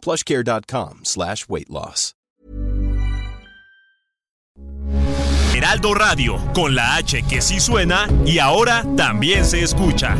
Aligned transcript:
plushcare.com 0.00 1.00
slash 1.04 1.48
weight 1.48 1.70
loss. 1.70 2.14
Heraldo 5.54 5.92
Radio, 5.94 6.38
con 6.54 6.74
la 6.74 6.96
H 6.96 7.22
que 7.24 7.42
sí 7.42 7.60
suena 7.60 8.08
y 8.24 8.38
ahora 8.38 8.82
también 8.96 9.44
se 9.44 9.62
escucha. 9.62 10.16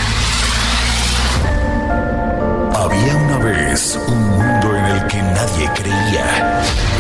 Había 2.75 3.17
una 3.17 3.39
vez 3.39 3.99
un 4.07 4.31
mundo 4.31 4.77
en 4.77 4.85
el 4.85 5.07
que 5.07 5.23
nadie 5.23 5.71
creía. 5.75 6.90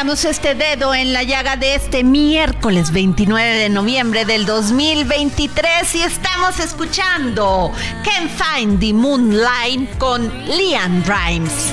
Iniciamos 0.00 0.24
este 0.26 0.54
dedo 0.54 0.94
en 0.94 1.12
la 1.12 1.24
llaga 1.24 1.56
de 1.56 1.74
este 1.74 2.04
miércoles 2.04 2.92
29 2.92 3.56
de 3.56 3.68
noviembre 3.68 4.24
del 4.24 4.46
2023 4.46 5.92
y 5.96 6.02
estamos 6.02 6.60
escuchando 6.60 7.72
Can't 8.04 8.30
Find 8.30 8.78
the 8.78 8.92
Moonlight 8.92 9.98
con 9.98 10.32
Liam 10.46 11.02
Rimes. 11.02 11.72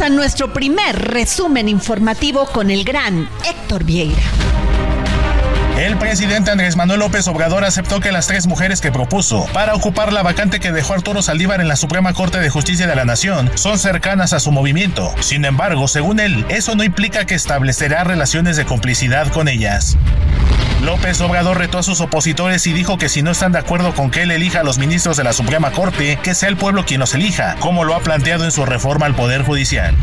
A 0.00 0.08
nuestro 0.10 0.52
primer 0.52 1.10
resumen 1.10 1.68
informativo 1.68 2.46
con 2.46 2.70
el 2.70 2.84
gran 2.84 3.28
Héctor 3.48 3.84
Vieira. 3.84 4.22
El 5.78 5.96
presidente 5.96 6.50
Andrés 6.50 6.76
Manuel 6.76 7.00
López 7.00 7.26
Obrador 7.28 7.64
aceptó 7.64 8.00
que 8.00 8.12
las 8.12 8.26
tres 8.26 8.46
mujeres 8.46 8.80
que 8.80 8.92
propuso 8.92 9.46
para 9.52 9.74
ocupar 9.74 10.12
la 10.12 10.22
vacante 10.22 10.60
que 10.60 10.72
dejó 10.72 10.94
Arturo 10.94 11.22
Saldívar 11.22 11.60
en 11.60 11.68
la 11.68 11.76
Suprema 11.76 12.12
Corte 12.12 12.38
de 12.38 12.50
Justicia 12.50 12.86
de 12.86 12.96
la 12.96 13.04
Nación 13.04 13.50
son 13.54 13.78
cercanas 13.78 14.32
a 14.32 14.40
su 14.40 14.52
movimiento. 14.52 15.14
Sin 15.20 15.44
embargo, 15.44 15.88
según 15.88 16.20
él, 16.20 16.44
eso 16.48 16.74
no 16.74 16.84
implica 16.84 17.24
que 17.24 17.34
establecerá 17.34 18.04
relaciones 18.04 18.56
de 18.56 18.64
complicidad 18.64 19.28
con 19.28 19.48
ellas. 19.48 19.96
López 20.86 21.20
Obrador 21.20 21.58
retó 21.58 21.78
a 21.78 21.82
sus 21.82 22.00
opositores 22.00 22.64
y 22.68 22.72
dijo 22.72 22.96
que 22.96 23.08
si 23.08 23.20
no 23.20 23.32
están 23.32 23.50
de 23.50 23.58
acuerdo 23.58 23.92
con 23.92 24.08
que 24.08 24.22
él 24.22 24.30
elija 24.30 24.60
a 24.60 24.62
los 24.62 24.78
ministros 24.78 25.16
de 25.16 25.24
la 25.24 25.32
Suprema 25.32 25.72
Corte, 25.72 26.16
que 26.22 26.32
sea 26.32 26.48
el 26.48 26.56
pueblo 26.56 26.84
quien 26.86 27.00
los 27.00 27.12
elija, 27.12 27.56
como 27.58 27.82
lo 27.82 27.96
ha 27.96 28.00
planteado 28.00 28.44
en 28.44 28.52
su 28.52 28.64
reforma 28.64 29.04
al 29.06 29.16
Poder 29.16 29.42
Judicial. 29.42 29.96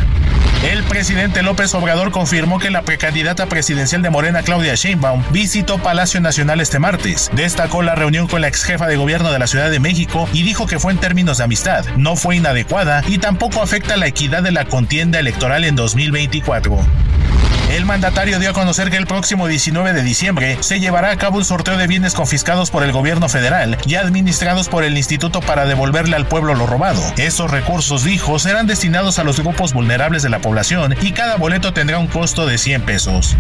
El 0.70 0.84
presidente 0.84 1.42
López 1.42 1.74
Obrador 1.74 2.12
confirmó 2.12 2.60
que 2.60 2.70
la 2.70 2.82
precandidata 2.82 3.46
presidencial 3.46 4.02
de 4.02 4.10
Morena, 4.10 4.44
Claudia 4.44 4.76
Sheinbaum, 4.76 5.24
visitó 5.32 5.78
Palacio 5.78 6.20
Nacional 6.20 6.60
este 6.60 6.80
martes. 6.80 7.32
Destacó 7.34 7.82
la 7.82 7.96
reunión 7.96 8.28
con 8.28 8.42
la 8.42 8.50
ex 8.50 8.66
jefa 8.66 8.86
de 8.86 8.98
gobierno 8.98 9.32
de 9.32 9.40
la 9.40 9.48
Ciudad 9.48 9.72
de 9.72 9.80
México 9.80 10.28
y 10.34 10.44
dijo 10.44 10.68
que 10.68 10.80
fue 10.80 10.92
en 10.92 11.00
términos 11.00 11.38
de 11.38 11.46
amistad, 11.46 11.86
no 11.96 12.18
fue 12.18 12.36
inadecuada 12.36 13.04
y 13.08 13.20
tampoco 13.20 13.62
afecta 13.62 13.96
la 13.96 14.08
equidad 14.08 14.44
de 14.44 14.52
la 14.52 14.66
contienda 14.66 15.20
electoral 15.20 15.64
en 15.64 15.78
2024. 15.78 16.78
El 17.72 17.86
mandatario 17.86 18.40
dio 18.40 18.52
a 18.52 18.54
conocer 18.54 18.92
que 18.92 18.98
el 18.98 19.08
próximo 19.08 19.48
19 19.48 19.94
de 19.94 20.04
diciembre 20.04 20.58
se 20.62 20.80
llevará 20.80 21.10
a 21.12 21.18
cabo 21.18 21.38
un 21.38 21.46
sorteo 21.46 21.76
de 21.78 21.88
bienes 21.88 22.14
confiscados 22.14 22.70
por 22.70 22.84
el 22.84 22.92
gobierno 22.92 23.30
federal 23.30 23.78
y 23.88 23.96
administrados 23.96 24.70
por 24.70 24.84
el 24.84 24.96
instituto 24.98 25.40
para 25.42 25.66
devolverle 25.66 26.16
al 26.16 26.28
pueblo 26.28 26.54
lo 26.54 26.68
robado. 26.68 27.02
Esos 27.18 27.50
recursos, 27.50 28.04
dijo, 28.04 28.38
serán 28.38 28.68
destinados 28.68 29.18
a 29.18 29.24
los 29.24 29.40
grupos 29.40 29.74
vulnerables 29.74 30.22
de 30.22 30.30
la 30.30 30.40
población 30.40 30.96
y 31.02 31.14
cada 31.14 31.38
boleto 31.38 31.74
tendrá 31.74 31.98
un 31.98 32.08
costo 32.08 32.46
de 32.46 32.58
100 32.58 32.82
pesos. 32.84 33.36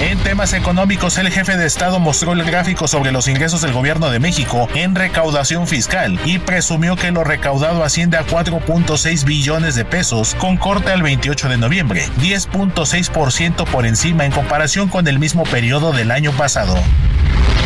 En 0.00 0.18
temas 0.18 0.52
económicos, 0.52 1.16
el 1.18 1.30
jefe 1.30 1.56
de 1.56 1.66
Estado 1.66 1.98
mostró 2.00 2.32
el 2.32 2.44
gráfico 2.44 2.88
sobre 2.88 3.12
los 3.12 3.28
ingresos 3.28 3.62
del 3.62 3.72
gobierno 3.72 4.10
de 4.10 4.18
México 4.18 4.68
en 4.74 4.94
recaudación 4.94 5.66
fiscal 5.66 6.18
y 6.26 6.38
presumió 6.38 6.96
que 6.96 7.12
lo 7.12 7.24
recaudado 7.24 7.82
asciende 7.84 8.18
a 8.18 8.26
4.6 8.26 9.24
billones 9.24 9.76
de 9.76 9.84
pesos 9.84 10.34
con 10.34 10.56
corte 10.56 10.90
al 10.90 11.02
28 11.02 11.48
de 11.48 11.56
noviembre, 11.56 12.06
10.6% 12.20 13.43
por 13.52 13.84
encima 13.84 14.24
en 14.24 14.32
comparación 14.32 14.88
con 14.88 15.06
el 15.06 15.18
mismo 15.18 15.42
periodo 15.44 15.92
del 15.92 16.10
año 16.10 16.32
pasado. 16.32 16.76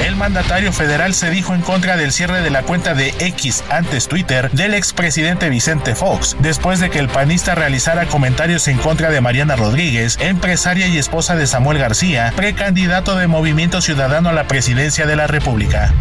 El 0.05 0.17
mandatario 0.17 0.73
federal 0.73 1.15
se 1.15 1.31
dijo 1.31 1.55
en 1.55 1.61
contra 1.61 1.97
del 1.97 2.13
cierre 2.13 2.41
de 2.41 2.51
la 2.51 2.63
cuenta 2.63 2.95
de 2.95 3.15
X 3.21 3.65
antes 3.71 4.09
Twitter 4.09 4.51
del 4.51 4.75
expresidente 4.75 5.49
Vicente 5.51 5.95
Fox, 5.95 6.37
después 6.41 6.81
de 6.81 6.91
que 6.91 6.99
el 6.99 7.09
panista 7.09 7.55
realizara 7.55 8.07
comentarios 8.07 8.67
en 8.69 8.79
contra 8.79 9.11
de 9.11 9.21
Mariana 9.21 9.57
Rodríguez, 9.57 10.17
empresaria 10.21 10.89
y 10.89 10.99
esposa 10.99 11.37
de 11.37 11.47
Samuel 11.47 11.79
García, 11.79 12.33
precandidato 12.35 13.17
de 13.17 13.27
Movimiento 13.27 13.81
Ciudadano 13.81 14.29
a 14.29 14.33
la 14.33 14.49
presidencia 14.49 15.07
de 15.07 15.17
la 15.17 15.27
República. 15.27 15.95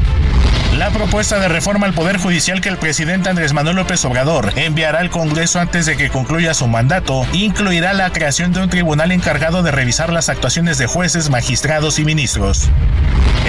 La 0.78 0.92
propuesta 0.92 1.40
de 1.40 1.48
reforma 1.48 1.88
al 1.88 1.94
Poder 1.94 2.18
Judicial 2.18 2.62
que 2.62 2.70
el 2.70 2.78
presidente 2.78 3.30
Andrés 3.30 3.54
Manuel 3.54 3.78
López 3.78 4.06
Obrador 4.06 4.54
enviará 4.58 5.00
al 5.00 5.10
Congreso 5.10 5.60
antes 5.60 5.88
de 5.88 5.98
que 5.98 6.10
concluya 6.10 6.54
su 6.54 6.68
mandato 6.68 7.26
incluirá 7.34 7.94
la 7.94 8.12
creación 8.12 8.54
de 8.54 8.62
un 8.62 8.70
tribunal 8.70 9.12
encargado 9.12 9.64
de 9.64 9.72
revisar 9.72 10.14
las 10.14 10.30
actuaciones 10.30 10.78
de 10.78 10.86
jueces, 10.86 11.32
magistrados 11.32 11.98
y 11.98 12.06
ministros. 12.06 12.70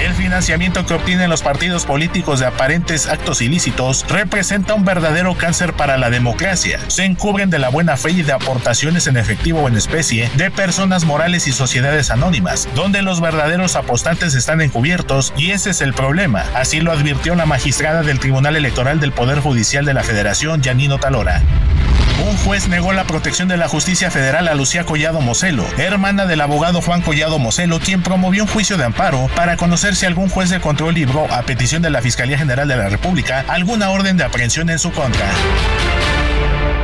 El 0.05 0.15
financiamiento 0.15 0.87
que 0.87 0.95
obtienen 0.95 1.29
los 1.29 1.43
partidos 1.43 1.85
políticos 1.85 2.39
de 2.39 2.47
aparentes 2.47 3.09
actos 3.09 3.43
ilícitos 3.43 4.07
representa 4.09 4.75
un 4.75 4.85
verdadero 4.85 5.37
cáncer 5.37 5.73
para 5.73 5.99
la 5.99 6.09
democracia. 6.09 6.79
Se 6.87 7.05
encubren 7.05 7.51
de 7.51 7.59
la 7.59 7.69
buena 7.69 7.97
fe 7.97 8.13
y 8.13 8.23
de 8.23 8.33
aportaciones 8.33 9.09
en 9.09 9.17
efectivo 9.17 9.63
o 9.63 9.69
en 9.69 9.77
especie 9.77 10.31
de 10.37 10.53
personas 10.53 11.05
morales 11.05 11.49
y 11.49 11.53
sociedades 11.53 12.13
anónimas, 12.13 12.69
donde 12.77 13.03
los 13.03 13.21
verdaderos 13.21 13.75
apostantes 13.75 14.35
están 14.35 14.61
encubiertos 14.61 15.33
y 15.37 15.51
ese 15.51 15.71
es 15.71 15.81
el 15.81 15.93
problema. 15.95 16.45
Así 16.55 16.81
lo 16.81 16.88
advirtió 16.93 17.35
la 17.35 17.47
magistrada 17.47 18.03
del 18.03 18.19
Tribunal 18.19 18.57
Electoral 18.57 19.01
del 19.01 19.13
Poder 19.13 19.41
Judicial 19.41 19.85
de 19.85 19.95
la 19.95 20.03
Federación, 20.03 20.63
Yanino 20.63 20.99
Talora. 20.99 21.43
Un 22.27 22.37
juez 22.39 22.69
negó 22.69 22.93
la 22.93 23.05
protección 23.05 23.47
de 23.47 23.57
la 23.57 23.69
justicia 23.69 24.11
federal 24.11 24.49
a 24.49 24.55
Lucía 24.55 24.85
Collado 24.85 25.21
Moselo, 25.21 25.65
hermana 25.79 26.27
del 26.27 26.41
abogado 26.41 26.83
Juan 26.83 27.01
Collado 27.01 27.39
Moselo, 27.39 27.79
quien 27.79 28.03
promovió 28.03 28.43
un 28.43 28.49
juicio 28.49 28.77
de 28.77 28.85
amparo 28.85 29.29
para 29.37 29.57
conocer 29.57 29.95
si 29.95 30.07
algún 30.07 30.29
juez 30.29 30.51
de 30.51 30.61
control 30.61 30.95
libró, 30.95 31.33
a 31.33 31.43
petición 31.43 31.81
de 31.81 31.91
la 31.91 32.03
Fiscalía 32.03 32.37
General 32.37 32.67
de 32.67 32.77
la 32.77 32.89
República, 32.89 33.45
alguna 33.49 33.91
orden 33.91 34.17
de 34.17 34.25
aprehensión 34.25 34.69
en 34.69 34.79
su 34.79 34.91
contra. 34.91 35.27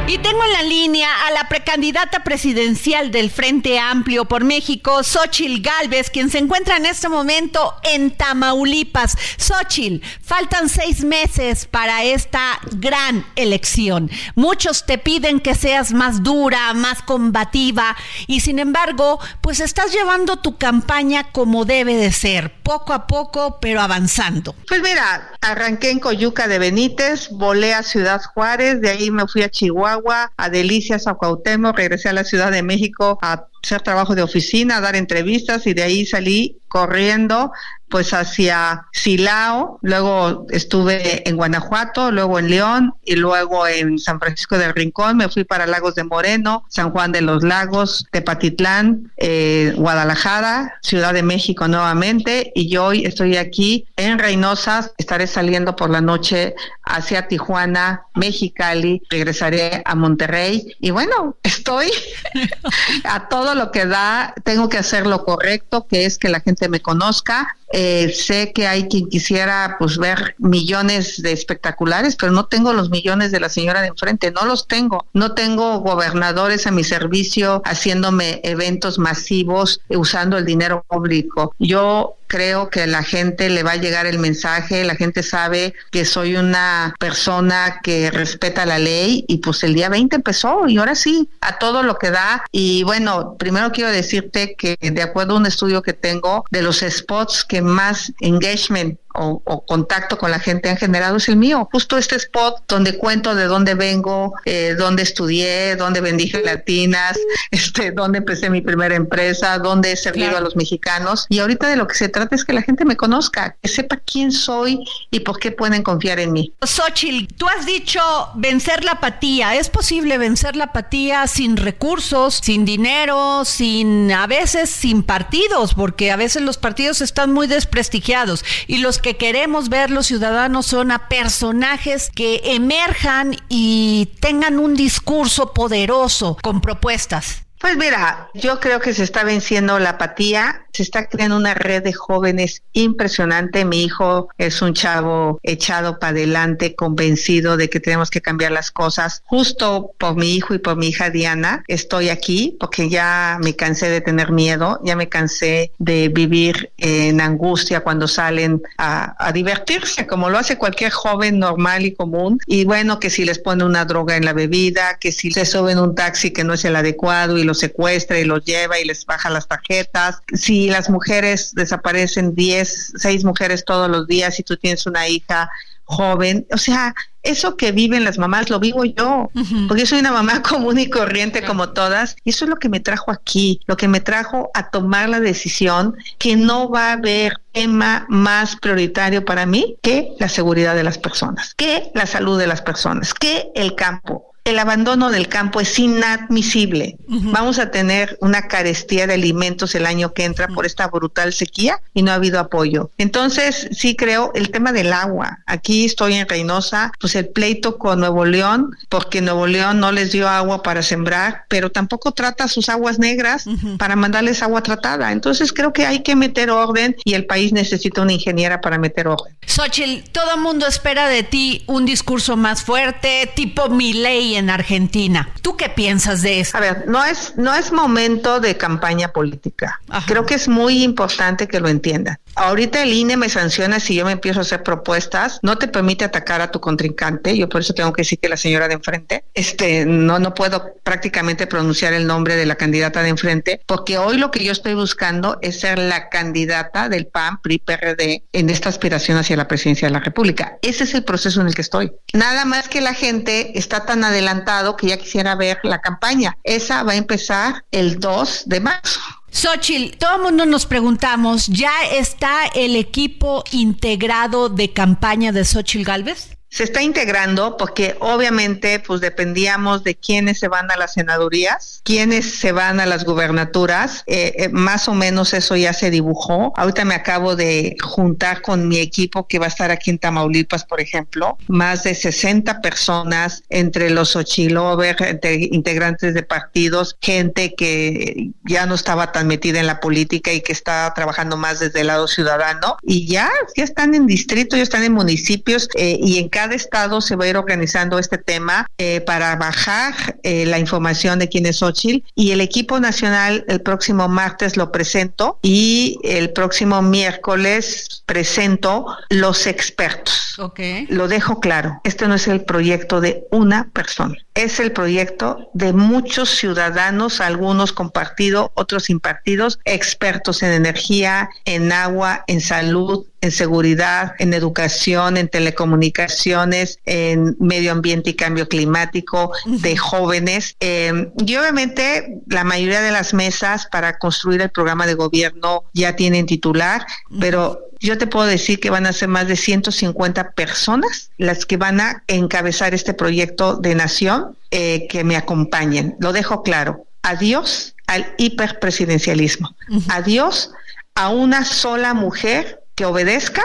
Y 0.06 0.18
tengo 0.18 0.44
en 0.44 0.52
la 0.52 0.62
línea 0.62 1.08
a 1.26 1.30
la 1.30 1.48
precandidata 1.48 2.22
presidencial 2.24 3.10
del 3.10 3.30
Frente 3.30 3.78
Amplio 3.78 4.26
por 4.26 4.44
México, 4.44 5.02
Xochil 5.02 5.62
Gálvez, 5.62 6.10
quien 6.10 6.28
se 6.28 6.36
encuentra 6.36 6.76
en 6.76 6.84
este 6.84 7.08
momento 7.08 7.74
en 7.84 8.10
Tamaulipas. 8.10 9.16
Xochil, 9.38 10.02
faltan 10.22 10.68
seis 10.68 11.02
meses 11.04 11.64
para 11.64 12.04
esta 12.04 12.60
gran 12.72 13.24
elección. 13.34 14.10
Muchos 14.34 14.84
te 14.84 14.98
piden 14.98 15.40
que 15.40 15.54
seas 15.54 15.92
más 15.92 16.22
dura, 16.22 16.74
más 16.74 17.00
combativa, 17.02 17.96
y 18.26 18.40
sin 18.40 18.58
embargo, 18.58 19.18
pues 19.40 19.60
estás 19.60 19.90
llevando 19.90 20.36
tu 20.36 20.58
campaña 20.58 21.32
como 21.32 21.64
debe 21.64 21.96
de 21.96 22.12
ser, 22.12 22.52
poco 22.62 22.92
a 22.92 23.06
poco, 23.06 23.58
pero 23.58 23.80
avanzando. 23.80 24.54
Pues 24.68 24.82
mira, 24.82 25.32
arranqué 25.40 25.90
en 25.90 25.98
Coyuca 25.98 26.46
de 26.46 26.58
Benítez, 26.58 27.30
volé 27.30 27.72
a 27.72 27.82
Ciudad 27.82 28.20
Juárez, 28.34 28.82
de 28.82 28.90
ahí 28.90 29.10
me 29.10 29.26
fui 29.26 29.42
a 29.42 29.48
Chihuahua 29.48 29.93
a 30.36 30.50
Delicias, 30.50 31.06
a 31.06 31.14
Cuauhtémoc, 31.14 31.76
regresé 31.76 32.08
a 32.08 32.12
la 32.12 32.24
Ciudad 32.24 32.50
de 32.50 32.62
México 32.62 33.18
a 33.22 33.46
hacer 33.62 33.82
trabajo 33.82 34.14
de 34.14 34.22
oficina, 34.22 34.76
a 34.76 34.80
dar 34.80 34.96
entrevistas 34.96 35.66
y 35.66 35.74
de 35.74 35.82
ahí 35.82 36.06
salí 36.06 36.58
corriendo 36.68 37.52
pues 37.94 38.12
hacia 38.12 38.88
Silao, 38.90 39.78
luego 39.80 40.48
estuve 40.50 41.28
en 41.28 41.36
Guanajuato, 41.36 42.10
luego 42.10 42.40
en 42.40 42.50
León 42.50 42.94
y 43.04 43.14
luego 43.14 43.68
en 43.68 44.00
San 44.00 44.18
Francisco 44.18 44.58
del 44.58 44.74
Rincón, 44.74 45.16
me 45.16 45.28
fui 45.28 45.44
para 45.44 45.64
Lagos 45.68 45.94
de 45.94 46.02
Moreno, 46.02 46.64
San 46.68 46.90
Juan 46.90 47.12
de 47.12 47.20
los 47.20 47.44
Lagos, 47.44 48.04
Tepatitlán, 48.10 49.12
eh, 49.16 49.74
Guadalajara, 49.76 50.76
Ciudad 50.82 51.14
de 51.14 51.22
México 51.22 51.68
nuevamente. 51.68 52.50
Y 52.56 52.76
hoy 52.78 53.06
estoy 53.06 53.36
aquí 53.36 53.86
en 53.96 54.18
Reynosa, 54.18 54.90
estaré 54.98 55.28
saliendo 55.28 55.76
por 55.76 55.88
la 55.88 56.00
noche 56.00 56.56
hacia 56.82 57.28
Tijuana, 57.28 58.06
Mexicali, 58.16 59.02
regresaré 59.08 59.82
a 59.84 59.94
Monterrey. 59.94 60.74
Y 60.80 60.90
bueno, 60.90 61.36
estoy 61.44 61.92
a 63.04 63.28
todo 63.28 63.54
lo 63.54 63.70
que 63.70 63.86
da, 63.86 64.34
tengo 64.42 64.68
que 64.68 64.78
hacer 64.78 65.06
lo 65.06 65.24
correcto, 65.24 65.86
que 65.86 66.06
es 66.06 66.18
que 66.18 66.28
la 66.28 66.40
gente 66.40 66.68
me 66.68 66.80
conozca, 66.80 67.56
eh, 67.76 68.12
sé 68.14 68.52
que 68.52 68.68
hay 68.68 68.86
quien 68.86 69.08
quisiera 69.08 69.74
pues 69.80 69.98
ver 69.98 70.36
millones 70.38 71.20
de 71.20 71.32
espectaculares, 71.32 72.14
pero 72.14 72.30
no 72.30 72.46
tengo 72.46 72.72
los 72.72 72.88
millones 72.88 73.32
de 73.32 73.40
la 73.40 73.48
señora 73.48 73.82
de 73.82 73.88
enfrente, 73.88 74.30
no 74.30 74.44
los 74.44 74.68
tengo. 74.68 75.06
No 75.12 75.32
tengo 75.32 75.80
gobernadores 75.80 76.68
a 76.68 76.70
mi 76.70 76.84
servicio 76.84 77.62
haciéndome 77.64 78.40
eventos 78.44 79.00
masivos 79.00 79.80
usando 79.88 80.38
el 80.38 80.44
dinero 80.44 80.84
público. 80.88 81.52
Yo 81.58 82.16
creo 82.26 82.70
que 82.70 82.82
a 82.82 82.86
la 82.86 83.02
gente 83.02 83.48
le 83.48 83.62
va 83.62 83.72
a 83.72 83.76
llegar 83.76 84.06
el 84.06 84.18
mensaje, 84.18 84.84
la 84.84 84.96
gente 84.96 85.22
sabe 85.22 85.74
que 85.90 86.04
soy 86.04 86.36
una 86.36 86.94
persona 86.98 87.80
que 87.82 88.10
respeta 88.10 88.66
la 88.66 88.78
ley 88.78 89.24
y 89.28 89.38
pues 89.38 89.62
el 89.62 89.74
día 89.74 89.88
20 89.88 90.16
empezó 90.16 90.66
y 90.68 90.78
ahora 90.78 90.94
sí, 90.94 91.28
a 91.40 91.58
todo 91.58 91.82
lo 91.82 91.98
que 91.98 92.10
da. 92.10 92.44
Y 92.52 92.82
bueno, 92.82 93.36
primero 93.38 93.72
quiero 93.72 93.90
decirte 93.90 94.54
que 94.56 94.76
de 94.80 95.02
acuerdo 95.02 95.34
a 95.34 95.38
un 95.38 95.46
estudio 95.46 95.82
que 95.82 95.92
tengo 95.92 96.44
de 96.50 96.62
los 96.62 96.80
spots 96.80 97.44
que 97.44 97.62
más 97.62 98.12
engagement 98.20 98.98
o, 99.14 99.40
o, 99.44 99.64
contacto 99.64 100.18
con 100.18 100.30
la 100.30 100.38
gente 100.38 100.68
han 100.68 100.76
generado 100.76 101.16
es 101.16 101.28
el 101.28 101.36
mío. 101.36 101.68
Justo 101.72 101.96
este 101.96 102.16
spot 102.16 102.64
donde 102.68 102.98
cuento 102.98 103.34
de 103.34 103.44
dónde 103.44 103.74
vengo, 103.74 104.34
eh, 104.44 104.74
dónde 104.76 105.02
estudié, 105.02 105.76
dónde 105.76 106.00
vendí 106.00 106.28
gelatinas, 106.28 107.18
este, 107.50 107.92
dónde 107.92 108.18
empecé 108.18 108.50
mi 108.50 108.60
primera 108.60 108.94
empresa, 108.94 109.58
dónde 109.58 109.92
he 109.92 109.96
servido 109.96 110.24
Claro. 110.24 110.38
a 110.38 110.40
los 110.40 110.56
mexicanos. 110.56 111.26
Y 111.28 111.40
ahorita 111.40 111.68
de 111.68 111.76
lo 111.76 111.86
que 111.86 111.94
se 111.96 112.08
trata 112.08 112.34
es 112.34 112.44
que 112.44 112.52
la 112.52 112.62
gente 112.62 112.84
me 112.84 112.96
conozca, 112.96 113.56
que 113.62 113.68
sepa 113.68 113.96
quién 113.98 114.32
soy 114.32 114.78
y 115.10 115.20
por 115.20 115.38
qué 115.38 115.50
pueden 115.52 115.82
confiar 115.82 116.18
en 116.18 116.32
mí. 116.32 116.52
Xochitl, 116.62 117.26
tú 117.36 117.46
has 117.48 117.66
dicho 117.66 118.00
vencer 118.36 118.84
la 118.84 118.92
apatía. 118.92 119.54
¿Es 119.56 119.68
posible 119.68 120.18
vencer 120.18 120.56
la 120.56 120.64
apatía 120.64 121.26
sin 121.26 121.56
recursos, 121.56 122.40
sin 122.42 122.64
dinero, 122.64 123.44
sin 123.44 124.10
a 124.12 124.26
veces 124.26 124.70
sin 124.70 125.02
partidos? 125.02 125.74
Porque 125.74 126.10
a 126.10 126.16
veces 126.16 126.42
los 126.42 126.56
partidos 126.56 127.00
están 127.00 127.32
muy 127.32 127.46
desprestigiados 127.46 128.44
y 128.66 128.78
los 128.78 128.98
que 129.04 129.18
queremos 129.18 129.68
ver 129.68 129.90
los 129.90 130.06
ciudadanos 130.06 130.64
son 130.64 130.90
a 130.90 131.10
personajes 131.10 132.10
que 132.14 132.40
emerjan 132.42 133.36
y 133.50 134.08
tengan 134.18 134.58
un 134.58 134.74
discurso 134.74 135.52
poderoso 135.52 136.38
con 136.42 136.62
propuestas. 136.62 137.43
Pues 137.64 137.78
mira, 137.78 138.28
yo 138.34 138.60
creo 138.60 138.78
que 138.78 138.92
se 138.92 139.02
está 139.02 139.24
venciendo 139.24 139.78
la 139.78 139.90
apatía, 139.90 140.66
se 140.74 140.82
está 140.82 141.06
creando 141.06 141.38
una 141.38 141.54
red 141.54 141.82
de 141.82 141.94
jóvenes 141.94 142.62
impresionante. 142.74 143.64
Mi 143.64 143.84
hijo 143.84 144.28
es 144.36 144.60
un 144.60 144.74
chavo 144.74 145.40
echado 145.42 145.98
para 145.98 146.10
adelante, 146.10 146.74
convencido 146.74 147.56
de 147.56 147.70
que 147.70 147.80
tenemos 147.80 148.10
que 148.10 148.20
cambiar 148.20 148.52
las 148.52 148.70
cosas. 148.70 149.22
Justo 149.24 149.92
por 149.96 150.14
mi 150.14 150.34
hijo 150.34 150.52
y 150.52 150.58
por 150.58 150.76
mi 150.76 150.88
hija 150.88 151.08
Diana, 151.08 151.64
estoy 151.66 152.10
aquí 152.10 152.54
porque 152.60 152.90
ya 152.90 153.38
me 153.42 153.56
cansé 153.56 153.88
de 153.88 154.02
tener 154.02 154.30
miedo, 154.30 154.78
ya 154.84 154.94
me 154.94 155.08
cansé 155.08 155.72
de 155.78 156.10
vivir 156.10 156.70
en 156.76 157.22
angustia 157.22 157.80
cuando 157.80 158.08
salen 158.08 158.60
a, 158.76 159.32
divertirse, 159.32 160.06
como 160.06 160.28
lo 160.28 160.36
hace 160.38 160.58
cualquier 160.58 160.92
joven 160.92 161.38
normal 161.38 161.86
y 161.86 161.94
común. 161.94 162.38
Y 162.46 162.66
bueno, 162.66 163.00
que 163.00 163.08
si 163.08 163.24
les 163.24 163.38
pone 163.38 163.64
una 163.64 163.86
droga 163.86 164.16
en 164.16 164.26
la 164.26 164.34
bebida, 164.34 164.98
que 165.00 165.12
si 165.12 165.30
se 165.30 165.46
suben 165.46 165.78
un 165.78 165.94
taxi 165.94 166.30
que 166.30 166.44
no 166.44 166.52
es 166.52 166.64
el 166.66 166.76
adecuado 166.76 167.38
y 167.38 167.42
los 167.44 167.53
secuestra 167.54 168.18
y 168.18 168.24
los 168.24 168.44
lleva 168.44 168.78
y 168.78 168.84
les 168.84 169.04
baja 169.06 169.30
las 169.30 169.48
tarjetas. 169.48 170.20
Si 170.32 170.68
las 170.68 170.90
mujeres 170.90 171.52
desaparecen 171.54 172.34
10, 172.34 172.94
6 172.96 173.24
mujeres 173.24 173.64
todos 173.64 173.90
los 173.90 174.06
días 174.06 174.38
y 174.38 174.42
tú 174.42 174.56
tienes 174.56 174.86
una 174.86 175.08
hija 175.08 175.48
joven, 175.84 176.46
o 176.52 176.58
sea, 176.58 176.94
eso 177.22 177.56
que 177.56 177.72
viven 177.72 178.04
las 178.04 178.18
mamás 178.18 178.50
lo 178.50 178.60
vivo 178.60 178.84
yo, 178.84 179.30
porque 179.66 179.82
yo 179.82 179.86
soy 179.86 180.00
una 180.00 180.12
mamá 180.12 180.42
común 180.48 180.78
y 180.78 180.88
corriente 180.88 181.42
como 181.42 181.70
todas, 181.70 182.16
y 182.24 182.30
eso 182.30 182.44
es 182.44 182.48
lo 182.48 182.56
que 182.56 182.68
me 182.68 182.80
trajo 182.80 183.10
aquí, 183.10 183.60
lo 183.66 183.76
que 183.76 183.88
me 183.88 184.00
trajo 184.00 184.50
a 184.54 184.70
tomar 184.70 185.08
la 185.08 185.20
decisión 185.20 185.96
que 186.18 186.36
no 186.36 186.68
va 186.68 186.90
a 186.90 186.92
haber 186.92 187.40
tema 187.52 188.06
más 188.08 188.56
prioritario 188.56 189.24
para 189.24 189.46
mí 189.46 189.76
que 189.82 190.12
la 190.18 190.28
seguridad 190.28 190.74
de 190.74 190.84
las 190.84 190.98
personas, 190.98 191.54
que 191.54 191.90
la 191.94 192.06
salud 192.06 192.38
de 192.38 192.46
las 192.46 192.62
personas, 192.62 193.14
que 193.14 193.50
el 193.54 193.74
campo. 193.74 194.33
El 194.44 194.58
abandono 194.58 195.10
del 195.10 195.28
campo 195.28 195.58
es 195.58 195.78
inadmisible. 195.78 196.98
Vamos 197.08 197.58
a 197.58 197.70
tener 197.70 198.18
una 198.20 198.46
carestía 198.46 199.06
de 199.06 199.14
alimentos 199.14 199.74
el 199.74 199.86
año 199.86 200.12
que 200.12 200.24
entra 200.24 200.48
por 200.48 200.66
esta 200.66 200.86
brutal 200.88 201.32
sequía 201.32 201.80
y 201.94 202.02
no 202.02 202.10
ha 202.10 202.16
habido 202.16 202.38
apoyo. 202.38 202.90
Entonces, 202.98 203.68
sí 203.72 203.96
creo 203.96 204.32
el 204.34 204.50
tema 204.50 204.72
del 204.72 204.92
agua. 204.92 205.38
Aquí 205.46 205.86
estoy 205.86 206.14
en 206.14 206.28
Reynosa, 206.28 206.92
pues 207.00 207.14
el 207.14 207.28
pleito 207.28 207.78
con 207.78 208.00
Nuevo 208.00 208.26
León, 208.26 208.76
porque 208.90 209.22
Nuevo 209.22 209.46
León 209.46 209.80
no 209.80 209.92
les 209.92 210.12
dio 210.12 210.28
agua 210.28 210.62
para 210.62 210.82
sembrar, 210.82 211.44
pero 211.48 211.70
tampoco 211.70 212.12
trata 212.12 212.46
sus 212.46 212.68
aguas 212.68 212.98
negras 212.98 213.46
para 213.78 213.96
mandarles 213.96 214.42
agua 214.42 214.62
tratada. 214.62 215.12
Entonces, 215.12 215.54
creo 215.54 215.72
que 215.72 215.86
hay 215.86 216.02
que 216.02 216.16
meter 216.16 216.50
orden 216.50 216.96
y 217.04 217.14
el 217.14 217.24
país 217.24 217.54
necesita 217.54 218.02
una 218.02 218.12
ingeniera 218.12 218.60
para 218.60 218.76
meter 218.76 219.08
orden. 219.08 219.34
Xochitl, 219.46 220.10
todo 220.10 220.34
el 220.34 220.40
mundo 220.42 220.66
espera 220.66 221.08
de 221.08 221.22
ti 221.22 221.64
un 221.66 221.86
discurso 221.86 222.36
más 222.36 222.62
fuerte, 222.62 223.30
tipo 223.34 223.70
Milei 223.70 224.33
en 224.36 224.50
Argentina. 224.50 225.28
¿Tú 225.42 225.56
qué 225.56 225.68
piensas 225.68 226.22
de 226.22 226.40
eso? 226.40 226.56
A 226.56 226.60
ver, 226.60 226.84
no 226.88 227.04
es, 227.04 227.34
no 227.36 227.54
es 227.54 227.72
momento 227.72 228.40
de 228.40 228.56
campaña 228.56 229.12
política. 229.12 229.80
Ajá. 229.88 230.06
Creo 230.06 230.26
que 230.26 230.34
es 230.34 230.48
muy 230.48 230.82
importante 230.82 231.48
que 231.48 231.60
lo 231.60 231.68
entiendan. 231.68 232.18
Ahorita 232.36 232.82
el 232.82 232.92
INE 232.92 233.16
me 233.16 233.28
sanciona 233.28 233.80
si 233.80 233.94
yo 233.94 234.04
me 234.04 234.12
empiezo 234.12 234.40
a 234.40 234.42
hacer 234.42 234.62
propuestas, 234.62 235.38
no 235.42 235.56
te 235.56 235.68
permite 235.68 236.04
atacar 236.04 236.40
a 236.40 236.50
tu 236.50 236.60
contrincante, 236.60 237.36
yo 237.36 237.48
por 237.48 237.60
eso 237.60 237.74
tengo 237.74 237.92
que 237.92 238.02
decir 238.02 238.18
que 238.18 238.28
la 238.28 238.36
señora 238.36 238.68
de 238.68 238.74
enfrente, 238.74 239.24
este, 239.34 239.86
no, 239.86 240.18
no 240.18 240.34
puedo 240.34 240.74
prácticamente 240.82 241.46
pronunciar 241.46 241.92
el 241.92 242.06
nombre 242.06 242.36
de 242.36 242.46
la 242.46 242.56
candidata 242.56 243.02
de 243.02 243.10
enfrente, 243.10 243.60
porque 243.66 243.98
hoy 243.98 244.18
lo 244.18 244.30
que 244.30 244.44
yo 244.44 244.52
estoy 244.52 244.74
buscando 244.74 245.38
es 245.42 245.60
ser 245.60 245.78
la 245.78 246.08
candidata 246.08 246.88
del 246.88 247.06
PAN, 247.06 247.40
PRI, 247.40 247.58
PRD 247.58 248.24
en 248.32 248.50
esta 248.50 248.68
aspiración 248.68 249.18
hacia 249.18 249.36
la 249.36 249.48
presidencia 249.48 249.88
de 249.88 249.92
la 249.92 250.00
República. 250.00 250.58
Ese 250.62 250.84
es 250.84 250.94
el 250.94 251.04
proceso 251.04 251.40
en 251.40 251.46
el 251.46 251.54
que 251.54 251.62
estoy. 251.62 251.92
Nada 252.12 252.44
más 252.44 252.68
que 252.68 252.80
la 252.80 252.94
gente 252.94 253.58
está 253.58 253.86
tan 253.86 254.04
adelantado 254.04 254.76
que 254.76 254.88
ya 254.88 254.96
quisiera 254.96 255.34
ver 255.34 255.58
la 255.62 255.80
campaña. 255.80 256.36
Esa 256.42 256.82
va 256.82 256.92
a 256.92 256.96
empezar 256.96 257.64
el 257.70 258.00
2 258.00 258.44
de 258.46 258.60
marzo. 258.60 259.00
Xochitl, 259.34 259.96
todo 259.98 260.14
el 260.14 260.22
mundo 260.22 260.46
nos 260.46 260.64
preguntamos, 260.64 261.48
¿ya 261.48 261.72
está 261.92 262.46
el 262.54 262.76
equipo 262.76 263.42
integrado 263.50 264.48
de 264.48 264.72
campaña 264.72 265.32
de 265.32 265.44
Xochitl 265.44 265.84
Galvez? 265.84 266.38
Se 266.54 266.62
está 266.62 266.82
integrando 266.82 267.56
porque 267.56 267.96
obviamente 267.98 268.78
pues 268.78 269.00
dependíamos 269.00 269.82
de 269.82 269.96
quiénes 269.96 270.38
se 270.38 270.46
van 270.46 270.70
a 270.70 270.76
las 270.76 270.92
senadurías, 270.92 271.80
quiénes 271.82 272.38
se 272.38 272.52
van 272.52 272.78
a 272.78 272.86
las 272.86 273.04
gubernaturas, 273.04 274.04
eh, 274.06 274.34
eh, 274.38 274.48
más 274.50 274.86
o 274.86 274.94
menos 274.94 275.34
eso 275.34 275.56
ya 275.56 275.72
se 275.72 275.90
dibujó. 275.90 276.52
Ahorita 276.56 276.84
me 276.84 276.94
acabo 276.94 277.34
de 277.34 277.76
juntar 277.82 278.40
con 278.40 278.68
mi 278.68 278.78
equipo 278.78 279.26
que 279.26 279.40
va 279.40 279.46
a 279.46 279.48
estar 279.48 279.72
aquí 279.72 279.90
en 279.90 279.98
Tamaulipas, 279.98 280.64
por 280.64 280.80
ejemplo, 280.80 281.36
más 281.48 281.82
de 281.82 281.96
60 281.96 282.60
personas 282.60 283.42
entre 283.48 283.90
los 283.90 284.14
Ochilover, 284.14 284.96
entre 285.00 285.34
integrantes 285.34 286.14
de 286.14 286.22
partidos, 286.22 286.96
gente 287.02 287.56
que 287.56 288.30
ya 288.44 288.66
no 288.66 288.76
estaba 288.76 289.10
tan 289.10 289.26
metida 289.26 289.58
en 289.58 289.66
la 289.66 289.80
política 289.80 290.32
y 290.32 290.40
que 290.40 290.52
está 290.52 290.92
trabajando 290.94 291.36
más 291.36 291.58
desde 291.58 291.80
el 291.80 291.88
lado 291.88 292.06
ciudadano. 292.06 292.76
Y 292.80 293.08
ya, 293.08 293.28
ya 293.56 293.64
están 293.64 293.96
en 293.96 294.06
distrito, 294.06 294.56
ya 294.56 294.62
están 294.62 294.84
en 294.84 294.92
municipios 294.92 295.68
eh, 295.74 295.98
y 296.00 296.18
en 296.20 296.28
cada 296.28 296.43
cada 296.44 296.56
estado 296.56 297.00
se 297.00 297.16
va 297.16 297.24
a 297.24 297.28
ir 297.28 297.38
organizando 297.38 297.98
este 297.98 298.18
tema 298.18 298.66
eh, 298.76 299.00
para 299.00 299.34
bajar 299.36 299.94
eh, 300.22 300.44
la 300.44 300.58
información 300.58 301.18
de 301.18 301.30
quién 301.30 301.46
es 301.46 301.56
Xochitl 301.56 302.06
y 302.14 302.32
el 302.32 302.42
equipo 302.42 302.78
nacional 302.80 303.46
el 303.48 303.62
próximo 303.62 304.08
martes 304.08 304.58
lo 304.58 304.70
presento 304.70 305.38
y 305.40 305.98
el 306.04 306.34
próximo 306.34 306.82
miércoles 306.82 308.02
presento 308.04 308.84
los 309.08 309.46
expertos. 309.46 310.38
Ok. 310.38 310.60
Lo 310.88 311.08
dejo 311.08 311.40
claro, 311.40 311.80
este 311.82 312.06
no 312.08 312.14
es 312.14 312.28
el 312.28 312.44
proyecto 312.44 313.00
de 313.00 313.24
una 313.30 313.70
persona, 313.72 314.16
es 314.34 314.58
el 314.58 314.72
proyecto 314.72 315.50
de 315.54 315.72
muchos 315.72 316.30
ciudadanos, 316.30 317.20
algunos 317.20 317.72
con 317.72 317.90
partido, 317.90 318.50
otros 318.54 318.84
sin 318.84 318.98
partidos, 318.98 319.60
expertos 319.64 320.42
en 320.42 320.52
energía, 320.52 321.30
en 321.44 321.70
agua, 321.70 322.24
en 322.26 322.40
salud, 322.40 323.06
en 323.20 323.30
seguridad, 323.30 324.14
en 324.18 324.34
educación, 324.34 325.16
en 325.16 325.28
telecomunicaciones, 325.28 326.80
en 326.84 327.36
medio 327.38 327.72
ambiente 327.72 328.10
y 328.10 328.14
cambio 328.14 328.48
climático, 328.48 329.32
de 329.46 329.76
jóvenes. 329.76 330.56
Eh, 330.60 331.10
y 331.24 331.36
obviamente 331.36 332.20
la 332.26 332.44
mayoría 332.44 332.82
de 332.82 332.90
las 332.90 333.14
mesas 333.14 333.66
para 333.70 333.98
construir 333.98 334.42
el 334.42 334.50
programa 334.50 334.86
de 334.86 334.94
gobierno 334.94 335.64
ya 335.72 335.96
tienen 335.96 336.26
titular, 336.26 336.84
pero 337.20 337.60
yo 337.84 337.98
te 337.98 338.06
puedo 338.06 338.26
decir 338.26 338.60
que 338.60 338.70
van 338.70 338.86
a 338.86 338.92
ser 338.94 339.08
más 339.08 339.28
de 339.28 339.36
150 339.36 340.32
personas 340.32 341.10
las 341.18 341.44
que 341.44 341.58
van 341.58 341.80
a 341.80 342.02
encabezar 342.06 342.72
este 342.72 342.94
proyecto 342.94 343.56
de 343.56 343.74
nación 343.74 344.38
eh, 344.50 344.86
que 344.88 345.04
me 345.04 345.16
acompañen. 345.16 345.94
Lo 346.00 346.14
dejo 346.14 346.42
claro. 346.42 346.86
Adiós 347.02 347.74
al 347.86 348.14
hiperpresidencialismo. 348.16 349.54
Adiós 349.88 350.50
a 350.94 351.10
una 351.10 351.44
sola 351.44 351.92
mujer 351.92 352.62
que 352.74 352.86
obedezca 352.86 353.44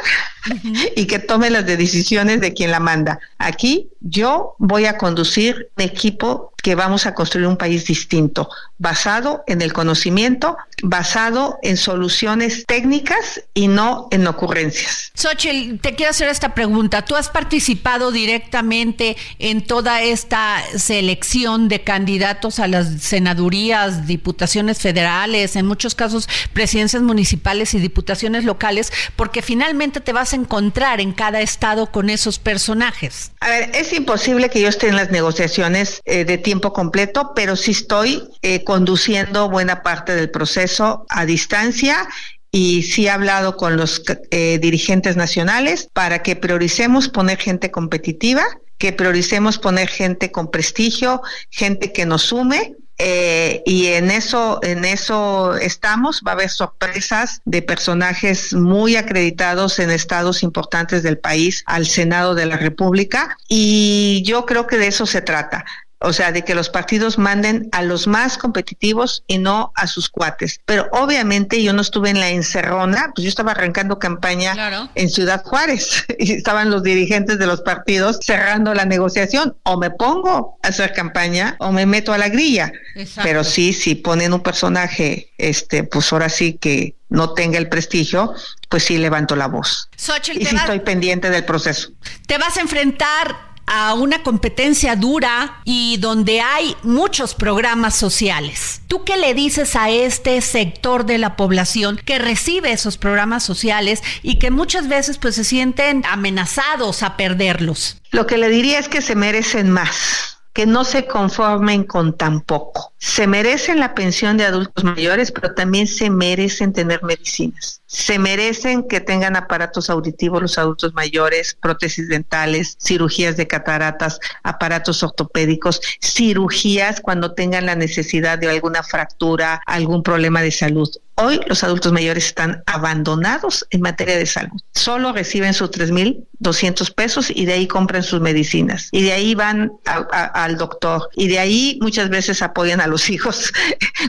y 0.96 1.06
que 1.06 1.20
tome 1.20 1.50
las 1.50 1.66
decisiones 1.66 2.40
de 2.40 2.54
quien 2.54 2.72
la 2.72 2.80
manda. 2.80 3.20
Aquí 3.38 3.90
yo 4.00 4.56
voy 4.58 4.86
a 4.86 4.98
conducir 4.98 5.70
un 5.78 5.84
equipo 5.84 6.54
que 6.62 6.76
vamos 6.76 7.06
a 7.06 7.14
construir 7.14 7.48
un 7.48 7.58
país 7.58 7.86
distinto, 7.86 8.50
basado 8.78 9.44
en 9.48 9.62
el 9.62 9.74
conocimiento, 9.74 10.58
basado 10.82 11.60
en 11.64 11.78
soluciones 11.78 12.66
técnicas 12.66 13.42
y 13.54 13.68
no 13.68 14.08
en 14.12 14.28
ocurrencias. 14.28 15.12
Xochitl, 15.16 15.80
te 15.80 15.96
quiero 15.96 16.12
hacer 16.12 16.30
esta 16.30 16.54
pregunta. 16.54 17.04
¿Tú 17.04 17.16
has 17.16 17.30
participado 17.30 18.12
directamente 18.12 19.18
en 19.40 19.66
toda 19.66 20.02
esta 20.02 20.64
selección 20.78 21.68
de 21.68 21.84
candidatos 21.84 22.60
a 22.60 22.68
las 22.68 23.02
senadurías, 23.02 24.08
diputaciones 24.08 24.80
federales, 24.80 25.56
en 25.56 25.66
muchos 25.66 25.96
casos 25.96 26.30
presidencias 26.54 27.02
municipales 27.02 27.74
y 27.74 27.80
diputaciones 27.80 28.46
locales? 28.46 28.92
Porque 29.16 29.42
finalmente 29.42 30.00
te 30.00 30.14
vas 30.14 30.34
a 30.34 30.38
encontrar 30.38 31.02
en 31.02 31.12
cada 31.12 31.42
estado 31.42 31.92
con 31.92 32.10
esos 32.10 32.40
personajes. 32.40 33.32
A 33.42 33.50
ver, 33.50 33.72
es 33.74 33.92
imposible 33.94 34.50
que 34.50 34.62
yo 34.62 34.70
esté 34.70 34.88
en 34.88 34.96
las 34.96 35.12
negociaciones 35.12 36.02
eh, 36.06 36.26
de 36.26 36.38
tiempo 36.50 36.74
completo, 36.74 37.34
pero 37.36 37.56
sí 37.56 37.70
estoy 37.70 38.24
eh, 38.42 38.64
conduciendo 38.64 39.52
buena 39.52 39.84
parte 39.84 40.16
del 40.16 40.32
proceso 40.32 41.06
a 41.08 41.28
distancia 41.28 42.08
y 42.52 42.82
sí 42.82 43.06
he 43.06 43.12
hablado 43.12 43.56
con 43.56 43.78
los 43.78 44.02
eh, 44.32 44.58
dirigentes 44.60 45.16
nacionales 45.16 45.88
para 45.94 46.24
que 46.24 46.36
prioricemos 46.36 47.08
poner 47.08 47.38
gente 47.38 47.70
competitiva, 47.70 48.44
que 48.80 48.94
prioricemos 48.94 49.60
poner 49.60 49.90
gente 49.90 50.32
con 50.32 50.50
prestigio, 50.50 51.22
gente 51.52 51.94
que 51.94 52.08
nos 52.08 52.24
sume. 52.24 52.74
eh, 52.98 53.62
y 53.66 53.86
en 54.00 54.10
eso, 54.10 54.60
en 54.64 54.84
eso 54.84 55.56
estamos. 55.56 56.22
Va 56.26 56.32
a 56.32 56.34
haber 56.34 56.50
sorpresas 56.50 57.42
de 57.46 57.62
personajes 57.62 58.54
muy 58.54 58.96
acreditados 58.96 59.80
en 59.80 59.92
estados 59.92 60.42
importantes 60.42 61.04
del 61.04 61.18
país 61.18 61.64
al 61.68 61.86
Senado 61.86 62.34
de 62.34 62.48
la 62.48 62.58
República. 62.58 63.38
Y 63.48 64.24
yo 64.26 64.46
creo 64.46 64.66
que 64.66 64.78
de 64.78 64.88
eso 64.88 65.06
se 65.06 65.22
trata. 65.22 65.64
O 66.02 66.14
sea, 66.14 66.32
de 66.32 66.44
que 66.46 66.56
los 66.56 66.70
partidos 66.70 67.18
manden 67.18 67.68
a 67.74 67.82
los 67.84 68.08
más 68.08 68.38
competitivos 68.38 69.24
y 69.28 69.38
no 69.38 69.72
a 69.76 69.86
sus 69.88 70.08
cuates. 70.10 70.62
Pero 70.66 70.88
obviamente 70.94 71.62
yo 71.62 71.74
no 71.74 71.82
estuve 71.82 72.10
en 72.10 72.20
la 72.22 72.30
encerrona, 72.30 73.12
pues 73.14 73.24
yo 73.24 73.30
estaba 73.30 73.52
arrancando 73.52 74.00
campaña 74.00 74.54
Claro. 74.54 74.90
en 74.96 75.10
Ciudad 75.10 75.44
Juárez 75.44 76.06
y 76.20 76.32
estaban 76.34 76.70
los 76.70 76.84
dirigentes 76.84 77.38
de 77.38 77.46
los 77.48 77.62
partidos 77.62 78.20
cerrando 78.22 78.74
la 78.74 78.86
negociación. 78.86 79.58
O 79.64 79.78
me 79.78 79.90
pongo 79.92 80.58
a 80.64 80.68
hacer 80.70 80.94
campaña 80.94 81.58
o 81.60 81.72
me 81.72 81.86
meto 81.86 82.14
a 82.14 82.18
la 82.18 82.30
grilla. 82.30 82.72
Exacto. 82.96 83.22
Pero 83.28 83.44
sí, 83.44 83.74
si 83.74 83.96
ponen 83.96 84.34
un 84.34 84.42
personaje, 84.42 85.32
este, 85.38 85.84
pues 85.84 86.12
ahora 86.14 86.30
sí 86.30 86.54
que 86.60 86.96
no 87.10 87.34
tenga 87.34 87.58
el 87.58 87.68
prestigio, 87.70 88.34
pues 88.70 88.84
sí 88.84 88.98
levanto 89.00 89.36
la 89.36 89.48
voz. 89.48 89.90
Xochitl, 89.98 90.42
Y 90.42 90.46
sí 90.46 90.54
vas- 90.56 90.64
estoy 90.66 90.80
pendiente 90.82 91.30
del 91.32 91.44
proceso. 91.44 91.90
te 92.28 92.38
vas 92.38 92.56
a 92.58 92.62
enfrentar 92.62 93.49
a 93.70 93.94
una 93.94 94.24
competencia 94.24 94.96
dura 94.96 95.62
y 95.64 95.98
donde 95.98 96.42
hay 96.42 96.76
muchos 96.82 97.36
programas 97.36 97.96
sociales. 97.96 98.82
¿Tú 98.88 99.04
qué 99.04 99.16
le 99.16 99.36
dices 99.36 99.76
a 99.76 99.92
este 99.92 100.42
sector 100.42 101.06
de 101.06 101.20
la 101.20 101.36
población 101.36 102.02
que 102.04 102.18
recibe 102.18 102.72
esos 102.72 102.98
programas 102.98 103.44
sociales 103.44 104.02
y 104.24 104.40
que 104.40 104.50
muchas 104.50 104.88
veces 104.88 105.20
pues 105.20 105.36
se 105.36 105.44
sienten 105.44 106.04
amenazados 106.10 107.04
a 107.04 107.16
perderlos? 107.16 107.98
Lo 108.10 108.26
que 108.26 108.38
le 108.38 108.50
diría 108.50 108.80
es 108.80 108.90
que 108.90 109.04
se 109.04 109.16
merecen 109.16 109.70
más, 109.70 110.39
que 110.54 110.66
no 110.66 110.84
se 110.84 111.06
conformen 111.06 111.84
con 111.84 112.18
tan 112.18 112.42
poco. 112.42 112.94
Se 112.98 113.28
merecen 113.28 113.80
la 113.80 113.94
pensión 113.94 114.38
de 114.38 114.46
adultos 114.46 114.84
mayores, 114.84 115.32
pero 115.32 115.54
también 115.54 115.88
se 115.88 116.10
merecen 116.10 116.74
tener 116.74 117.04
medicinas. 117.04 117.82
Se 117.86 118.20
merecen 118.20 118.88
que 118.88 119.00
tengan 119.00 119.36
aparatos 119.36 119.90
auditivos 119.90 120.42
los 120.42 120.58
adultos 120.58 120.94
mayores, 120.94 121.56
prótesis 121.60 122.08
dentales, 122.10 122.78
cirugías 122.80 123.38
de 123.38 123.48
cataratas, 123.48 124.20
aparatos 124.44 125.02
ortopédicos, 125.02 125.82
cirugías 126.02 127.00
cuando 127.02 127.34
tengan 127.34 127.66
la 127.66 127.76
necesidad 127.76 128.38
de 128.38 128.50
alguna 128.50 128.84
fractura, 128.84 129.62
algún 129.66 130.04
problema 130.04 130.42
de 130.42 130.52
salud. 130.52 130.90
Hoy 131.22 131.40
los 131.48 131.64
adultos 131.64 131.92
mayores 131.92 132.26
están 132.28 132.64
abandonados 132.66 133.66
en 133.72 133.82
materia 133.82 134.18
de 134.18 134.26
salud. 134.26 134.60
Solo 134.74 135.12
reciben 135.12 135.54
sus 135.54 135.70
3.200 135.72 136.94
pesos 136.94 137.30
y 137.30 137.46
de 137.46 137.54
ahí 137.54 137.68
compran 137.68 138.04
sus 138.04 138.22
medicinas. 138.22 138.88
Y 138.92 139.04
de 139.04 139.12
ahí 139.12 139.36
van 139.36 139.72
a- 139.86 140.08
a- 140.12 140.44
al 140.46 140.58
doctor. 140.58 141.10
Y 141.16 141.28
de 141.28 141.40
ahí 141.40 141.78
muchas 141.82 142.10
veces 142.10 142.42
apoyan 142.42 142.80
a 142.80 142.88
los 142.88 143.10
hijos 143.10 143.52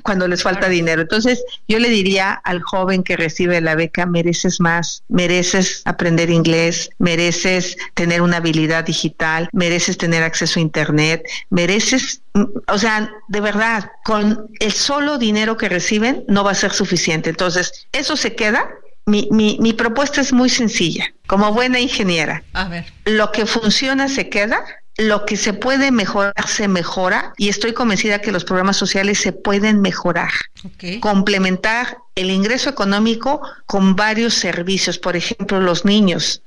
cuando 0.05 0.29
les 0.29 0.43
falta 0.43 0.69
dinero. 0.69 1.03
Entonces 1.03 1.43
yo 1.67 1.79
le 1.79 1.89
diría 1.89 2.33
al 2.33 2.63
joven 2.63 3.03
que 3.03 3.17
recibe 3.17 3.61
la 3.61 3.75
beca, 3.75 4.07
mereces 4.07 4.61
más, 4.61 5.03
mereces 5.09 5.83
aprender 5.87 6.31
inglés, 6.31 6.91
mereces 6.99 7.77
tener 7.95 8.23
una 8.23 8.37
habilidad 8.37 8.85
digital, 8.85 9.49
mereces 9.53 9.99
tener 9.99 10.23
acceso 10.23 10.61
a 10.61 10.63
Internet, 10.63 11.25
mereces 11.51 12.23
o 12.69 12.79
sea, 12.79 13.11
de 13.29 13.41
verdad, 13.41 13.91
con 14.05 14.49
el 14.61 14.73
solo 14.73 15.19
dinero 15.19 15.57
que 15.57 15.69
reciben 15.69 16.25
no 16.29 16.45
va 16.45 16.53
a 16.53 16.55
ser 16.55 16.73
suficiente. 16.73 17.31
Entonces, 17.31 17.87
eso 17.93 18.17
se 18.17 18.35
queda. 18.35 18.69
Mi, 19.07 19.29
mi, 19.33 19.57
mi 19.61 19.73
propuesta 19.73 20.21
es 20.21 20.33
muy 20.33 20.49
sencilla. 20.49 21.07
Como 21.27 21.53
buena 21.53 21.81
ingeniera, 21.81 22.43
A 22.53 22.69
ver. 22.69 22.85
lo 23.05 23.33
que 23.33 23.47
funciona 23.47 24.09
se 24.09 24.29
queda, 24.29 24.63
lo 25.01 25.25
que 25.25 25.37
se 25.37 25.55
puede 25.55 25.91
mejorar 25.91 26.35
se 26.47 26.69
mejora 26.69 27.33
y 27.39 27.49
estoy 27.49 27.73
convencida 27.73 28.21
que 28.21 28.33
los 28.33 28.45
programas 28.45 28.77
sociales 28.77 29.19
se 29.19 29.33
pueden 29.33 29.81
mejorar 29.81 30.31
complementar 31.01 31.99
el 32.17 32.31
ingreso 32.31 32.69
económico 32.69 33.41
con 33.67 33.97
varios 33.97 34.35
servicios. 34.35 34.99
Por 34.99 35.17
ejemplo, 35.17 35.61
los 35.61 35.85
niños. 35.85 36.43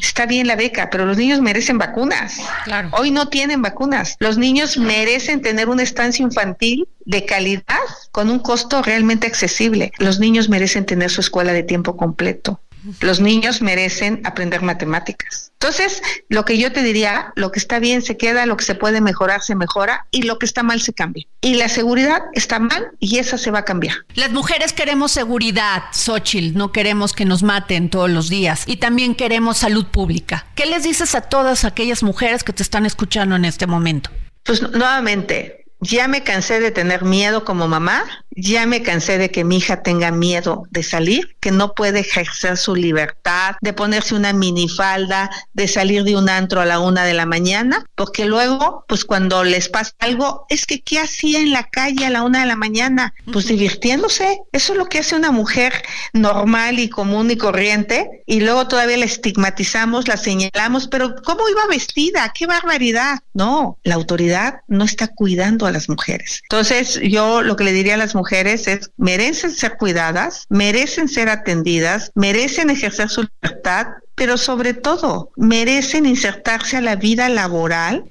Está 0.00 0.24
bien 0.24 0.46
la 0.46 0.56
beca, 0.56 0.88
pero 0.90 1.04
los 1.04 1.18
niños 1.18 1.42
merecen 1.42 1.76
vacunas. 1.76 2.38
Claro. 2.64 2.88
Hoy 2.92 3.10
no 3.10 3.28
tienen 3.28 3.60
vacunas. 3.60 4.16
Los 4.20 4.38
niños 4.38 4.78
merecen 4.78 5.42
tener 5.42 5.68
una 5.68 5.82
estancia 5.82 6.22
infantil 6.22 6.88
de 7.04 7.26
calidad 7.26 7.64
con 8.10 8.30
un 8.30 8.38
costo 8.38 8.80
realmente 8.80 9.26
accesible. 9.26 9.92
Los 9.98 10.18
niños 10.18 10.48
merecen 10.48 10.86
tener 10.86 11.10
su 11.10 11.20
escuela 11.20 11.52
de 11.52 11.62
tiempo 11.62 11.96
completo. 11.96 12.60
Los 13.00 13.20
niños 13.20 13.62
merecen 13.62 14.20
aprender 14.24 14.62
matemáticas. 14.62 15.52
Entonces, 15.60 16.02
lo 16.28 16.44
que 16.44 16.56
yo 16.56 16.72
te 16.72 16.82
diría, 16.82 17.32
lo 17.34 17.50
que 17.50 17.58
está 17.58 17.78
bien 17.80 18.02
se 18.02 18.16
queda, 18.16 18.46
lo 18.46 18.56
que 18.56 18.64
se 18.64 18.74
puede 18.76 19.00
mejorar 19.00 19.42
se 19.42 19.56
mejora 19.56 20.06
y 20.10 20.22
lo 20.22 20.38
que 20.38 20.46
está 20.46 20.62
mal 20.62 20.80
se 20.80 20.92
cambia. 20.92 21.26
Y 21.40 21.54
la 21.54 21.68
seguridad 21.68 22.22
está 22.32 22.58
mal 22.60 22.92
y 23.00 23.18
esa 23.18 23.38
se 23.38 23.50
va 23.50 23.60
a 23.60 23.64
cambiar. 23.64 23.96
Las 24.14 24.30
mujeres 24.30 24.72
queremos 24.72 25.12
seguridad, 25.12 25.82
Xochitl, 25.92 26.56
no 26.56 26.70
queremos 26.70 27.12
que 27.12 27.24
nos 27.24 27.42
maten 27.42 27.90
todos 27.90 28.08
los 28.08 28.28
días 28.28 28.62
y 28.66 28.76
también 28.76 29.14
queremos 29.14 29.58
salud 29.58 29.86
pública. 29.86 30.46
¿Qué 30.54 30.66
les 30.66 30.84
dices 30.84 31.14
a 31.14 31.22
todas 31.22 31.64
aquellas 31.64 32.02
mujeres 32.02 32.44
que 32.44 32.52
te 32.52 32.62
están 32.62 32.86
escuchando 32.86 33.34
en 33.34 33.44
este 33.44 33.66
momento? 33.66 34.10
Pues 34.44 34.62
nuevamente, 34.62 35.64
ya 35.80 36.08
me 36.08 36.22
cansé 36.22 36.60
de 36.60 36.70
tener 36.70 37.04
miedo 37.04 37.44
como 37.44 37.68
mamá, 37.68 38.04
ya 38.40 38.66
me 38.66 38.82
cansé 38.82 39.18
de 39.18 39.30
que 39.30 39.44
mi 39.44 39.56
hija 39.56 39.82
tenga 39.82 40.12
miedo 40.12 40.62
de 40.70 40.82
salir, 40.82 41.36
que 41.40 41.50
no 41.50 41.74
puede 41.74 42.00
ejercer 42.00 42.56
su 42.56 42.76
libertad, 42.76 43.56
de 43.60 43.72
ponerse 43.72 44.14
una 44.14 44.32
minifalda, 44.32 45.30
de 45.52 45.66
salir 45.66 46.04
de 46.04 46.16
un 46.16 46.28
antro 46.28 46.60
a 46.60 46.64
la 46.64 46.78
una 46.78 47.04
de 47.04 47.14
la 47.14 47.26
mañana, 47.26 47.84
porque 47.96 48.26
luego, 48.26 48.84
pues 48.86 49.04
cuando 49.04 49.42
les 49.42 49.68
pasa 49.68 49.92
algo, 49.98 50.46
es 50.48 50.66
que 50.66 50.80
¿qué 50.80 51.00
hacía 51.00 51.40
en 51.40 51.52
la 51.52 51.64
calle 51.64 52.06
a 52.06 52.10
la 52.10 52.22
una 52.22 52.40
de 52.40 52.46
la 52.46 52.56
mañana? 52.56 53.12
Pues 53.32 53.46
divirtiéndose. 53.46 54.40
Eso 54.52 54.72
es 54.72 54.78
lo 54.78 54.86
que 54.86 55.00
hace 55.00 55.16
una 55.16 55.32
mujer 55.32 55.72
normal 56.12 56.78
y 56.78 56.88
común 56.88 57.30
y 57.30 57.36
corriente, 57.36 58.22
y 58.26 58.40
luego 58.40 58.68
todavía 58.68 58.98
la 58.98 59.04
estigmatizamos, 59.04 60.06
la 60.06 60.16
señalamos, 60.16 60.86
pero 60.86 61.16
¿cómo 61.24 61.48
iba 61.48 61.66
vestida? 61.68 62.32
¡Qué 62.34 62.46
barbaridad! 62.46 63.18
No, 63.34 63.78
la 63.82 63.96
autoridad 63.96 64.60
no 64.68 64.84
está 64.84 65.08
cuidando 65.08 65.66
a 65.66 65.72
las 65.72 65.88
mujeres. 65.88 66.40
Entonces, 66.44 67.00
yo 67.02 67.42
lo 67.42 67.56
que 67.56 67.64
le 67.64 67.72
diría 67.72 67.94
a 67.94 67.98
las 67.98 68.14
mujeres 68.14 68.27
es, 68.32 68.90
merecen 68.96 69.50
ser 69.50 69.76
cuidadas, 69.76 70.46
merecen 70.48 71.08
ser 71.08 71.28
atendidas, 71.28 72.10
merecen 72.14 72.70
ejercer 72.70 73.08
su 73.08 73.26
libertad, 73.42 73.86
pero 74.18 74.36
sobre 74.36 74.74
todo 74.74 75.30
merecen 75.36 76.04
insertarse 76.04 76.76
a 76.76 76.80
la 76.80 76.96
vida 76.96 77.28
laboral 77.28 78.04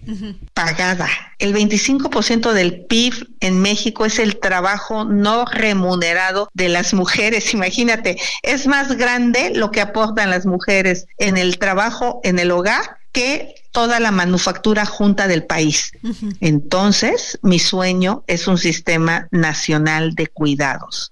pagada. 0.53 1.09
El 1.37 1.53
25% 1.53 2.53
del 2.53 2.85
PIB 2.85 3.27
en 3.41 3.61
México 3.61 4.05
es 4.05 4.17
el 4.17 4.39
trabajo 4.39 5.03
no 5.03 5.45
remunerado 5.45 6.49
de 6.53 6.69
las 6.69 6.93
mujeres. 6.93 7.53
Imagínate, 7.53 8.17
es 8.41 8.65
más 8.65 8.97
grande 8.97 9.51
lo 9.53 9.71
que 9.71 9.81
aportan 9.81 10.29
las 10.29 10.45
mujeres 10.45 11.05
en 11.17 11.37
el 11.37 11.59
trabajo 11.59 12.21
en 12.23 12.39
el 12.39 12.51
hogar 12.51 12.97
que 13.11 13.55
toda 13.71 13.99
la 13.99 14.11
manufactura 14.11 14.85
junta 14.85 15.27
del 15.27 15.43
país. 15.43 15.91
Entonces, 16.39 17.37
mi 17.41 17.59
sueño 17.59 18.23
es 18.27 18.47
un 18.47 18.57
sistema 18.57 19.27
nacional 19.31 20.15
de 20.15 20.27
cuidados 20.27 21.11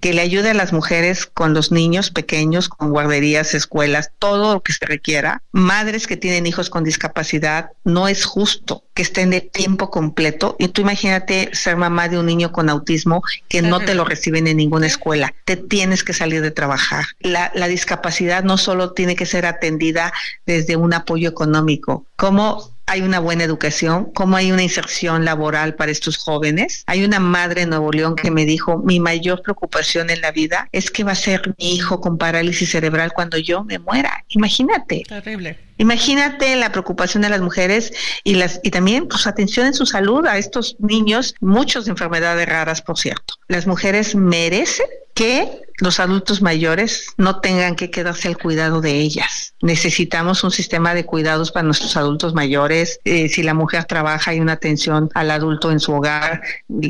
que 0.00 0.12
le 0.12 0.22
ayude 0.22 0.50
a 0.50 0.54
las 0.54 0.72
mujeres 0.72 1.26
con 1.26 1.54
los 1.54 1.72
niños 1.72 2.10
pequeños, 2.10 2.68
con 2.68 2.90
guarderías, 2.90 3.54
escuelas, 3.54 4.10
todo 4.18 4.54
lo 4.54 4.62
que 4.62 4.72
se 4.72 4.86
requiera. 4.86 5.42
Madres 5.52 6.06
que 6.06 6.16
tienen 6.16 6.46
hijos 6.46 6.70
con 6.70 6.84
discapacidad, 6.84 7.70
no 7.84 8.08
es 8.08 8.24
justo 8.24 8.84
que 8.94 9.02
estén 9.02 9.30
de 9.30 9.40
tiempo 9.40 9.90
completo. 9.90 10.56
Y 10.58 10.68
tú 10.68 10.82
imagínate 10.82 11.50
ser 11.52 11.76
mamá 11.76 12.08
de 12.08 12.18
un 12.18 12.26
niño 12.26 12.52
con 12.52 12.68
autismo 12.68 13.22
que 13.48 13.62
no 13.62 13.80
te 13.80 13.94
lo 13.94 14.04
reciben 14.04 14.46
en 14.46 14.56
ninguna 14.56 14.86
escuela. 14.86 15.34
Te 15.44 15.56
tienes 15.56 16.02
que 16.02 16.12
salir 16.12 16.42
de 16.42 16.50
trabajar. 16.50 17.06
La, 17.20 17.52
la 17.54 17.68
discapacidad 17.68 18.44
no 18.44 18.58
solo 18.58 18.92
tiene 18.92 19.16
que 19.16 19.26
ser 19.26 19.46
atendida 19.46 20.12
desde 20.46 20.76
un 20.76 20.94
apoyo 20.94 21.28
económico, 21.28 22.06
como 22.16 22.75
hay 22.86 23.02
una 23.02 23.18
buena 23.18 23.44
educación, 23.44 24.10
cómo 24.14 24.36
hay 24.36 24.52
una 24.52 24.62
inserción 24.62 25.24
laboral 25.24 25.74
para 25.74 25.90
estos 25.90 26.16
jóvenes. 26.16 26.84
Hay 26.86 27.04
una 27.04 27.18
madre 27.18 27.62
en 27.62 27.70
Nuevo 27.70 27.90
León 27.90 28.14
que 28.14 28.30
me 28.30 28.44
dijo, 28.44 28.78
mi 28.78 29.00
mayor 29.00 29.42
preocupación 29.42 30.08
en 30.10 30.20
la 30.20 30.30
vida 30.30 30.68
es 30.72 30.90
que 30.90 31.02
va 31.02 31.12
a 31.12 31.16
ser 31.16 31.54
mi 31.58 31.74
hijo 31.74 32.00
con 32.00 32.16
parálisis 32.16 32.70
cerebral 32.70 33.12
cuando 33.12 33.38
yo 33.38 33.64
me 33.64 33.78
muera. 33.80 34.24
Imagínate. 34.28 35.02
Terrible. 35.08 35.58
Imagínate 35.78 36.56
la 36.56 36.70
preocupación 36.72 37.22
de 37.22 37.28
las 37.28 37.40
mujeres 37.40 37.92
y 38.24 38.34
las 38.36 38.60
y 38.62 38.70
también 38.70 39.08
pues 39.08 39.26
atención 39.26 39.66
en 39.66 39.74
su 39.74 39.84
salud 39.84 40.24
a 40.26 40.38
estos 40.38 40.76
niños, 40.78 41.34
muchos 41.40 41.84
de 41.84 41.90
enfermedades 41.90 42.48
raras, 42.48 42.80
por 42.80 42.98
cierto. 42.98 43.34
Las 43.48 43.66
mujeres 43.66 44.14
merecen 44.14 44.86
que 45.12 45.65
los 45.78 46.00
adultos 46.00 46.42
mayores 46.42 47.06
no 47.16 47.40
tengan 47.40 47.76
que 47.76 47.90
quedarse 47.90 48.28
al 48.28 48.38
cuidado 48.38 48.80
de 48.80 48.92
ellas. 48.92 49.54
Necesitamos 49.60 50.44
un 50.44 50.50
sistema 50.50 50.94
de 50.94 51.04
cuidados 51.04 51.52
para 51.52 51.64
nuestros 51.64 51.96
adultos 51.96 52.34
mayores. 52.34 53.00
Eh, 53.04 53.28
si 53.28 53.42
la 53.42 53.54
mujer 53.54 53.84
trabaja, 53.84 54.30
hay 54.30 54.40
una 54.40 54.52
atención 54.52 55.10
al 55.14 55.30
adulto 55.30 55.70
en 55.70 55.80
su 55.80 55.92
hogar, 55.92 56.42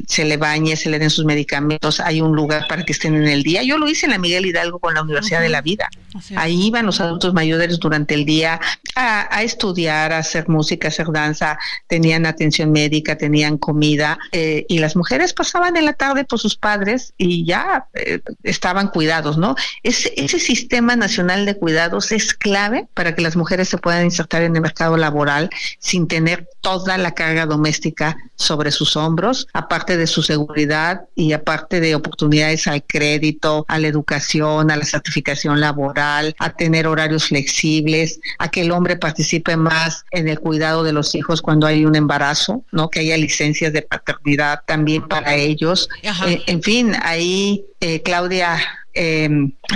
se 0.06 0.24
le 0.24 0.36
bañe, 0.36 0.76
se 0.76 0.90
le 0.90 0.98
den 0.98 1.10
sus 1.10 1.24
medicamentos, 1.24 2.00
hay 2.00 2.20
un 2.20 2.34
lugar 2.34 2.66
para 2.68 2.84
que 2.84 2.92
estén 2.92 3.14
en 3.14 3.26
el 3.26 3.42
día. 3.42 3.62
Yo 3.62 3.78
lo 3.78 3.88
hice 3.88 4.06
en 4.06 4.12
la 4.12 4.18
Miguel 4.18 4.46
Hidalgo 4.46 4.78
con 4.78 4.94
la 4.94 5.02
Universidad 5.02 5.40
de 5.40 5.48
la 5.48 5.62
Vida. 5.62 5.88
Ahí 6.36 6.66
iban 6.66 6.86
los 6.86 7.00
adultos 7.00 7.34
mayores 7.34 7.78
durante 7.78 8.14
el 8.14 8.24
día 8.24 8.60
a, 8.94 9.36
a 9.36 9.42
estudiar, 9.42 10.12
a 10.12 10.18
hacer 10.18 10.48
música, 10.48 10.88
a 10.88 10.90
hacer 10.90 11.08
danza, 11.12 11.58
tenían 11.86 12.26
atención 12.26 12.72
médica, 12.72 13.18
tenían 13.18 13.58
comida 13.58 14.18
eh, 14.32 14.64
y 14.68 14.78
las 14.78 14.96
mujeres 14.96 15.32
pasaban 15.32 15.76
en 15.76 15.84
la 15.84 15.92
tarde 15.92 16.24
por 16.24 16.38
sus 16.38 16.56
padres 16.56 17.12
y 17.18 17.44
ya 17.44 17.86
eh, 17.94 18.20
estaban 18.42 18.75
cuidados, 18.88 19.38
¿no? 19.38 19.56
Ese, 19.82 20.12
ese 20.16 20.38
sistema 20.38 20.96
nacional 20.96 21.46
de 21.46 21.56
cuidados 21.56 22.12
es 22.12 22.34
clave 22.34 22.86
para 22.94 23.14
que 23.14 23.22
las 23.22 23.36
mujeres 23.36 23.68
se 23.68 23.78
puedan 23.78 24.04
insertar 24.04 24.42
en 24.42 24.54
el 24.54 24.62
mercado 24.62 24.96
laboral 24.96 25.50
sin 25.78 26.06
tener 26.06 26.48
toda 26.60 26.98
la 26.98 27.12
carga 27.12 27.46
doméstica 27.46 28.16
sobre 28.36 28.70
sus 28.70 28.96
hombros, 28.96 29.48
aparte 29.52 29.96
de 29.96 30.06
su 30.06 30.22
seguridad 30.22 31.02
y 31.14 31.32
aparte 31.32 31.80
de 31.80 31.94
oportunidades 31.94 32.66
al 32.66 32.84
crédito, 32.84 33.64
a 33.68 33.78
la 33.78 33.88
educación, 33.88 34.70
a 34.70 34.76
la 34.76 34.84
certificación 34.84 35.60
laboral, 35.60 36.34
a 36.38 36.50
tener 36.50 36.86
horarios 36.86 37.24
flexibles, 37.24 38.20
a 38.38 38.50
que 38.50 38.62
el 38.62 38.70
hombre 38.70 38.96
participe 38.96 39.56
más 39.56 40.04
en 40.10 40.28
el 40.28 40.38
cuidado 40.38 40.84
de 40.84 40.92
los 40.92 41.14
hijos 41.14 41.42
cuando 41.42 41.66
hay 41.66 41.84
un 41.84 41.96
embarazo, 41.96 42.64
¿no? 42.72 42.88
Que 42.90 43.00
haya 43.00 43.16
licencias 43.16 43.72
de 43.72 43.82
paternidad 43.82 44.60
también 44.66 45.08
para 45.08 45.34
ellos. 45.34 45.88
Eh, 46.02 46.42
en 46.46 46.62
fin, 46.62 46.92
ahí 47.02 47.64
eh, 47.80 48.02
Claudia, 48.02 48.58
eh, 48.94 49.28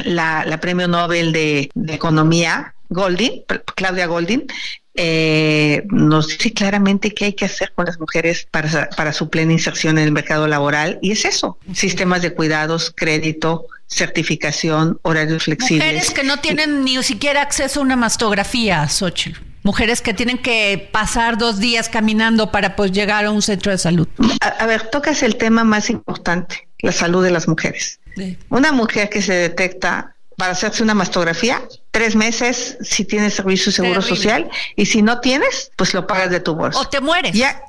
la, 0.05 0.45
la 0.45 0.61
premio 0.61 0.89
Nobel 0.89 1.33
de, 1.33 1.71
de 1.75 1.95
Economía, 1.95 2.75
Goldin, 2.91 3.45
Claudia 3.77 4.07
Goldin, 4.07 4.47
eh, 4.95 5.85
nos 5.91 6.29
dice 6.29 6.53
claramente 6.53 7.13
qué 7.15 7.27
hay 7.27 7.33
que 7.33 7.45
hacer 7.45 7.73
con 7.75 7.87
las 7.87 8.01
mujeres 8.01 8.49
para, 8.51 8.91
para 8.91 9.13
su 9.13 9.31
plena 9.31 9.53
inserción 9.53 9.99
en 9.99 10.05
el 10.05 10.13
mercado 10.13 10.47
laboral 10.49 10.99
y 11.01 11.13
es 11.13 11.25
eso, 11.25 11.59
sistemas 11.73 12.23
de 12.23 12.35
cuidados, 12.35 12.93
crédito, 12.95 13.67
certificación, 13.87 14.99
horarios 15.03 15.45
flexibles. 15.45 15.87
Mujeres 15.87 16.11
que 16.11 16.25
no 16.25 16.39
tienen 16.39 16.85
ni 16.85 17.01
siquiera 17.03 17.43
acceso 17.43 17.81
a 17.81 17.83
una 17.83 17.97
mastografía, 17.97 18.89
Xochitl. 18.89 19.41
Mujeres 19.63 20.01
que 20.01 20.15
tienen 20.15 20.39
que 20.39 20.89
pasar 20.91 21.37
dos 21.37 21.59
días 21.59 21.89
caminando 21.89 22.51
para 22.51 22.77
pues 22.77 22.93
llegar 22.93 23.27
a 23.27 23.31
un 23.31 23.43
centro 23.43 23.71
de 23.71 23.79
salud. 23.79 24.09
A, 24.41 24.49
a 24.49 24.67
ver, 24.67 24.89
tocas 24.89 25.23
el 25.23 25.37
tema 25.37 25.65
más 25.65 25.91
importante, 25.91 26.67
la 26.81 26.93
salud 26.93 27.23
de 27.23 27.31
las 27.31 27.47
mujeres. 27.47 28.01
Sí. 28.17 28.39
Una 28.49 28.73
mujer 28.73 29.11
que 29.11 29.21
se 29.21 29.35
detecta 29.35 30.15
para 30.41 30.53
hacerse 30.53 30.83
una 30.83 30.95
mastografía, 30.95 31.63
tres 31.91 32.17
meses 32.17 32.79
si 32.81 33.05
tienes 33.05 33.35
servicio 33.35 33.67
de 33.67 33.77
seguro 33.77 34.01
Terrible. 34.01 34.17
social 34.17 34.51
y 34.75 34.87
si 34.87 35.03
no 35.03 35.21
tienes, 35.21 35.71
pues 35.77 35.93
lo 35.93 36.07
pagas 36.07 36.31
de 36.31 36.41
tu 36.41 36.55
bolsa. 36.55 36.81
O 36.81 36.89
te 36.89 36.99
mueres. 37.03 37.33
Ya, 37.33 37.63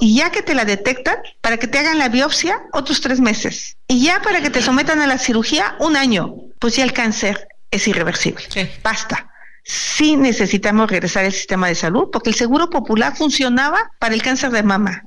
y 0.00 0.16
ya 0.16 0.30
que 0.30 0.42
te 0.42 0.56
la 0.56 0.64
detectan, 0.64 1.18
para 1.40 1.56
que 1.56 1.68
te 1.68 1.78
hagan 1.78 1.98
la 1.98 2.08
biopsia, 2.08 2.62
otros 2.72 3.00
tres 3.00 3.20
meses. 3.20 3.76
Y 3.86 4.02
ya 4.02 4.20
para 4.22 4.42
que 4.42 4.50
te 4.50 4.60
sometan 4.60 5.00
a 5.02 5.06
la 5.06 5.18
cirugía, 5.18 5.76
un 5.78 5.96
año. 5.96 6.34
Pues 6.58 6.74
ya 6.74 6.82
el 6.82 6.92
cáncer 6.92 7.46
es 7.70 7.86
irreversible. 7.86 8.44
Sí. 8.48 8.68
Basta. 8.82 9.30
Sí 9.68 10.14
necesitamos 10.16 10.88
regresar 10.88 11.24
al 11.24 11.32
sistema 11.32 11.66
de 11.66 11.74
salud 11.74 12.08
porque 12.12 12.30
el 12.30 12.36
seguro 12.36 12.70
popular 12.70 13.16
funcionaba 13.16 13.90
para 13.98 14.14
el 14.14 14.22
cáncer 14.22 14.52
de 14.52 14.62
mama. 14.62 15.02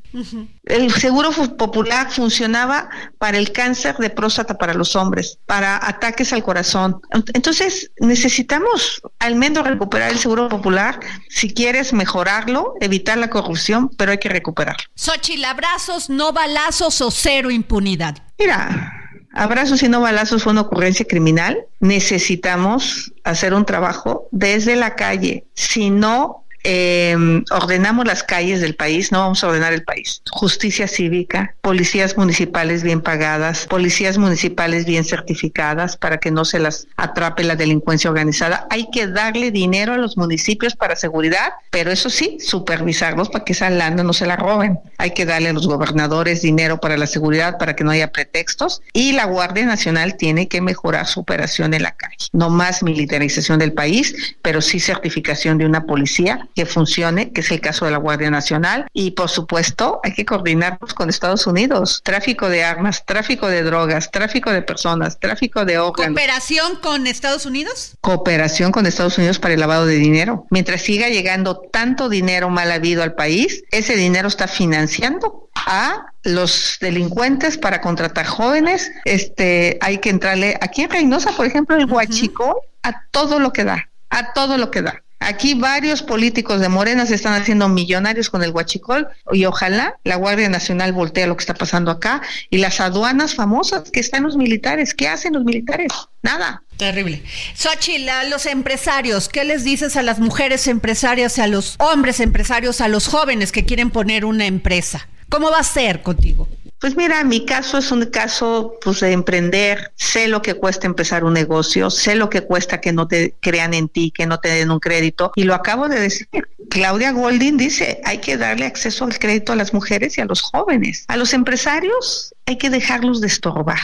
El 0.66 0.92
seguro 0.92 1.32
popular 1.32 2.12
funcionaba 2.12 2.90
para 3.20 3.38
el 3.38 3.54
cáncer 3.54 3.96
de 3.98 4.10
próstata 4.10 4.58
para 4.58 4.74
los 4.74 4.98
hombres, 4.98 5.38
para 5.46 5.78
ataques 5.88 6.34
al 6.34 6.44
corazón. 6.44 7.00
Ent- 7.12 7.32
Entonces, 7.34 7.92
necesitamos 8.02 9.02
al 9.20 9.36
menos 9.36 9.66
recuperar 9.66 10.12
el 10.12 10.20
seguro 10.20 10.50
popular. 10.50 11.00
Si 11.30 11.54
quieres 11.54 11.94
mejorarlo, 11.94 12.74
evitar 12.82 13.18
la 13.18 13.30
corrupción, 13.30 13.90
pero 13.98 14.12
hay 14.12 14.18
que 14.18 14.28
recuperarlo. 14.30 14.84
Xochitl, 14.96 15.46
abrazos, 15.46 16.10
no 16.10 16.34
balazos 16.34 17.00
o 17.00 17.12
cero 17.12 17.50
impunidad. 17.50 18.18
Mira, 18.38 18.99
abrazos 19.40 19.82
y 19.84 19.90
no 19.90 20.02
balazos 20.02 20.44
fue 20.44 20.52
una 20.52 20.62
ocurrencia 20.62 21.06
criminal. 21.06 21.66
Necesitamos 21.80 23.14
hacer 23.24 23.54
un 23.54 23.66
trabajo 23.66 24.28
desde 24.32 24.76
la 24.76 24.96
calle. 24.96 25.46
Si 25.54 25.90
no 25.90 26.44
eh, 26.64 27.16
ordenamos 27.52 28.06
las 28.06 28.24
calles 28.24 28.62
del 28.62 28.76
país, 28.76 29.12
no 29.12 29.20
vamos 29.20 29.44
a 29.44 29.48
ordenar 29.48 29.74
el 29.74 29.84
país. 29.84 30.22
Justicia 30.32 30.88
cívica, 30.88 31.56
policías 31.62 32.18
municipales 32.18 32.84
bien 32.84 33.02
pagadas, 33.02 33.66
policías 33.68 34.18
municipales 34.18 34.86
bien 34.86 35.04
certificadas 35.04 35.98
para 35.98 36.18
que 36.18 36.32
no 36.32 36.46
se 36.46 36.60
las 36.60 36.88
atrape 36.98 37.44
la 37.44 37.56
delincuencia 37.56 38.10
organizada. 38.10 38.68
Hay 38.70 38.90
que 38.92 39.08
darle 39.08 39.52
dinero 39.52 39.94
a 39.94 39.98
los 39.98 40.18
municipios 40.18 40.76
para 40.76 40.96
seguridad, 40.96 41.54
pero 41.70 41.92
eso 41.92 42.10
sí, 42.10 42.38
supervisarlos 42.40 43.30
para 43.30 43.46
que 43.46 43.54
esa 43.54 43.70
lana 43.70 44.04
no 44.04 44.14
se 44.14 44.26
la 44.26 44.36
roben. 44.36 44.80
Hay 44.98 45.12
que 45.12 45.26
darle 45.26 45.50
a 45.50 45.54
los 45.54 45.68
gobernadores 45.68 46.42
dinero 46.42 46.80
para 46.80 46.98
la 46.98 47.08
seguridad, 47.08 47.58
para 47.58 47.76
que 47.76 47.84
no 47.84 47.92
haya 47.92 48.12
pretextos. 48.12 48.82
Y 48.94 49.14
la 49.14 49.26
Guardia 49.26 49.66
Nacional 49.66 50.18
tiene 50.18 50.48
que 50.48 50.62
mejorar 50.62 51.08
su 51.08 51.22
operación 51.22 51.74
en 51.74 51.84
la 51.84 51.92
calle. 51.92 52.28
No 52.34 52.50
más 52.50 52.84
militarización 52.84 53.60
del 53.60 53.74
país, 53.74 54.36
pero 54.42 54.62
sí 54.62 54.80
certificación 54.80 55.58
de 55.58 55.66
una 55.66 55.86
policía 55.86 56.49
que 56.56 56.66
funcione, 56.66 57.32
que 57.32 57.42
es 57.42 57.52
el 57.52 57.62
caso 57.62 57.86
de 57.86 57.92
la 57.92 57.98
Guardia 57.98 58.30
Nacional. 58.30 58.88
Y 58.94 59.12
por 59.12 59.30
supuesto, 59.30 60.00
hay 60.04 60.14
que 60.14 60.26
coordinarnos 60.26 60.94
con 60.94 61.10
Estados 61.10 61.48
Unidos. 61.48 62.02
Tráfico 62.04 62.50
de 62.50 62.64
armas, 62.64 63.06
tráfico 63.06 63.48
de 63.48 63.64
drogas, 63.64 64.12
tráfico 64.12 64.52
de 64.52 64.62
personas, 64.62 65.20
tráfico 65.20 65.66
de 65.66 65.78
órganos 65.78 66.16
¿Cooperación 66.16 66.76
con 66.78 67.08
Estados 67.08 67.46
Unidos? 67.46 67.96
cooperación 68.02 68.72
con 68.72 68.86
Estados 68.86 69.18
Unidos 69.18 69.40
para 69.40 69.54
el 69.54 69.60
lavado 69.60 69.86
de 69.86 69.96
dinero. 69.96 70.46
Mientras 70.50 70.82
siga 70.82 71.10
llegando 71.10 71.62
tanto 71.72 72.10
dinero 72.10 72.50
mal 72.50 72.72
habido 72.72 73.04
al 73.04 73.14
país, 73.14 73.64
ese 73.72 73.96
dinero 73.96 74.28
está 74.28 74.48
financiando 74.48 75.50
a 75.54 76.14
los 76.24 76.78
delincuentes 76.82 77.58
para 77.58 77.82
contratar 77.82 78.26
jóvenes. 78.26 78.92
Este, 79.06 79.78
hay 79.82 80.00
que 80.00 80.10
entrarle 80.10 80.58
aquí 80.62 80.82
en 80.82 80.90
Reynosa, 80.90 81.32
por 81.32 81.46
ejemplo, 81.46 81.76
el 81.76 81.86
huachico 81.86 82.62
a 82.84 83.04
todo 83.12 83.40
lo 83.40 83.52
que 83.52 83.64
da, 83.64 83.90
a 84.10 84.34
todo 84.34 84.58
lo 84.58 84.72
que 84.72 84.82
da. 84.82 85.04
Aquí 85.20 85.54
varios 85.54 86.02
políticos 86.02 86.62
de 86.62 86.70
Morena 86.70 87.06
se 87.06 87.16
están 87.16 87.40
haciendo 87.40 87.68
millonarios 87.68 88.30
con 88.30 88.42
el 88.42 88.52
huachicol 88.52 89.08
y 89.32 89.46
ojalá 89.46 90.00
la 90.06 90.16
Guardia 90.16 90.50
Nacional 90.50 90.94
voltee 90.94 91.28
lo 91.28 91.36
que 91.36 91.42
está 91.42 91.54
pasando 91.54 91.92
acá 91.92 92.22
y 92.50 92.60
las 92.60 92.80
aduanas 92.80 93.36
famosas 93.36 93.92
que 93.92 94.00
están 94.00 94.24
los 94.24 94.38
militares. 94.38 94.94
¿Qué 94.94 95.10
hacen 95.10 95.34
los 95.34 95.44
militares? 95.44 95.92
Nada. 96.24 96.64
Terrible. 96.78 97.22
Xochitl, 97.56 98.08
a 98.08 98.24
los 98.24 98.46
empresarios, 98.46 99.28
¿qué 99.28 99.44
les 99.44 99.66
dices 99.66 99.98
a 99.98 100.02
las 100.04 100.20
mujeres 100.20 100.68
empresarias, 100.68 101.38
a 101.38 101.48
los 101.48 101.76
hombres 101.80 102.22
empresarios, 102.22 102.80
a 102.80 102.88
los 102.88 103.08
jóvenes 103.08 103.52
que 103.52 103.66
quieren 103.66 103.92
poner 103.92 104.24
una 104.24 104.46
empresa? 104.46 105.10
¿Cómo 105.28 105.52
va 105.52 105.60
a 105.60 105.64
ser 105.64 106.02
contigo? 106.02 106.48
Pues 106.80 106.96
mira, 106.96 107.24
mi 107.24 107.46
caso 107.46 107.78
es 107.78 107.92
un 107.92 108.06
caso 108.06 108.76
pues 108.82 109.02
de 109.02 109.12
emprender, 109.12 109.92
sé 109.96 110.28
lo 110.28 110.42
que 110.42 110.54
cuesta 110.54 110.88
empezar 110.88 111.26
un 111.26 111.34
negocio, 111.34 111.90
sé 111.90 112.16
lo 112.16 112.30
que 112.30 112.42
cuesta 112.42 112.80
que 112.80 112.94
no 112.94 113.08
te 113.08 113.36
crean 113.42 113.74
en 113.74 113.90
ti, 113.90 114.12
que 114.12 114.26
no 114.26 114.40
te 114.40 114.50
den 114.50 114.72
un 114.72 114.80
crédito 114.80 115.32
y 115.36 115.44
lo 115.44 115.54
acabo 115.54 115.90
de 115.90 116.00
decir. 116.00 116.28
Claudia 116.70 117.12
Golding 117.12 117.58
dice, 117.58 118.00
hay 118.06 118.20
que 118.20 118.38
darle 118.38 118.66
acceso 118.66 119.04
al 119.04 119.18
crédito 119.18 119.52
a 119.54 119.56
las 119.56 119.74
mujeres 119.74 120.18
y 120.18 120.22
a 120.22 120.26
los 120.26 120.42
jóvenes. 120.42 121.04
A 121.08 121.18
los 121.18 121.34
empresarios 121.34 122.34
hay 122.46 122.58
que 122.58 122.70
dejarlos 122.70 123.22
de 123.22 123.28
estorbar. 123.28 123.80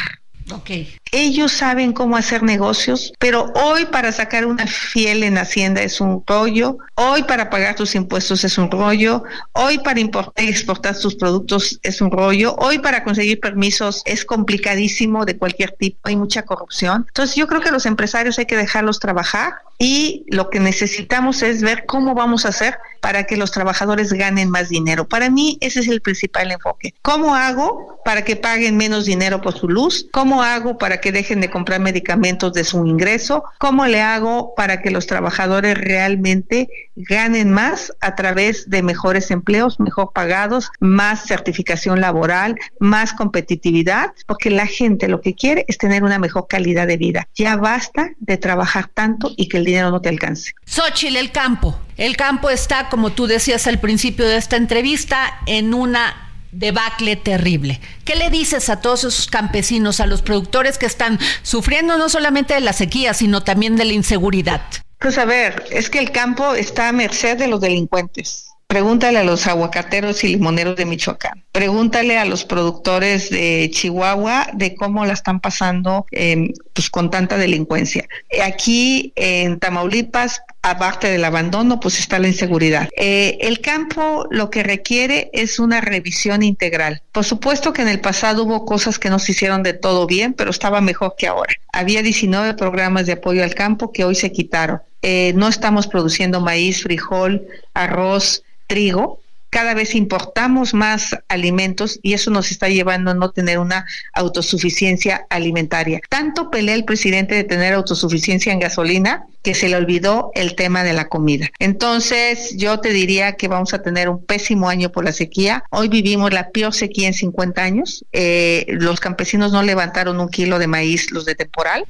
Ok. 0.52 0.70
Ellos 1.12 1.52
saben 1.52 1.94
cómo 1.94 2.18
hacer 2.18 2.44
negocios, 2.44 3.14
pero 3.20 3.52
hoy 3.56 3.86
para 3.86 4.12
sacar 4.12 4.46
una 4.46 4.68
fiel 4.68 5.24
en 5.24 5.38
Hacienda 5.38 5.82
es 5.82 6.02
un 6.02 6.24
rollo, 6.26 6.78
hoy 6.96 7.24
para 7.24 7.50
pagar 7.50 7.76
tus 7.76 7.96
impuestos 7.96 8.44
es 8.44 8.58
un 8.58 8.70
rollo, 8.70 9.24
hoy 9.54 9.78
para 9.80 10.00
importar 10.00 10.44
y 10.44 10.50
exportar 10.50 10.98
tus 10.98 11.16
productos 11.16 11.80
es 11.84 12.02
un 12.02 12.12
rollo, 12.12 12.56
hoy 12.58 12.80
para 12.80 13.04
conseguir 13.04 13.40
permisos 13.40 14.02
es 14.06 14.26
complicadísimo 14.26 15.26
de 15.26 15.38
cualquier 15.38 15.72
tipo, 15.72 16.00
hay 16.04 16.16
mucha 16.16 16.44
corrupción. 16.44 17.06
Entonces 17.08 17.36
yo 17.36 17.48
creo 17.48 17.62
que 17.62 17.72
los 17.72 17.86
empresarios 17.86 18.40
hay 18.40 18.46
que 18.46 18.58
dejarlos 18.58 19.00
trabajar 19.00 19.54
y 19.78 20.26
lo 20.28 20.50
que 20.50 20.60
necesitamos 20.60 21.42
es 21.44 21.62
ver 21.62 21.86
cómo 21.86 22.16
vamos 22.16 22.46
a 22.46 22.50
hacer 22.50 22.78
para 23.02 23.26
que 23.26 23.38
los 23.38 23.52
trabajadores 23.52 24.14
ganen 24.14 24.50
más 24.50 24.70
dinero. 24.70 25.08
Para 25.08 25.30
mí 25.30 25.58
ese 25.62 25.82
es 25.82 25.88
el 25.88 26.02
principal 26.02 26.52
enfoque. 26.52 26.94
¿Cómo 27.02 27.36
hago 27.36 28.00
para 28.04 28.24
que 28.24 28.36
paguen 28.36 28.78
menos 28.78 29.06
dinero 29.06 29.42
por 29.42 29.58
su 29.58 29.68
luz? 29.68 30.08
¿Cómo 30.12 30.42
hago 30.42 30.78
para 30.78 31.02
que 31.02 31.05
dejen 31.12 31.42
de 31.42 31.50
comprar 31.50 31.80
medicamentos 31.80 32.54
de 32.54 32.64
su 32.64 32.86
ingreso? 32.86 33.44
¿Cómo 33.60 33.86
le 33.86 34.02
hago 34.02 34.54
para 34.56 34.82
que 34.82 34.92
los 34.92 35.08
trabajadores 35.08 35.78
realmente 35.78 36.70
ganen 36.96 37.52
más 37.52 37.94
a 38.02 38.16
través 38.16 38.70
de 38.70 38.84
mejores 38.84 39.32
empleos, 39.32 39.80
mejor 39.80 40.12
pagados, 40.14 40.72
más 40.80 41.26
certificación 41.26 42.02
laboral, 42.02 42.56
más 42.80 43.14
competitividad? 43.14 44.12
Porque 44.28 44.50
la 44.50 44.68
gente 44.68 45.08
lo 45.08 45.22
que 45.22 45.36
quiere 45.36 45.66
es 45.68 45.78
tener 45.78 46.04
una 46.04 46.20
mejor 46.20 46.48
calidad 46.48 46.88
de 46.88 46.98
vida. 46.98 47.28
Ya 47.36 47.56
basta 47.56 48.12
de 48.20 48.38
trabajar 48.38 48.90
tanto 48.94 49.32
y 49.36 49.48
que 49.48 49.58
el 49.58 49.66
dinero 49.66 49.92
no 49.92 50.02
te 50.02 50.10
alcance. 50.10 50.54
Xochitl, 50.66 51.18
el 51.18 51.32
campo. 51.32 51.80
El 51.98 52.18
campo 52.18 52.50
está, 52.50 52.90
como 52.90 53.12
tú 53.12 53.26
decías 53.26 53.68
al 53.68 53.80
principio 53.80 54.28
de 54.28 54.38
esta 54.38 54.58
entrevista, 54.58 55.40
en 55.46 55.74
una 55.74 56.25
debacle 56.56 57.16
terrible. 57.16 57.80
¿Qué 58.04 58.16
le 58.16 58.30
dices 58.30 58.70
a 58.70 58.82
todos 58.82 59.04
esos 59.04 59.28
campesinos, 59.28 60.00
a 60.00 60.08
los 60.08 60.22
productores 60.22 60.78
que 60.78 60.86
están 60.86 61.20
sufriendo 61.44 61.98
no 61.98 62.10
solamente 62.10 62.54
de 62.54 62.62
la 62.62 62.74
sequía, 62.74 63.14
sino 63.14 63.44
también 63.44 63.76
de 63.76 63.86
la 63.86 63.94
inseguridad? 63.94 64.62
Pues 65.00 65.18
a 65.18 65.26
ver, 65.26 65.66
es 65.70 65.90
que 65.90 66.00
el 66.00 66.12
campo 66.12 66.56
está 66.56 66.90
a 66.90 66.92
merced 66.92 67.38
de 67.38 67.48
los 67.48 67.62
delincuentes. 67.62 68.45
Pregúntale 68.68 69.20
a 69.20 69.24
los 69.24 69.46
aguacateros 69.46 70.24
y 70.24 70.30
limoneros 70.30 70.76
de 70.76 70.86
Michoacán. 70.86 71.46
Pregúntale 71.52 72.18
a 72.18 72.26
los 72.26 72.46
productores 72.46 73.30
de 73.30 73.70
Chihuahua 73.72 74.50
de 74.54 74.76
cómo 74.76 75.06
la 75.06 75.14
están 75.14 75.40
pasando 75.40 76.06
eh, 76.12 76.52
pues 76.74 76.90
con 76.90 77.12
tanta 77.12 77.38
delincuencia. 77.38 78.08
Aquí 78.44 79.14
en 79.16 79.60
Tamaulipas, 79.60 80.42
aparte 80.64 81.10
del 81.10 81.24
abandono, 81.24 81.80
pues 81.80 82.00
está 82.00 82.18
la 82.18 82.28
inseguridad. 82.28 82.90
Eh, 82.98 83.38
el 83.42 83.62
campo 83.62 84.28
lo 84.32 84.50
que 84.50 84.64
requiere 84.64 85.30
es 85.32 85.60
una 85.60 85.80
revisión 85.80 86.42
integral. 86.42 87.04
Por 87.12 87.24
supuesto 87.24 87.72
que 87.72 87.84
en 87.84 87.88
el 87.88 88.02
pasado 88.02 88.44
hubo 88.44 88.66
cosas 88.66 88.98
que 88.98 89.12
no 89.12 89.20
se 89.20 89.34
hicieron 89.34 89.62
de 89.62 89.74
todo 89.74 90.08
bien, 90.08 90.34
pero 90.34 90.50
estaba 90.50 90.82
mejor 90.82 91.14
que 91.18 91.28
ahora. 91.28 91.54
Había 91.72 92.02
19 92.02 92.56
programas 92.56 93.06
de 93.06 93.14
apoyo 93.14 93.44
al 93.44 93.54
campo 93.54 93.92
que 93.92 94.04
hoy 94.04 94.16
se 94.16 94.32
quitaron. 94.32 94.82
Eh, 95.04 95.34
no 95.36 95.48
estamos 95.48 95.86
produciendo 95.86 96.42
maíz, 96.42 96.82
frijol, 96.82 97.46
arroz, 97.76 98.42
trigo, 98.68 99.20
cada 99.50 99.74
vez 99.74 99.96
importamos 99.96 100.74
más 100.74 101.16
alimentos 101.30 102.00
y 102.04 102.14
eso 102.14 102.30
nos 102.30 102.52
está 102.52 102.68
llevando 102.68 103.12
a 103.12 103.14
no 103.14 103.32
tener 103.32 103.58
una 103.58 103.86
autosuficiencia 104.14 105.26
alimentaria. 105.30 106.02
Tanto 106.10 106.52
pelea 106.52 106.76
el 106.76 106.84
presidente 106.84 107.36
de 107.36 107.46
tener 107.46 107.74
autosuficiencia 107.74 108.52
en 108.52 108.60
gasolina 108.60 109.26
que 109.46 109.54
se 109.54 109.70
le 109.70 109.76
olvidó 109.76 110.32
el 110.34 110.56
tema 110.56 110.84
de 110.84 110.94
la 110.94 111.08
comida. 111.08 111.52
Entonces, 111.60 112.58
yo 112.58 112.80
te 112.80 112.90
diría 112.90 113.34
que 113.34 113.48
vamos 113.48 113.76
a 113.76 113.84
tener 113.84 114.10
un 114.10 114.26
pésimo 114.26 114.70
año 114.70 114.92
por 114.92 115.06
la 115.06 115.12
sequía. 115.12 115.64
Hoy 115.70 115.88
vivimos 115.88 116.34
la 116.34 116.50
peor 116.50 116.74
sequía 116.74 117.08
en 117.08 117.14
50 117.14 117.62
años. 117.62 118.04
Eh, 118.12 118.66
los 118.70 119.00
campesinos 119.00 119.52
no 119.52 119.62
levantaron 119.62 120.20
un 120.20 120.30
kilo 120.30 120.58
de 120.58 120.66
maíz, 120.66 121.12
los 121.12 121.26
de 121.26 121.36
temporal. 121.36 121.86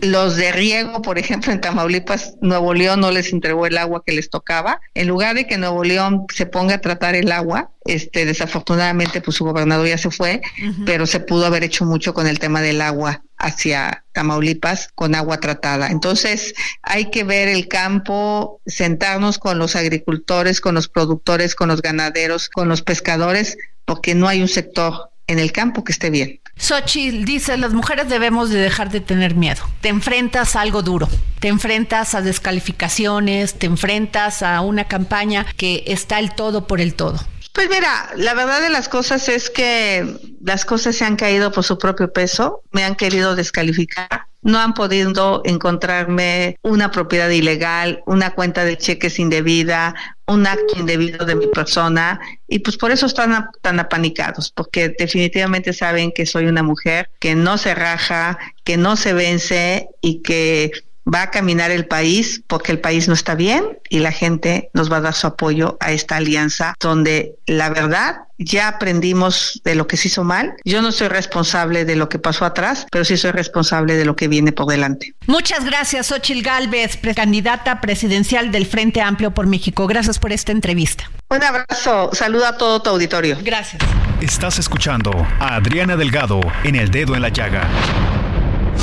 Los 0.00 0.36
de 0.36 0.52
riego, 0.52 1.02
por 1.02 1.18
ejemplo, 1.18 1.52
en 1.52 1.60
Tamaulipas, 1.60 2.34
Nuevo 2.40 2.72
León 2.72 3.00
no 3.00 3.10
les 3.10 3.30
entregó 3.30 3.66
el 3.66 3.76
agua 3.76 4.02
que 4.04 4.12
les 4.12 4.30
tocaba. 4.30 4.80
En 4.94 5.06
lugar 5.06 5.34
de 5.34 5.46
que 5.46 5.58
Nuevo 5.58 5.84
León 5.84 6.24
se 6.34 6.46
ponga 6.46 6.76
a 6.76 6.80
tratar 6.80 7.14
el 7.14 7.30
agua, 7.30 7.70
este, 7.84 8.24
desafortunadamente, 8.24 9.20
pues 9.20 9.36
su 9.36 9.44
gobernador 9.44 9.86
ya 9.86 9.98
se 9.98 10.10
fue, 10.10 10.40
pero 10.86 11.06
se 11.06 11.20
pudo 11.20 11.44
haber 11.44 11.62
hecho 11.62 11.84
mucho 11.84 12.14
con 12.14 12.26
el 12.26 12.38
tema 12.38 12.62
del 12.62 12.80
agua 12.80 13.22
hacia 13.38 14.04
Tamaulipas 14.12 14.88
con 14.94 15.14
agua 15.14 15.40
tratada. 15.40 15.88
Entonces, 15.88 16.54
hay 16.82 17.10
que 17.10 17.24
ver 17.24 17.48
el 17.48 17.68
campo, 17.68 18.60
sentarnos 18.66 19.38
con 19.38 19.58
los 19.58 19.76
agricultores, 19.76 20.60
con 20.60 20.74
los 20.74 20.88
productores, 20.88 21.54
con 21.54 21.68
los 21.68 21.82
ganaderos, 21.82 22.48
con 22.48 22.68
los 22.68 22.82
pescadores, 22.82 23.56
porque 23.84 24.14
no 24.14 24.28
hay 24.28 24.42
un 24.42 24.48
sector 24.48 25.10
en 25.26 25.38
el 25.38 25.52
campo 25.52 25.84
que 25.84 25.92
esté 25.92 26.10
bien. 26.10 26.40
Xochitl 26.58 27.24
dice, 27.24 27.56
las 27.58 27.74
mujeres 27.74 28.08
debemos 28.08 28.48
de 28.48 28.58
dejar 28.58 28.90
de 28.90 29.00
tener 29.00 29.34
miedo. 29.34 29.62
Te 29.82 29.88
enfrentas 29.88 30.56
a 30.56 30.62
algo 30.62 30.82
duro, 30.82 31.08
te 31.38 31.48
enfrentas 31.48 32.14
a 32.14 32.22
descalificaciones, 32.22 33.54
te 33.54 33.66
enfrentas 33.66 34.42
a 34.42 34.62
una 34.62 34.84
campaña 34.84 35.44
que 35.56 35.84
está 35.86 36.18
el 36.18 36.34
todo 36.34 36.66
por 36.66 36.80
el 36.80 36.94
todo. 36.94 37.20
Pues 37.56 37.70
mira, 37.70 38.10
la 38.16 38.34
verdad 38.34 38.60
de 38.60 38.68
las 38.68 38.86
cosas 38.86 39.30
es 39.30 39.48
que 39.48 40.18
las 40.42 40.66
cosas 40.66 40.94
se 40.94 41.06
han 41.06 41.16
caído 41.16 41.50
por 41.52 41.64
su 41.64 41.78
propio 41.78 42.12
peso, 42.12 42.60
me 42.70 42.84
han 42.84 42.96
querido 42.96 43.34
descalificar, 43.34 44.26
no 44.42 44.58
han 44.58 44.74
podido 44.74 45.40
encontrarme 45.42 46.58
una 46.60 46.90
propiedad 46.90 47.30
ilegal, 47.30 48.02
una 48.04 48.34
cuenta 48.34 48.66
de 48.66 48.76
cheques 48.76 49.18
indebida, 49.18 49.94
un 50.26 50.46
acto 50.46 50.78
indebido 50.78 51.24
de 51.24 51.34
mi 51.34 51.46
persona 51.46 52.20
y 52.46 52.58
pues 52.58 52.76
por 52.76 52.90
eso 52.90 53.06
están 53.06 53.48
tan 53.62 53.80
apanicados, 53.80 54.52
porque 54.54 54.90
definitivamente 54.90 55.72
saben 55.72 56.12
que 56.12 56.26
soy 56.26 56.48
una 56.48 56.62
mujer 56.62 57.08
que 57.20 57.34
no 57.34 57.56
se 57.56 57.74
raja, 57.74 58.38
que 58.64 58.76
no 58.76 58.96
se 58.96 59.14
vence 59.14 59.88
y 60.02 60.20
que 60.20 60.72
va 61.12 61.22
a 61.22 61.30
caminar 61.30 61.70
el 61.70 61.86
país 61.86 62.42
porque 62.46 62.72
el 62.72 62.80
país 62.80 63.08
no 63.08 63.14
está 63.14 63.34
bien 63.34 63.78
y 63.88 64.00
la 64.00 64.12
gente 64.12 64.70
nos 64.72 64.90
va 64.90 64.98
a 64.98 65.00
dar 65.00 65.14
su 65.14 65.26
apoyo 65.26 65.76
a 65.80 65.92
esta 65.92 66.16
alianza 66.16 66.74
donde 66.80 67.34
la 67.46 67.68
verdad 67.70 68.16
ya 68.38 68.68
aprendimos 68.68 69.60
de 69.64 69.74
lo 69.74 69.86
que 69.86 69.96
se 69.96 70.08
hizo 70.08 70.24
mal. 70.24 70.54
Yo 70.64 70.82
no 70.82 70.92
soy 70.92 71.08
responsable 71.08 71.84
de 71.84 71.96
lo 71.96 72.08
que 72.08 72.18
pasó 72.18 72.44
atrás, 72.44 72.86
pero 72.90 73.04
sí 73.04 73.16
soy 73.16 73.30
responsable 73.30 73.96
de 73.96 74.04
lo 74.04 74.14
que 74.14 74.28
viene 74.28 74.52
por 74.52 74.66
delante. 74.66 75.14
Muchas 75.26 75.64
gracias, 75.64 76.08
Xochitl 76.08 76.42
Galvez, 76.42 76.98
candidata 77.14 77.80
presidencial 77.80 78.52
del 78.52 78.66
Frente 78.66 79.00
Amplio 79.00 79.32
por 79.32 79.46
México. 79.46 79.86
Gracias 79.86 80.18
por 80.18 80.32
esta 80.32 80.52
entrevista. 80.52 81.10
Un 81.28 81.42
abrazo, 81.42 82.10
saluda 82.12 82.50
a 82.50 82.56
todo 82.58 82.82
tu 82.82 82.90
auditorio. 82.90 83.38
Gracias. 83.42 83.82
Estás 84.20 84.58
escuchando 84.58 85.10
a 85.40 85.56
Adriana 85.56 85.96
Delgado 85.96 86.40
en 86.64 86.76
El 86.76 86.90
Dedo 86.90 87.14
en 87.14 87.22
la 87.22 87.28
Llaga. 87.30 87.68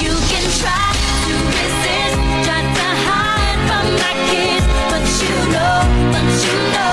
You 0.01 0.09
can 0.29 0.43
try 0.59 1.02
but 6.13 6.45
you 6.45 6.53
know 6.73 6.92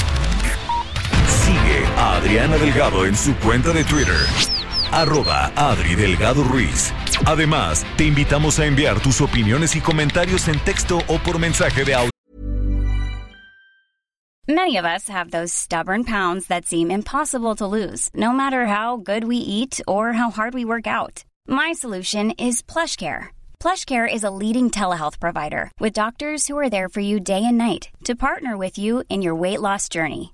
A 1.97 2.17
Adriana 2.17 2.57
Delgado 2.57 3.05
en 3.05 3.15
su 3.15 3.35
cuenta 3.35 3.71
de 3.71 3.83
Twitter. 3.83 4.25
Arroba 4.91 5.51
Adri 5.55 5.95
Delgado 5.95 6.43
Ruiz. 6.43 6.93
Además, 7.25 7.85
te 7.97 8.05
invitamos 8.05 8.59
a 8.59 8.65
enviar 8.65 8.99
tus 8.99 9.21
opiniones 9.21 9.75
y 9.75 9.81
comentarios 9.81 10.47
en 10.47 10.59
texto 10.59 10.99
o 11.07 11.17
por 11.19 11.39
mensaje 11.39 11.85
de 11.85 11.93
audio. 11.93 12.11
Many 14.47 14.75
of 14.75 14.85
us 14.85 15.07
have 15.07 15.31
those 15.31 15.53
stubborn 15.53 16.03
pounds 16.03 16.47
that 16.47 16.65
seem 16.65 16.91
impossible 16.91 17.55
to 17.55 17.67
lose, 17.67 18.09
no 18.13 18.33
matter 18.33 18.65
how 18.65 18.97
good 18.97 19.23
we 19.23 19.37
eat 19.37 19.79
or 19.87 20.13
how 20.13 20.29
hard 20.29 20.53
we 20.53 20.65
work 20.65 20.87
out. 20.87 21.23
My 21.47 21.71
solution 21.71 22.31
is 22.31 22.61
PlushCare. 22.61 23.29
PlushCare 23.61 24.11
is 24.11 24.23
a 24.25 24.31
leading 24.31 24.69
telehealth 24.69 25.19
provider 25.19 25.71
with 25.79 25.93
doctors 25.93 26.47
who 26.47 26.57
are 26.57 26.69
there 26.69 26.89
for 26.89 26.99
you 26.99 27.19
day 27.19 27.45
and 27.45 27.57
night 27.57 27.89
to 28.03 28.15
partner 28.15 28.57
with 28.57 28.77
you 28.77 29.03
in 29.09 29.21
your 29.21 29.35
weight 29.35 29.61
loss 29.61 29.87
journey. 29.87 30.33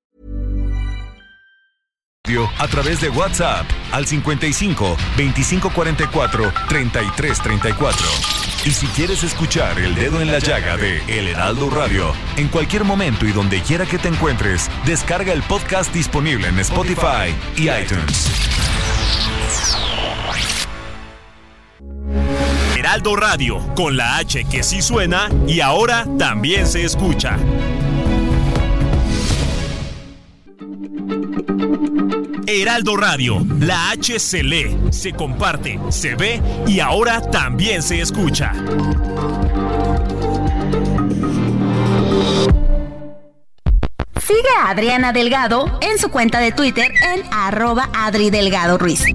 A 2.59 2.67
través 2.67 3.01
de 3.01 3.09
WhatsApp 3.09 3.65
al 3.91 4.05
55 4.05 4.95
2544 5.17 6.53
3334. 6.69 8.07
Y 8.63 8.71
si 8.71 8.85
quieres 8.87 9.23
escuchar 9.23 9.79
El 9.79 9.95
Dedo 9.95 10.21
en 10.21 10.31
la 10.31 10.39
Llaga 10.39 10.77
de 10.77 11.01
El 11.07 11.27
Heraldo 11.27 11.69
Radio, 11.69 12.13
en 12.37 12.47
cualquier 12.47 12.83
momento 12.83 13.25
y 13.25 13.31
donde 13.31 13.61
quiera 13.61 13.85
que 13.85 13.97
te 13.97 14.07
encuentres, 14.07 14.69
descarga 14.85 15.33
el 15.33 15.41
podcast 15.43 15.93
disponible 15.93 16.47
en 16.47 16.59
Spotify 16.59 17.35
y 17.57 17.69
iTunes. 17.69 18.29
Heraldo 22.77 23.15
Radio, 23.15 23.57
con 23.75 23.97
la 23.97 24.17
H 24.17 24.45
que 24.45 24.63
sí 24.63 24.81
suena 24.81 25.27
y 25.47 25.59
ahora 25.59 26.05
también 26.17 26.67
se 26.67 26.83
escucha. 26.85 27.37
Heraldo 32.47 32.97
Radio, 32.97 33.45
la 33.59 33.91
H 33.91 34.19
se 34.19 34.43
lee, 34.43 34.77
se 34.91 35.13
comparte, 35.13 35.79
se 35.89 36.15
ve 36.15 36.41
y 36.67 36.79
ahora 36.79 37.21
también 37.21 37.81
se 37.81 38.01
escucha. 38.01 38.53
Sigue 44.19 44.49
a 44.59 44.69
Adriana 44.69 45.13
Delgado 45.13 45.79
en 45.81 45.97
su 45.97 46.09
cuenta 46.09 46.39
de 46.39 46.51
Twitter 46.51 46.91
en 47.13 47.23
arroba 47.31 47.89
Adri 47.93 48.29
Delgado 48.29 48.77
Ruiz. 48.77 49.05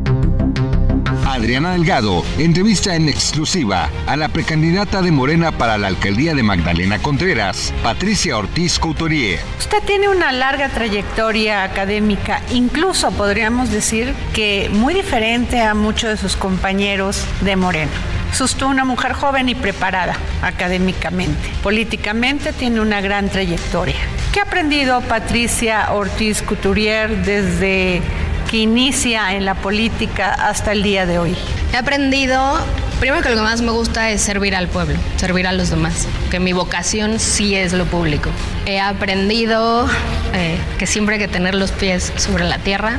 Adriana 1.26 1.72
Delgado 1.72 2.24
entrevista 2.38 2.94
en 2.94 3.08
exclusiva 3.08 3.90
a 4.06 4.16
la 4.16 4.28
precandidata 4.28 5.02
de 5.02 5.10
Morena 5.10 5.50
para 5.50 5.76
la 5.76 5.88
alcaldía 5.88 6.34
de 6.34 6.44
Magdalena 6.44 7.00
Contreras, 7.00 7.74
Patricia 7.82 8.38
Ortiz 8.38 8.78
Couturier. 8.78 9.40
Usted 9.58 9.82
tiene 9.84 10.08
una 10.08 10.30
larga 10.30 10.68
trayectoria 10.68 11.64
académica, 11.64 12.42
incluso 12.52 13.10
podríamos 13.10 13.70
decir 13.70 14.14
que 14.32 14.70
muy 14.72 14.94
diferente 14.94 15.60
a 15.60 15.74
muchos 15.74 16.10
de 16.10 16.16
sus 16.16 16.36
compañeros 16.36 17.24
de 17.40 17.56
Morena. 17.56 17.92
Es 18.32 18.40
usted 18.40 18.66
una 18.66 18.84
mujer 18.84 19.12
joven 19.12 19.48
y 19.48 19.54
preparada 19.56 20.16
académicamente. 20.42 21.50
Políticamente 21.62 22.52
tiene 22.52 22.80
una 22.80 23.00
gran 23.00 23.28
trayectoria. 23.28 23.96
¿Qué 24.32 24.40
ha 24.40 24.44
aprendido 24.44 25.00
Patricia 25.00 25.92
Ortiz 25.92 26.42
Couturier 26.42 27.24
desde 27.24 28.02
que 28.50 28.58
inicia 28.58 29.34
en 29.34 29.44
la 29.44 29.54
política 29.54 30.32
hasta 30.32 30.72
el 30.72 30.82
día 30.82 31.06
de 31.06 31.18
hoy? 31.18 31.36
He 31.72 31.76
aprendido, 31.76 32.58
primero 33.00 33.22
que 33.22 33.30
lo 33.30 33.36
que 33.36 33.42
más 33.42 33.60
me 33.60 33.70
gusta 33.70 34.10
es 34.10 34.20
servir 34.20 34.54
al 34.54 34.68
pueblo, 34.68 34.96
servir 35.16 35.46
a 35.46 35.52
los 35.52 35.70
demás, 35.70 36.06
que 36.30 36.40
mi 36.40 36.52
vocación 36.52 37.18
sí 37.18 37.54
es 37.54 37.72
lo 37.72 37.86
público. 37.86 38.30
He 38.66 38.80
aprendido 38.80 39.88
eh, 40.34 40.58
que 40.78 40.86
siempre 40.86 41.16
hay 41.16 41.20
que 41.20 41.28
tener 41.28 41.54
los 41.54 41.72
pies 41.72 42.12
sobre 42.16 42.44
la 42.44 42.58
tierra, 42.58 42.98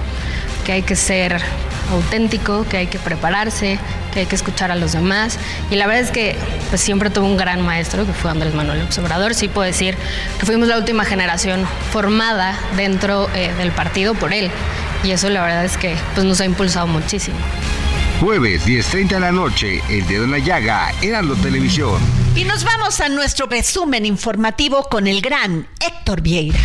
que 0.65 0.73
hay 0.73 0.81
que 0.81 0.95
ser 0.95 1.41
auténtico, 1.91 2.65
que 2.69 2.77
hay 2.77 2.87
que 2.87 2.99
prepararse, 2.99 3.79
que 4.13 4.21
hay 4.21 4.25
que 4.25 4.35
escuchar 4.35 4.71
a 4.71 4.75
los 4.75 4.91
demás. 4.93 5.37
Y 5.71 5.75
la 5.75 5.87
verdad 5.87 6.03
es 6.03 6.11
que 6.11 6.35
pues, 6.69 6.81
siempre 6.81 7.09
tuve 7.09 7.25
un 7.25 7.37
gran 7.37 7.61
maestro, 7.61 8.05
que 8.05 8.13
fue 8.13 8.31
Andrés 8.31 8.53
Manuel 8.53 8.79
López 8.79 8.97
Obrador. 8.99 9.33
Sí 9.33 9.47
puedo 9.47 9.65
decir 9.65 9.97
que 10.39 10.45
fuimos 10.45 10.67
la 10.67 10.77
última 10.77 11.05
generación 11.05 11.65
formada 11.91 12.57
dentro 12.75 13.29
eh, 13.33 13.53
del 13.57 13.71
partido 13.71 14.13
por 14.13 14.33
él. 14.33 14.51
Y 15.03 15.11
eso 15.11 15.29
la 15.29 15.43
verdad 15.43 15.65
es 15.65 15.77
que 15.77 15.95
pues, 16.15 16.25
nos 16.25 16.41
ha 16.41 16.45
impulsado 16.45 16.87
muchísimo. 16.87 17.37
Jueves 18.19 18.65
10.30 18.65 19.09
de 19.09 19.19
la 19.19 19.31
noche, 19.31 19.81
El 19.89 20.07
Dedo 20.07 20.23
en 20.23 20.31
la 20.31 20.39
Llaga, 20.39 20.91
Heraldo 21.01 21.35
Televisión. 21.35 21.99
Y 22.35 22.45
nos 22.45 22.63
vamos 22.63 22.99
a 22.99 23.09
nuestro 23.09 23.45
resumen 23.45 24.05
informativo 24.05 24.83
con 24.83 25.07
el 25.07 25.21
gran 25.21 25.67
Héctor 25.79 26.21
Vieira. 26.21 26.59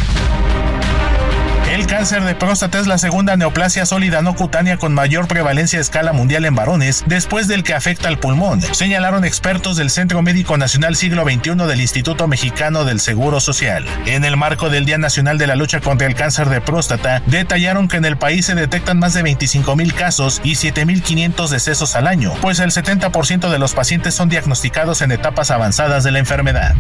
El 1.73 1.87
cáncer 1.87 2.23
de 2.23 2.35
próstata 2.35 2.79
es 2.79 2.87
la 2.87 2.99
segunda 2.99 3.35
neoplasia 3.35 3.87
sólida 3.87 4.21
no 4.21 4.35
cutánea 4.35 4.77
con 4.77 4.93
mayor 4.93 5.27
prevalencia 5.27 5.79
a 5.79 5.81
escala 5.81 6.13
mundial 6.13 6.45
en 6.45 6.55
varones, 6.55 7.03
después 7.07 7.49
del 7.49 7.63
que 7.63 7.73
afecta 7.73 8.09
al 8.09 8.19
pulmón, 8.19 8.61
señalaron 8.61 9.25
expertos 9.25 9.79
del 9.79 9.89
Centro 9.89 10.21
Médico 10.21 10.59
Nacional 10.59 10.97
Siglo 10.97 11.25
XXI 11.25 11.67
del 11.67 11.81
Instituto 11.81 12.29
Mexicano 12.29 12.85
del 12.85 13.01
Seguro 13.01 13.41
Social. 13.41 13.87
En 14.05 14.27
el 14.27 14.37
marco 14.37 14.69
del 14.69 14.85
Día 14.85 14.99
Nacional 14.99 15.39
de 15.39 15.47
la 15.47 15.57
Lucha 15.57 15.81
contra 15.81 16.07
el 16.07 16.15
Cáncer 16.15 16.51
de 16.51 16.61
Próstata, 16.61 17.23
detallaron 17.25 17.89
que 17.89 17.97
en 17.97 18.05
el 18.05 18.19
país 18.19 18.45
se 18.45 18.55
detectan 18.55 18.99
más 18.99 19.15
de 19.15 19.23
25 19.23 19.75
mil 19.75 19.95
casos 19.95 20.43
y 20.45 20.57
7.500 20.57 21.49
decesos 21.49 21.97
al 21.97 22.07
año, 22.07 22.35
pues 22.43 22.61
el 22.61 22.71
70% 22.71 23.49
de 23.49 23.59
los 23.59 23.73
pacientes 23.73 24.15
son 24.15 24.29
diagnosticados 24.29 25.01
en 25.01 25.11
etapas 25.11 25.51
avanzadas 25.51 26.05
de 26.05 26.11
la 26.11 26.19
enfermedad. 26.19 26.75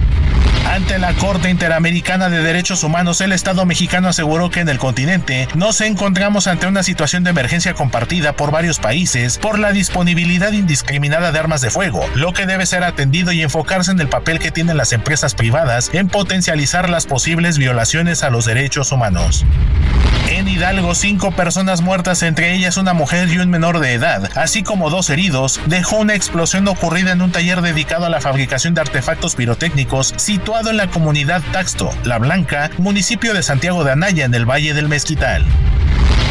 Ante 0.71 0.99
la 0.99 1.13
Corte 1.15 1.51
Interamericana 1.51 2.29
de 2.31 2.43
Derechos 2.43 2.83
Humanos, 2.83 3.21
el 3.21 3.33
Estado 3.33 3.67
mexicano 3.67 4.09
aseguró 4.09 4.51
que 4.51 4.61
en 4.61 4.69
el 4.69 4.79
continente 4.83 5.47
nos 5.55 5.81
encontramos 5.81 6.49
ante 6.49 6.67
una 6.67 6.83
situación 6.83 7.23
de 7.23 7.31
emergencia 7.31 7.73
compartida 7.73 8.33
por 8.33 8.51
varios 8.51 8.81
países 8.81 9.39
por 9.39 9.61
la 9.61 9.71
disponibilidad 9.71 10.51
indiscriminada 10.51 11.31
de 11.31 11.39
armas 11.39 11.61
de 11.61 11.71
fuego, 11.71 12.05
lo 12.17 12.33
que 12.33 12.47
debe 12.47 12.67
ser 12.67 12.83
atendido 12.83 13.31
y 13.31 13.43
enfocarse 13.43 13.93
en 13.93 14.01
el 14.01 14.09
papel 14.09 14.41
que 14.41 14.51
tienen 14.51 14.77
las 14.77 14.93
empresas 14.93 15.37
privadas 15.37 15.89
en 15.93 16.09
potencializar 16.09 16.91
las 16.91 17.07
posibles 17.07 17.59
violaciones 17.59 18.25
a 18.25 18.31
los 18.31 18.45
derechos 18.45 18.91
humanos. 18.91 19.47
En 20.29 20.49
Hidalgo, 20.49 20.95
cinco 20.95 21.31
personas 21.33 21.83
muertas, 21.83 22.23
entre 22.23 22.55
ellas 22.55 22.79
una 22.79 22.95
mujer 22.95 23.29
y 23.29 23.39
un 23.39 23.51
menor 23.51 23.81
de 23.81 23.93
edad, 23.93 24.31
así 24.35 24.63
como 24.63 24.89
dos 24.89 25.11
heridos, 25.11 25.61
dejó 25.67 25.99
una 25.99 26.15
explosión 26.15 26.67
ocurrida 26.69 27.13
en 27.13 27.21
un 27.21 27.33
taller 27.33 27.61
dedicado 27.61 28.07
a 28.07 28.09
la 28.09 28.21
fabricación 28.21 28.73
de 28.73 28.81
artefactos 28.81 29.35
pirotécnicos 29.35 30.15
situado 30.17 30.71
en 30.71 30.79
la 30.79 30.89
comunidad 30.89 31.43
Taxto, 31.53 31.91
La 32.05 32.19
Blanca, 32.19 32.71
municipio 32.79 33.35
de 33.35 33.43
Santiago 33.43 33.85
de 33.85 33.93
Anaya, 33.93 34.25
en 34.25 34.35
el 34.35 34.49
Valle 34.49 34.72
del 34.75 34.89
Mezquital. 34.89 35.45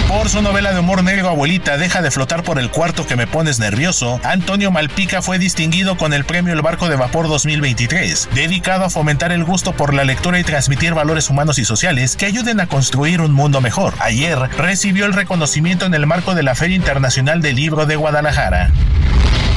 Por 0.08 0.28
su 0.28 0.42
novela 0.42 0.74
de 0.74 0.80
humor 0.80 1.04
negro 1.04 1.30
Abuelita, 1.30 1.78
Deja 1.78 2.02
de 2.02 2.12
flotar 2.12 2.44
por 2.44 2.60
el 2.60 2.70
cuarto 2.70 3.08
que 3.08 3.16
me 3.16 3.28
pones 3.28 3.60
nervioso, 3.60 4.20
Antonio 4.24 4.70
Malpica 4.70 5.22
fue 5.22 5.40
distinguido 5.40 5.96
con 5.96 6.12
el 6.12 6.26
premio 6.26 6.54
El 6.54 6.62
Barco 6.62 6.90
de 6.90 6.98
Vapor 6.98 7.30
2023, 7.30 8.30
dedicado 8.36 8.84
a 8.84 8.90
fomentar 8.90 9.32
el 9.32 9.46
gusto 9.46 9.72
por 9.72 9.94
la 9.94 10.04
lectura 10.04 10.38
y 10.38 10.44
transmitir 10.44 10.94
valores 10.94 11.30
humanos 11.30 11.60
y 11.60 11.66
sociales 11.66 12.18
que 12.18 12.26
ayuden 12.26 12.60
a 12.60 12.68
construir 12.68 13.22
un 13.22 13.32
mundo 13.32 13.62
mejor. 13.62 13.94
Ayer 14.00 14.38
recibió 14.58 15.06
el 15.06 15.14
reconocimiento 15.14 15.86
en 15.86 15.94
el 15.94 16.06
marco 16.06 16.36
de 16.36 16.44
la 16.44 16.56
Feria 16.56 16.76
Internacional 16.76 17.42
del 17.42 17.56
Libro 17.56 17.86
de 17.86 17.96
Guadalajara. 17.96 18.72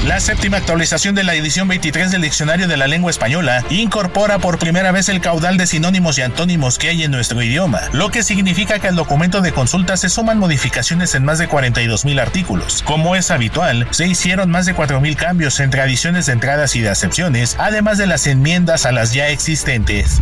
La 0.07 0.21
séptima 0.21 0.59
actualización 0.59 1.15
de 1.15 1.25
la 1.25 1.35
edición 1.35 1.67
23 1.67 2.11
del 2.11 2.21
Diccionario 2.21 2.69
de 2.69 2.77
la 2.77 2.87
Lengua 2.87 3.11
Española 3.11 3.65
incorpora 3.71 4.39
por 4.39 4.59
primera 4.59 4.93
vez 4.93 5.09
el 5.09 5.23
caudal 5.23 5.57
de 5.57 5.67
sinónimos 5.67 6.19
y 6.19 6.23
antónimos 6.23 6.79
que 6.79 6.91
hay 6.91 7.05
en 7.05 7.11
nuestro 7.11 7.43
idioma, 7.43 7.81
lo 7.93 8.11
que 8.11 8.23
significa 8.23 8.79
que 8.79 8.89
al 8.89 8.97
documento 8.97 9.41
de 9.41 9.53
consulta 9.53 9.97
se 9.97 10.11
suman 10.11 10.39
modificaciones 10.39 11.15
en 11.15 11.25
más 11.25 11.39
de 11.39 11.49
42.000 11.49 12.21
artículos. 12.21 12.83
Como 12.83 13.17
es 13.17 13.31
habitual, 13.31 13.87
se 13.93 14.07
hicieron 14.07 14.51
más 14.51 14.67
de 14.67 14.77
4.000 14.77 15.17
cambios 15.17 15.59
en 15.61 15.71
tradiciones 15.71 16.27
de 16.27 16.33
entradas 16.33 16.77
y 16.77 16.83
de 16.83 16.91
acepciones, 16.91 17.57
además 17.59 17.97
de 17.97 18.07
las 18.07 18.27
enmiendas 18.27 18.85
a 18.85 18.93
las 18.93 19.15
ya 19.15 19.29
existentes. 19.29 20.21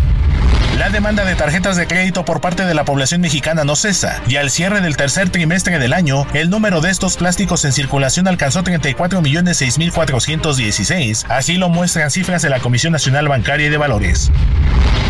La 0.79 0.91
demanda 0.91 1.25
de 1.25 1.35
tarjetas 1.35 1.77
de 1.77 1.87
crédito 1.87 2.25
por 2.25 2.41
parte 2.41 2.65
de 2.65 2.75
la 2.75 2.85
población 2.85 3.21
mexicana 3.21 3.63
no 3.63 3.77
cesa, 3.77 4.21
y 4.27 4.37
al 4.37 4.51
cierre 4.51 4.81
del 4.81 4.97
tercer 4.97 5.31
trimestre 5.31 5.79
del 5.79 5.93
año, 5.93 6.27
el 6.33 6.51
número 6.51 6.81
de 6.81 6.91
estos 6.91 7.17
plásticos 7.17 7.65
en 7.65 7.73
circulación 7.73 8.27
alcanzó 8.27 8.63
34 8.63 9.23
millones 9.23 9.61
6.416, 9.63 11.27
así 11.29 11.57
lo 11.57 11.69
muestran 11.69 12.11
cifras 12.11 12.43
de 12.43 12.51
la 12.51 12.61
Comisión 12.61 12.93
Nacional 12.93 13.29
Bancaria 13.29 13.67
y 13.67 13.71
de 13.71 13.77
Valores. 13.77 14.33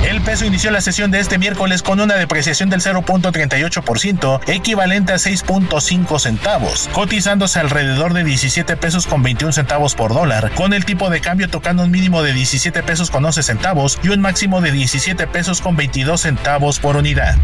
El 0.09 0.21
peso 0.21 0.45
inició 0.45 0.73
la 0.73 0.81
sesión 0.81 1.13
de 1.13 1.21
este 1.21 1.39
miércoles 1.39 1.81
con 1.81 2.01
una 2.01 2.17
depreciación 2.17 2.69
del 2.69 2.81
0.38%, 2.81 4.41
equivalente 4.49 5.13
a 5.13 5.17
6.5 5.17 6.19
centavos, 6.19 6.91
cotizándose 6.93 7.61
alrededor 7.61 8.13
de 8.13 8.25
17 8.25 8.77
pesos 8.77 9.07
con 9.07 9.23
21 9.23 9.53
centavos 9.53 9.95
por 9.95 10.13
dólar, 10.13 10.51
con 10.55 10.73
el 10.73 10.85
tipo 10.85 11.09
de 11.09 11.21
cambio 11.21 11.49
tocando 11.49 11.85
un 11.85 11.93
mínimo 11.93 12.23
de 12.23 12.33
17 12.33 12.83
pesos 12.83 13.13
con 13.13 13.25
11 13.25 13.45
centavos 13.45 14.01
y 14.03 14.09
un 14.09 14.21
máximo 14.21 14.61
de 14.61 14.73
17 14.73 15.29
pesos 15.33 15.61
con 15.61 15.75
22 15.77 16.21
centavos 16.21 16.79
por 16.79 16.97
unidad. 16.97 17.37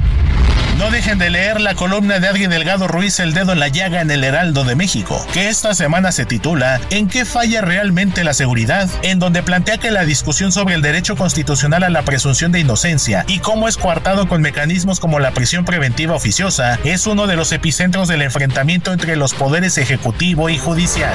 No 0.78 0.92
dejen 0.92 1.18
de 1.18 1.28
leer 1.28 1.60
la 1.60 1.74
columna 1.74 2.20
de 2.20 2.28
Adrien 2.28 2.50
Delgado 2.50 2.86
Ruiz 2.86 3.18
El 3.18 3.34
Dedo 3.34 3.52
en 3.52 3.58
la 3.58 3.66
Llaga 3.66 4.00
en 4.00 4.12
el 4.12 4.22
Heraldo 4.22 4.62
de 4.62 4.76
México, 4.76 5.26
que 5.32 5.48
esta 5.48 5.74
semana 5.74 6.12
se 6.12 6.24
titula 6.24 6.80
¿En 6.90 7.08
qué 7.08 7.24
falla 7.24 7.62
realmente 7.62 8.22
la 8.22 8.32
seguridad? 8.32 8.88
En 9.02 9.18
donde 9.18 9.42
plantea 9.42 9.78
que 9.78 9.90
la 9.90 10.04
discusión 10.04 10.52
sobre 10.52 10.76
el 10.76 10.82
derecho 10.82 11.16
constitucional 11.16 11.82
a 11.82 11.90
la 11.90 12.02
presunción 12.02 12.52
de 12.52 12.60
inocencia 12.60 13.24
y 13.26 13.40
cómo 13.40 13.66
es 13.66 13.76
coartado 13.76 14.28
con 14.28 14.40
mecanismos 14.40 15.00
como 15.00 15.18
la 15.18 15.32
prisión 15.32 15.64
preventiva 15.64 16.14
oficiosa 16.14 16.78
es 16.84 17.08
uno 17.08 17.26
de 17.26 17.34
los 17.34 17.50
epicentros 17.50 18.06
del 18.06 18.22
enfrentamiento 18.22 18.92
entre 18.92 19.16
los 19.16 19.34
poderes 19.34 19.78
ejecutivo 19.78 20.48
y 20.48 20.58
judicial. 20.58 21.12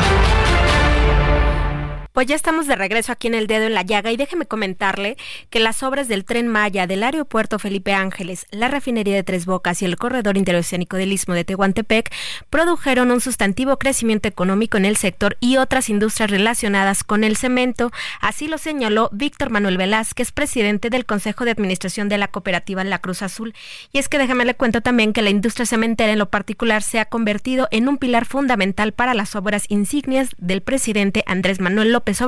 Pues 2.14 2.28
ya 2.28 2.36
estamos 2.36 2.68
de 2.68 2.76
regreso 2.76 3.12
aquí 3.12 3.26
en 3.26 3.34
el 3.34 3.48
dedo 3.48 3.66
en 3.66 3.74
la 3.74 3.82
llaga 3.82 4.12
y 4.12 4.18
déjeme 4.18 4.46
comentarle 4.46 5.18
que 5.50 5.60
las 5.60 5.82
obras 5.82 6.08
del 6.08 6.26
tren 6.26 6.48
Maya, 6.48 6.86
del 6.86 7.02
aeropuerto 7.02 7.58
Felipe 7.58 7.92
Ángeles, 7.92 8.46
la 8.52 8.68
refinería 8.68 9.16
de 9.16 9.24
Tres 9.24 9.48
Bocas 9.48 9.82
y 9.82 9.86
el 9.86 9.96
corredor 9.98 10.38
interoceánico 10.38 10.96
del 10.96 11.12
Istmo 11.12 11.34
de 11.34 11.44
Tehuantepec 11.44 12.14
produjeron 12.52 13.10
un 13.10 13.20
sustantivo 13.20 13.80
crecimiento 13.80 14.28
económico 14.28 14.78
en 14.78 14.86
el 14.86 14.96
sector 14.96 15.38
y 15.40 15.58
otras 15.58 15.90
industrias 15.90 16.30
relacionadas 16.30 17.04
con 17.04 17.24
el 17.24 17.36
cemento. 17.36 17.92
Así 18.22 18.48
lo 18.48 18.60
señaló 18.60 19.10
Víctor 19.12 19.50
Manuel 19.50 19.78
Velázquez, 19.78 20.32
presidente 20.32 20.92
del 20.92 21.08
Consejo 21.08 21.46
de 21.46 21.52
Administración 21.52 22.10
de 22.10 22.20
la 22.20 22.28
Cooperativa 22.28 22.84
La 22.84 23.00
Cruz 23.00 23.24
Azul. 23.24 23.56
Y 23.92 23.98
es 23.98 24.08
que 24.08 24.20
déjame 24.20 24.46
le 24.46 24.54
cuento 24.54 24.82
también 24.82 25.14
que 25.14 25.24
la 25.24 25.32
industria 25.32 25.66
cementera 25.66 26.14
en 26.14 26.20
lo 26.20 26.30
particular 26.30 26.84
se 26.84 27.00
ha 27.00 27.06
convertido 27.06 27.68
en 27.72 27.88
un 27.88 27.98
pilar 27.98 28.26
fundamental 28.26 28.92
para 28.92 29.16
las 29.16 29.36
obras 29.36 29.66
insignias 29.70 30.30
del 30.38 30.62
presidente 30.62 31.24
Andrés 31.26 31.60
Manuel 31.60 31.92
López 31.92 32.03
López 32.04 32.20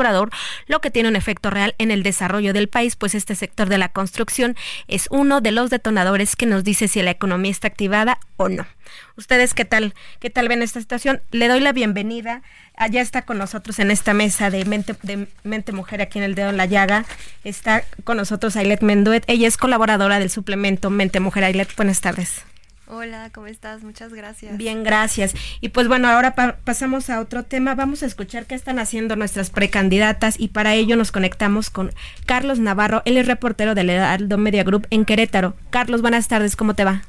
lo 0.68 0.80
que 0.80 0.92
tiene 0.92 1.10
un 1.10 1.16
efecto 1.16 1.50
real 1.50 1.76
en 1.78 1.92
el 1.92 2.04
desarrollo 2.04 2.54
del 2.54 2.70
país, 2.70 2.96
pues 2.96 3.16
este 3.16 3.36
sector 3.36 3.68
de 3.68 3.78
la 3.78 3.90
construcción 3.90 4.56
es 4.88 5.08
uno 5.10 5.42
de 5.42 5.52
los 5.52 5.70
detonadores 5.70 6.36
que 6.36 6.46
nos 6.46 6.64
dice 6.64 6.88
si 6.88 7.02
la 7.02 7.12
economía 7.12 7.52
está 7.52 7.68
activada 7.68 8.20
o 8.38 8.50
no. 8.50 8.66
¿Ustedes 9.18 9.54
qué 9.54 9.66
tal? 9.66 9.94
¿Qué 10.20 10.30
tal 10.30 10.48
ven 10.48 10.62
esta 10.62 10.80
situación? 10.80 11.22
Le 11.32 11.48
doy 11.48 11.60
la 11.60 11.74
bienvenida. 11.74 12.42
Allá 12.78 13.02
está 13.02 13.24
con 13.24 13.38
nosotros 13.38 13.80
en 13.80 13.92
esta 13.92 14.14
mesa 14.14 14.50
de 14.50 14.64
Mente, 14.66 14.96
de 15.02 15.28
Mente 15.44 15.72
Mujer 15.72 16.02
aquí 16.02 16.20
en 16.20 16.26
el 16.26 16.36
Dedo 16.36 16.50
en 16.50 16.58
la 16.58 16.66
Llaga. 16.66 17.06
Está 17.44 17.84
con 18.04 18.18
nosotros 18.18 18.56
Ailet 18.56 18.82
Menduet. 18.82 19.24
Ella 19.28 19.48
es 19.48 19.58
colaboradora 19.58 20.20
del 20.20 20.30
suplemento 20.30 20.90
Mente 20.90 21.20
Mujer. 21.20 21.46
Ailet, 21.46 21.76
buenas 21.76 22.02
tardes. 22.02 22.44
Hola, 22.98 23.30
¿cómo 23.34 23.48
estás? 23.48 23.84
Muchas 23.84 24.14
gracias. 24.14 24.56
Bien, 24.56 24.86
gracias. 24.86 25.36
Y 25.60 25.68
pues 25.68 25.90
bueno, 25.90 26.08
ahora 26.08 26.34
pasamos 26.64 27.10
a 27.10 27.20
otro 27.20 27.44
tema. 27.44 27.76
Vamos 27.76 28.04
a 28.04 28.06
escuchar 28.06 28.46
qué 28.46 28.56
están 28.56 28.80
haciendo 28.80 29.18
nuestras 29.18 29.50
precandidatas 29.50 30.40
y 30.40 30.48
para 30.48 30.76
ello 30.76 30.96
nos 30.96 31.12
conectamos 31.12 31.70
con 31.70 31.92
Carlos 32.26 32.60
Navarro. 32.60 33.02
Él 33.04 33.18
es 33.18 33.28
reportero 33.28 33.76
del 33.76 33.90
Heraldo 33.90 34.38
Media 34.38 34.64
Group 34.64 34.88
en 34.92 35.04
Querétaro. 35.04 35.56
Carlos, 35.72 36.02
buenas 36.02 36.30
tardes, 36.30 36.56
¿cómo 36.56 36.74
te 36.74 36.86
va? 36.86 37.02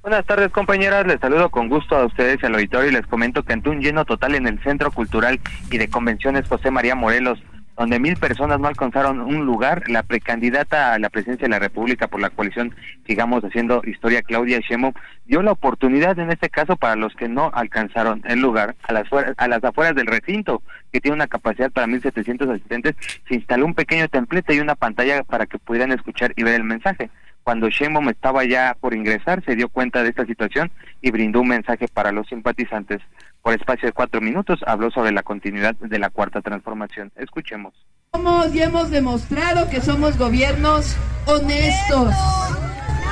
Buenas 0.00 0.24
tardes 0.24 0.50
compañeras, 0.50 1.06
les 1.06 1.20
saludo 1.20 1.50
con 1.50 1.68
gusto 1.68 1.94
a 1.94 2.06
ustedes 2.06 2.42
al 2.42 2.54
auditorio 2.54 2.88
y 2.88 2.94
les 2.94 3.06
comento 3.06 3.42
que 3.42 3.52
ante 3.52 3.68
un 3.68 3.82
lleno 3.82 4.06
total 4.06 4.34
en 4.34 4.46
el 4.46 4.58
Centro 4.62 4.90
Cultural 4.92 5.40
y 5.70 5.76
de 5.76 5.90
Convenciones 5.90 6.48
José 6.48 6.70
María 6.70 6.94
Morelos 6.94 7.38
donde 7.78 8.00
mil 8.00 8.16
personas 8.16 8.58
no 8.58 8.66
alcanzaron 8.66 9.20
un 9.20 9.46
lugar. 9.46 9.88
La 9.88 10.02
precandidata 10.02 10.92
a 10.92 10.98
la 10.98 11.10
presidencia 11.10 11.44
de 11.44 11.50
la 11.50 11.60
República 11.60 12.08
por 12.08 12.20
la 12.20 12.30
coalición 12.30 12.74
Sigamos 13.06 13.44
Haciendo 13.44 13.82
Historia, 13.84 14.22
Claudia 14.22 14.58
Sheinbaum, 14.58 14.92
dio 15.26 15.42
la 15.42 15.52
oportunidad 15.52 16.18
en 16.18 16.32
este 16.32 16.50
caso 16.50 16.76
para 16.76 16.96
los 16.96 17.14
que 17.14 17.28
no 17.28 17.50
alcanzaron 17.54 18.22
el 18.26 18.40
lugar 18.40 18.74
a 18.82 18.92
las, 18.92 19.06
a 19.36 19.48
las 19.48 19.62
afueras 19.62 19.94
del 19.94 20.08
recinto, 20.08 20.60
que 20.92 21.00
tiene 21.00 21.14
una 21.14 21.28
capacidad 21.28 21.70
para 21.70 21.86
1.700 21.86 22.52
asistentes, 22.52 22.96
se 23.28 23.36
instaló 23.36 23.64
un 23.64 23.74
pequeño 23.74 24.08
templete 24.08 24.54
y 24.54 24.60
una 24.60 24.74
pantalla 24.74 25.22
para 25.22 25.46
que 25.46 25.58
pudieran 25.58 25.92
escuchar 25.92 26.32
y 26.36 26.42
ver 26.42 26.54
el 26.54 26.64
mensaje. 26.64 27.10
Cuando 27.44 27.70
Sheinbaum 27.70 28.08
estaba 28.10 28.44
ya 28.44 28.76
por 28.78 28.92
ingresar, 28.92 29.42
se 29.44 29.56
dio 29.56 29.68
cuenta 29.68 30.02
de 30.02 30.10
esta 30.10 30.26
situación 30.26 30.70
y 31.00 31.10
brindó 31.10 31.40
un 31.40 31.48
mensaje 31.48 31.86
para 31.88 32.12
los 32.12 32.26
simpatizantes 32.26 33.00
por 33.42 33.54
espacio 33.54 33.86
de 33.86 33.92
cuatro 33.92 34.20
minutos, 34.20 34.60
habló 34.66 34.90
sobre 34.90 35.12
la 35.12 35.22
continuidad 35.22 35.74
de 35.76 35.98
la 35.98 36.10
cuarta 36.10 36.40
transformación. 36.42 37.12
Escuchemos. 37.16 37.74
Somos 38.12 38.54
y 38.54 38.62
hemos 38.62 38.90
demostrado 38.90 39.68
que 39.68 39.80
somos 39.80 40.16
gobiernos 40.16 40.96
honestos, 41.26 42.14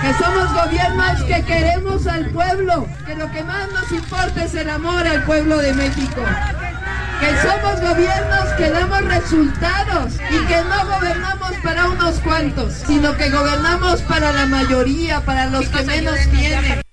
que 0.00 0.12
somos 0.14 0.52
gobiernos 0.54 1.22
que 1.24 1.42
queremos 1.42 2.06
al 2.06 2.30
pueblo, 2.30 2.86
que 3.06 3.14
lo 3.14 3.30
que 3.30 3.42
más 3.44 3.70
nos 3.72 3.92
importa 3.92 4.44
es 4.44 4.54
el 4.54 4.70
amor 4.70 5.06
al 5.06 5.22
pueblo 5.24 5.58
de 5.58 5.74
México, 5.74 6.22
que 7.20 7.36
somos 7.36 7.80
gobiernos 7.80 8.44
que 8.56 8.70
damos 8.70 9.04
resultados 9.04 10.14
y 10.30 10.46
que 10.46 10.56
no 10.64 10.86
gobernamos 10.86 11.52
para 11.62 11.88
unos 11.88 12.20
cuantos, 12.20 12.72
sino 12.72 13.16
que 13.16 13.30
gobernamos 13.30 14.00
para 14.02 14.32
la 14.32 14.46
mayoría, 14.46 15.20
para 15.20 15.46
los 15.46 15.68
que 15.68 15.82
menos 15.82 16.16
tienen 16.30 16.85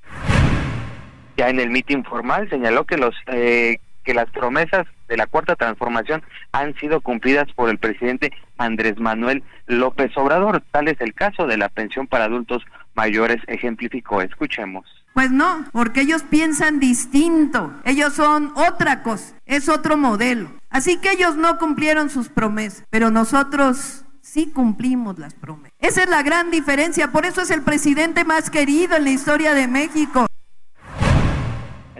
ya 1.37 1.49
en 1.49 1.59
el 1.59 1.69
mitin 1.69 2.03
formal 2.03 2.49
señaló 2.49 2.85
que 2.85 2.97
los 2.97 3.15
eh, 3.27 3.77
que 4.03 4.13
las 4.13 4.29
promesas 4.31 4.85
de 5.07 5.17
la 5.17 5.27
cuarta 5.27 5.55
transformación 5.55 6.23
han 6.51 6.75
sido 6.75 7.01
cumplidas 7.01 7.47
por 7.53 7.69
el 7.69 7.77
presidente 7.77 8.31
Andrés 8.57 8.99
Manuel 8.99 9.43
López 9.65 10.11
Obrador. 10.17 10.61
Tal 10.71 10.87
es 10.87 10.99
el 10.99 11.13
caso 11.13 11.47
de 11.47 11.57
la 11.57 11.69
pensión 11.69 12.07
para 12.07 12.25
adultos 12.25 12.63
mayores, 12.95 13.37
ejemplificó. 13.47 14.21
Escuchemos. 14.21 14.85
Pues 15.13 15.31
no, 15.31 15.65
porque 15.71 16.01
ellos 16.01 16.23
piensan 16.23 16.79
distinto, 16.79 17.71
ellos 17.85 18.13
son 18.13 18.51
otra 18.55 19.03
cosa, 19.03 19.35
es 19.45 19.69
otro 19.69 19.95
modelo. 19.95 20.49
Así 20.71 20.99
que 20.99 21.11
ellos 21.11 21.35
no 21.35 21.59
cumplieron 21.59 22.09
sus 22.09 22.29
promesas, 22.29 22.83
pero 22.89 23.11
nosotros 23.11 24.05
sí 24.21 24.49
cumplimos 24.51 25.19
las 25.19 25.35
promesas. 25.35 25.77
Esa 25.77 26.03
es 26.03 26.09
la 26.09 26.23
gran 26.23 26.49
diferencia, 26.49 27.11
por 27.11 27.27
eso 27.27 27.41
es 27.41 27.51
el 27.51 27.61
presidente 27.61 28.23
más 28.23 28.49
querido 28.49 28.95
en 28.95 29.03
la 29.03 29.11
historia 29.11 29.53
de 29.53 29.67
México. 29.67 30.25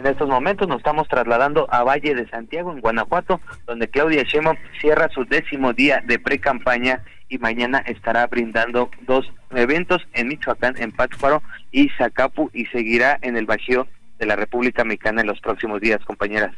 En 0.04 0.10
estos 0.10 0.28
momentos 0.28 0.68
nos 0.68 0.80
estamos 0.80 1.08
trasladando 1.08 1.66
a 1.70 1.82
Valle 1.82 2.14
de 2.14 2.28
Santiago, 2.28 2.70
en 2.70 2.82
Guanajuato, 2.82 3.40
donde 3.66 3.88
Claudia 3.88 4.22
Sheinbaum 4.22 4.58
cierra 4.78 5.08
su 5.08 5.24
décimo 5.24 5.72
día 5.72 6.02
de 6.04 6.18
pre-campaña 6.18 7.02
y 7.30 7.38
mañana 7.38 7.78
estará 7.78 8.26
brindando 8.26 8.90
dos 9.06 9.32
eventos 9.52 10.06
en 10.12 10.28
Michoacán, 10.28 10.74
en 10.76 10.92
Pátzcuaro 10.92 11.42
y 11.72 11.88
Zacapu 11.96 12.50
y 12.52 12.66
seguirá 12.66 13.18
en 13.22 13.38
el 13.38 13.46
Bajío 13.46 13.88
de 14.18 14.26
la 14.26 14.36
República 14.36 14.84
Mexicana 14.84 15.22
en 15.22 15.26
los 15.26 15.40
próximos 15.40 15.80
días, 15.80 16.04
compañeras. 16.04 16.52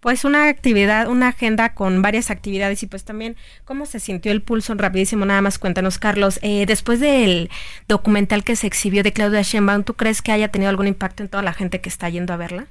Pues 0.00 0.24
una 0.24 0.48
actividad, 0.48 1.08
una 1.08 1.28
agenda 1.28 1.74
con 1.74 2.02
varias 2.02 2.30
actividades 2.30 2.82
y 2.82 2.86
pues 2.86 3.04
también 3.04 3.36
cómo 3.64 3.86
se 3.86 3.98
sintió 3.98 4.30
el 4.30 4.42
pulso 4.42 4.74
rapidísimo. 4.74 5.24
Nada 5.24 5.40
más 5.40 5.58
cuéntanos, 5.58 5.98
Carlos. 5.98 6.38
Eh, 6.42 6.64
después 6.66 7.00
del 7.00 7.50
documental 7.88 8.44
que 8.44 8.56
se 8.56 8.66
exhibió 8.66 9.02
de 9.02 9.12
Claudia 9.12 9.42
Sheinbaum, 9.42 9.84
¿tú 9.84 9.94
crees 9.94 10.22
que 10.22 10.32
haya 10.32 10.48
tenido 10.48 10.70
algún 10.70 10.86
impacto 10.86 11.22
en 11.22 11.28
toda 11.28 11.42
la 11.42 11.52
gente 11.52 11.80
que 11.80 11.88
está 11.88 12.08
yendo 12.08 12.32
a 12.34 12.36
verla? 12.36 12.66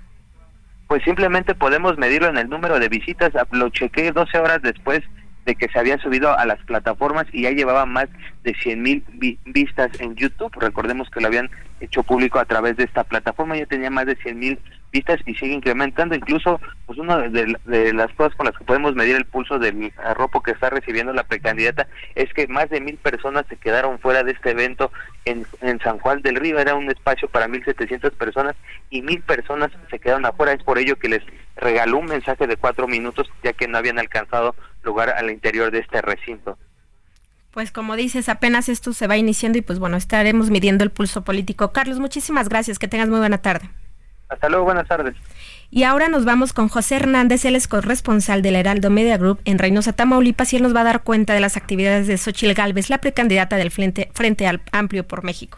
Pues 0.87 1.03
simplemente 1.03 1.55
podemos 1.55 1.97
medirlo 1.97 2.29
en 2.29 2.37
el 2.37 2.47
número 2.47 2.79
de 2.79 2.89
visitas. 2.89 3.33
Lo 3.51 3.69
chequé 3.69 4.11
12 4.11 4.37
horas 4.37 4.61
después 4.61 5.01
de 5.45 5.55
que 5.55 5.67
se 5.69 5.79
había 5.79 5.97
subido 5.99 6.37
a 6.37 6.45
las 6.45 6.59
plataformas 6.65 7.25
y 7.31 7.43
ya 7.43 7.51
llevaba 7.51 7.85
más 7.85 8.07
de 8.43 8.53
100 8.53 8.81
mil 8.81 9.03
vistas 9.45 9.91
en 9.99 10.15
YouTube. 10.15 10.51
Recordemos 10.59 11.09
que 11.09 11.21
lo 11.21 11.27
habían 11.27 11.49
hecho 11.79 12.03
público 12.03 12.39
a 12.39 12.45
través 12.45 12.77
de 12.77 12.83
esta 12.83 13.03
plataforma, 13.03 13.57
ya 13.57 13.65
tenía 13.65 13.89
más 13.89 14.05
de 14.05 14.15
100 14.15 14.39
mil 14.39 14.59
y 15.25 15.35
sigue 15.35 15.53
incrementando. 15.53 16.15
Incluso, 16.15 16.59
pues 16.85 16.97
una 16.99 17.17
de, 17.17 17.93
las 17.93 18.11
cosas 18.13 18.35
con 18.35 18.45
las 18.45 18.57
que 18.57 18.63
podemos 18.63 18.95
medir 18.95 19.15
el 19.15 19.25
pulso 19.25 19.59
del 19.59 19.91
arropo 20.03 20.41
que 20.41 20.51
está 20.51 20.69
recibiendo 20.69 21.13
la 21.13 21.23
precandidata 21.23 21.87
es 22.15 22.33
que 22.33 22.47
más 22.47 22.69
de 22.69 22.81
mil 22.81 22.97
personas 22.97 23.45
se 23.49 23.57
quedaron 23.57 23.99
fuera 23.99 24.23
de 24.23 24.31
este 24.31 24.51
evento 24.51 24.91
en, 25.25 25.45
en 25.61 25.79
San 25.79 25.99
Juan 25.99 26.21
del 26.21 26.35
Río. 26.35 26.59
Era 26.59 26.75
un 26.75 26.89
espacio 26.89 27.27
para 27.27 27.47
1.700 27.47 28.11
personas 28.11 28.55
y 28.89 29.01
mil 29.01 29.21
personas 29.21 29.71
se 29.89 29.99
quedaron 29.99 30.25
afuera. 30.25 30.53
Es 30.53 30.63
por 30.63 30.77
ello 30.77 30.97
que 30.97 31.09
les 31.09 31.23
regaló 31.57 31.99
un 31.99 32.05
mensaje 32.05 32.47
de 32.47 32.57
cuatro 32.57 32.87
minutos 32.87 33.29
ya 33.43 33.53
que 33.53 33.67
no 33.67 33.77
habían 33.77 33.99
alcanzado 33.99 34.55
lugar 34.83 35.09
al 35.09 35.29
interior 35.31 35.71
de 35.71 35.79
este 35.79 36.01
recinto. 36.01 36.57
Pues 37.51 37.71
como 37.71 37.95
dices, 37.95 38.27
apenas 38.27 38.67
esto 38.67 38.91
se 38.91 39.07
va 39.07 39.15
iniciando 39.15 39.57
y 39.57 39.61
pues 39.61 39.79
bueno, 39.79 39.95
estaremos 39.95 40.49
midiendo 40.49 40.83
el 40.83 40.89
pulso 40.89 41.23
político. 41.23 41.71
Carlos, 41.71 41.99
muchísimas 41.99 42.49
gracias, 42.49 42.79
que 42.79 42.89
tengas 42.89 43.07
muy 43.07 43.19
buena 43.19 43.37
tarde. 43.37 43.69
Hasta 44.29 44.49
luego, 44.49 44.65
buenas 44.65 44.87
tardes. 44.87 45.15
Y 45.71 45.83
ahora 45.83 46.07
nos 46.07 46.25
vamos 46.25 46.53
con 46.53 46.69
José 46.69 46.95
Hernández, 46.95 47.43
él 47.45 47.55
es 47.55 47.67
corresponsal 47.67 48.41
del 48.41 48.55
Heraldo 48.55 48.89
Media 48.89 49.17
Group 49.17 49.39
en 49.45 49.59
Reynosa, 49.59 49.93
Tamaulipas, 49.93 50.53
y 50.53 50.57
él 50.57 50.63
nos 50.63 50.75
va 50.75 50.81
a 50.81 50.85
dar 50.85 51.03
cuenta 51.03 51.33
de 51.33 51.39
las 51.39 51.57
actividades 51.57 52.07
de 52.07 52.17
Xochil 52.17 52.53
Gálvez, 52.53 52.89
la 52.89 52.99
precandidata 52.99 53.57
del 53.57 53.71
Frente, 53.71 54.09
Frente 54.13 54.47
Amplio 54.71 55.07
por 55.07 55.23
México. 55.23 55.57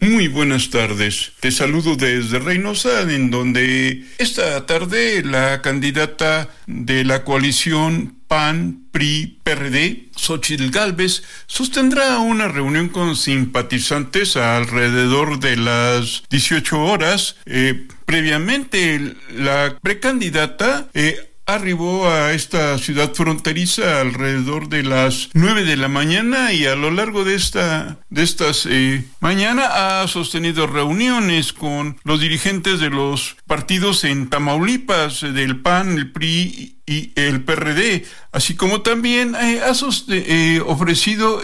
Muy 0.00 0.28
buenas 0.28 0.70
tardes. 0.70 1.32
Te 1.40 1.50
saludo 1.50 1.96
desde 1.96 2.38
Reynosa, 2.38 3.02
en 3.02 3.30
donde 3.30 4.04
esta 4.18 4.66
tarde 4.66 5.22
la 5.24 5.62
candidata 5.62 6.48
de 6.66 7.04
la 7.04 7.24
coalición 7.24 8.16
PAN, 8.34 8.88
PRI, 8.90 9.38
PRD, 9.44 10.08
Xochitl 10.16 10.70
Galvez, 10.70 11.22
sostendrá 11.46 12.18
una 12.18 12.48
reunión 12.48 12.88
con 12.88 13.14
simpatizantes 13.14 14.36
alrededor 14.36 15.38
de 15.38 15.56
las 15.56 16.24
18 16.30 16.82
horas. 16.82 17.36
Eh, 17.46 17.86
previamente, 18.04 19.14
la 19.36 19.78
precandidata 19.80 20.88
eh, 20.94 21.30
arribó 21.46 22.08
a 22.08 22.32
esta 22.32 22.78
ciudad 22.78 23.12
fronteriza 23.12 24.00
alrededor 24.00 24.68
de 24.68 24.82
las 24.82 25.28
9 25.34 25.64
de 25.64 25.76
la 25.76 25.88
mañana 25.88 26.52
y 26.52 26.66
a 26.66 26.74
lo 26.74 26.90
largo 26.90 27.24
de 27.24 27.34
esta 27.34 27.98
de 28.08 28.22
estas 28.22 28.66
eh, 28.70 29.04
mañana 29.20 30.02
ha 30.02 30.08
sostenido 30.08 30.66
reuniones 30.66 31.52
con 31.52 31.98
los 32.04 32.20
dirigentes 32.20 32.80
de 32.80 32.90
los 32.90 33.36
partidos 33.46 34.04
en 34.04 34.30
Tamaulipas 34.30 35.20
del 35.20 35.60
PAN, 35.60 35.98
el 35.98 36.12
PRI 36.12 36.76
y 36.86 37.12
el 37.16 37.42
PRD, 37.42 38.04
así 38.32 38.54
como 38.54 38.82
también 38.82 39.34
eh, 39.34 39.60
ha 39.62 39.72
eh, 40.08 40.62
ofrecido 40.64 41.42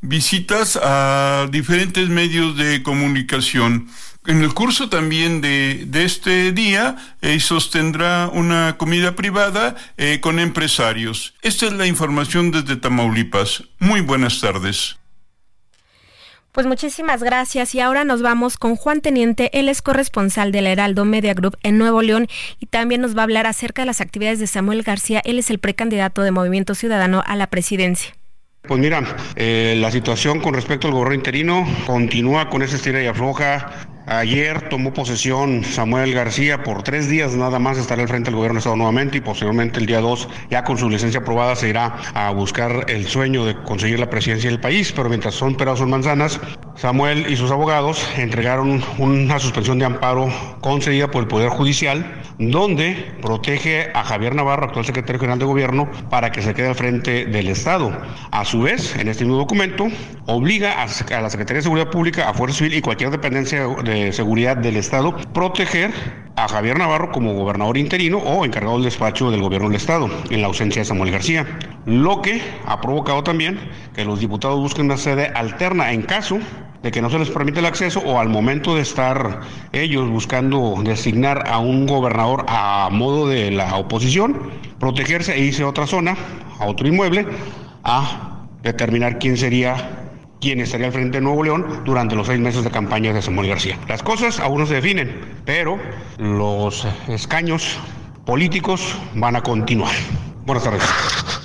visitas 0.00 0.78
a 0.82 1.48
diferentes 1.50 2.08
medios 2.08 2.56
de 2.56 2.82
comunicación. 2.82 3.88
En 4.26 4.42
el 4.42 4.52
curso 4.52 4.88
también 4.90 5.40
de, 5.40 5.84
de 5.86 6.04
este 6.04 6.52
día 6.52 6.96
eh, 7.22 7.40
sostendrá 7.40 8.28
una 8.28 8.76
comida 8.76 9.16
privada 9.16 9.74
eh, 9.96 10.20
con 10.20 10.38
empresarios. 10.38 11.34
Esta 11.40 11.66
es 11.66 11.72
la 11.72 11.86
información 11.86 12.50
desde 12.50 12.76
Tamaulipas. 12.76 13.64
Muy 13.78 14.02
buenas 14.02 14.40
tardes. 14.40 14.98
Pues 16.52 16.66
muchísimas 16.66 17.22
gracias 17.22 17.74
y 17.74 17.80
ahora 17.80 18.04
nos 18.04 18.20
vamos 18.20 18.56
con 18.56 18.74
Juan 18.74 19.00
Teniente, 19.00 19.48
él 19.52 19.68
es 19.68 19.80
corresponsal 19.80 20.50
del 20.50 20.66
Heraldo 20.66 21.04
Media 21.04 21.32
Group 21.32 21.56
en 21.62 21.78
Nuevo 21.78 22.02
León 22.02 22.26
y 22.58 22.66
también 22.66 23.00
nos 23.00 23.16
va 23.16 23.20
a 23.20 23.24
hablar 23.24 23.46
acerca 23.46 23.82
de 23.82 23.86
las 23.86 24.00
actividades 24.00 24.40
de 24.40 24.48
Samuel 24.48 24.82
García, 24.82 25.22
él 25.24 25.38
es 25.38 25.50
el 25.50 25.58
precandidato 25.58 26.22
de 26.22 26.32
Movimiento 26.32 26.74
Ciudadano 26.74 27.22
a 27.24 27.36
la 27.36 27.46
presidencia. 27.46 28.12
Pues 28.62 28.80
mira, 28.80 29.16
eh, 29.36 29.76
la 29.78 29.92
situación 29.92 30.40
con 30.40 30.52
respecto 30.52 30.88
al 30.88 30.94
gobierno 30.94 31.14
interino 31.14 31.64
continúa 31.86 32.50
con 32.50 32.62
esa 32.62 32.76
estira 32.76 33.00
y 33.02 33.06
afloja 33.06 33.70
Ayer 34.10 34.70
tomó 34.70 34.94
posesión 34.94 35.62
Samuel 35.64 36.14
García 36.14 36.62
por 36.62 36.82
tres 36.82 37.10
días 37.10 37.34
nada 37.34 37.58
más 37.58 37.76
estará 37.76 38.00
al 38.00 38.08
frente 38.08 38.30
del 38.30 38.36
gobierno 38.36 38.54
de 38.54 38.60
Estado 38.60 38.76
nuevamente 38.76 39.18
y 39.18 39.20
posteriormente 39.20 39.80
el 39.80 39.84
día 39.84 40.00
2 40.00 40.28
ya 40.50 40.64
con 40.64 40.78
su 40.78 40.88
licencia 40.88 41.20
aprobada 41.20 41.54
se 41.54 41.68
irá 41.68 41.94
a 42.14 42.30
buscar 42.30 42.86
el 42.88 43.06
sueño 43.06 43.44
de 43.44 43.54
conseguir 43.64 44.00
la 44.00 44.08
presidencia 44.08 44.48
del 44.48 44.60
país, 44.60 44.92
pero 44.96 45.10
mientras 45.10 45.34
son 45.34 45.56
peras 45.56 45.80
son 45.80 45.90
manzanas, 45.90 46.40
Samuel 46.74 47.30
y 47.30 47.36
sus 47.36 47.50
abogados 47.50 48.02
entregaron 48.16 48.82
una 48.96 49.38
suspensión 49.38 49.78
de 49.78 49.84
amparo 49.84 50.32
concedida 50.62 51.10
por 51.10 51.24
el 51.24 51.28
Poder 51.28 51.50
Judicial 51.50 52.22
donde 52.38 53.12
protege 53.20 53.90
a 53.94 54.04
Javier 54.04 54.34
Navarro, 54.34 54.66
actual 54.66 54.86
secretario 54.86 55.18
general 55.18 55.38
de 55.40 55.44
gobierno, 55.44 55.90
para 56.08 56.30
que 56.30 56.40
se 56.40 56.54
quede 56.54 56.68
al 56.68 56.74
frente 56.76 57.26
del 57.26 57.48
Estado. 57.48 57.92
A 58.30 58.44
su 58.44 58.62
vez, 58.62 58.94
en 58.96 59.08
este 59.08 59.24
nuevo 59.24 59.40
documento, 59.40 59.88
obliga 60.26 60.80
a 60.82 60.86
la 61.20 61.30
Secretaría 61.30 61.58
de 61.58 61.62
Seguridad 61.62 61.90
Pública, 61.90 62.28
a 62.28 62.34
Fuerza 62.34 62.58
Civil 62.58 62.74
y 62.74 62.80
cualquier 62.80 63.10
dependencia 63.10 63.66
de 63.66 63.97
Seguridad 64.12 64.56
del 64.56 64.76
Estado 64.76 65.16
proteger 65.32 65.92
a 66.36 66.46
Javier 66.46 66.78
Navarro 66.78 67.10
como 67.10 67.34
gobernador 67.34 67.76
interino 67.76 68.18
o 68.18 68.44
encargado 68.44 68.76
del 68.76 68.84
despacho 68.84 69.30
del 69.30 69.42
gobierno 69.42 69.68
del 69.68 69.76
Estado, 69.76 70.08
en 70.30 70.40
la 70.40 70.46
ausencia 70.46 70.82
de 70.82 70.86
Samuel 70.86 71.10
García. 71.10 71.46
Lo 71.84 72.22
que 72.22 72.40
ha 72.64 72.80
provocado 72.80 73.24
también 73.24 73.58
que 73.94 74.04
los 74.04 74.20
diputados 74.20 74.60
busquen 74.60 74.86
una 74.86 74.96
sede 74.96 75.32
alterna 75.34 75.92
en 75.92 76.02
caso 76.02 76.38
de 76.82 76.92
que 76.92 77.02
no 77.02 77.10
se 77.10 77.18
les 77.18 77.30
permite 77.30 77.58
el 77.58 77.66
acceso 77.66 78.00
o 78.00 78.20
al 78.20 78.28
momento 78.28 78.76
de 78.76 78.82
estar 78.82 79.40
ellos 79.72 80.08
buscando 80.08 80.76
designar 80.84 81.48
a 81.48 81.58
un 81.58 81.86
gobernador 81.86 82.44
a 82.46 82.88
modo 82.92 83.28
de 83.28 83.50
la 83.50 83.76
oposición, 83.76 84.50
protegerse 84.78 85.34
e 85.34 85.40
irse 85.40 85.64
a 85.64 85.68
otra 85.68 85.88
zona, 85.88 86.16
a 86.60 86.66
otro 86.66 86.86
inmueble, 86.86 87.26
a 87.82 88.46
determinar 88.62 89.18
quién 89.18 89.36
sería 89.36 90.07
quien 90.40 90.60
estaría 90.60 90.86
al 90.86 90.92
frente 90.92 91.18
de 91.18 91.22
Nuevo 91.22 91.42
León 91.42 91.82
durante 91.84 92.14
los 92.14 92.26
seis 92.26 92.40
meses 92.40 92.64
de 92.64 92.70
campaña 92.70 93.12
de 93.12 93.22
Samuel 93.22 93.48
García. 93.48 93.78
Las 93.88 94.02
cosas 94.02 94.40
aún 94.40 94.60
no 94.60 94.66
se 94.66 94.74
definen, 94.74 95.20
pero 95.44 95.78
los 96.18 96.86
escaños 97.08 97.78
políticos 98.24 98.96
van 99.14 99.36
a 99.36 99.42
continuar. 99.42 99.94
Buenas 100.44 100.64
tardes. 100.64 101.37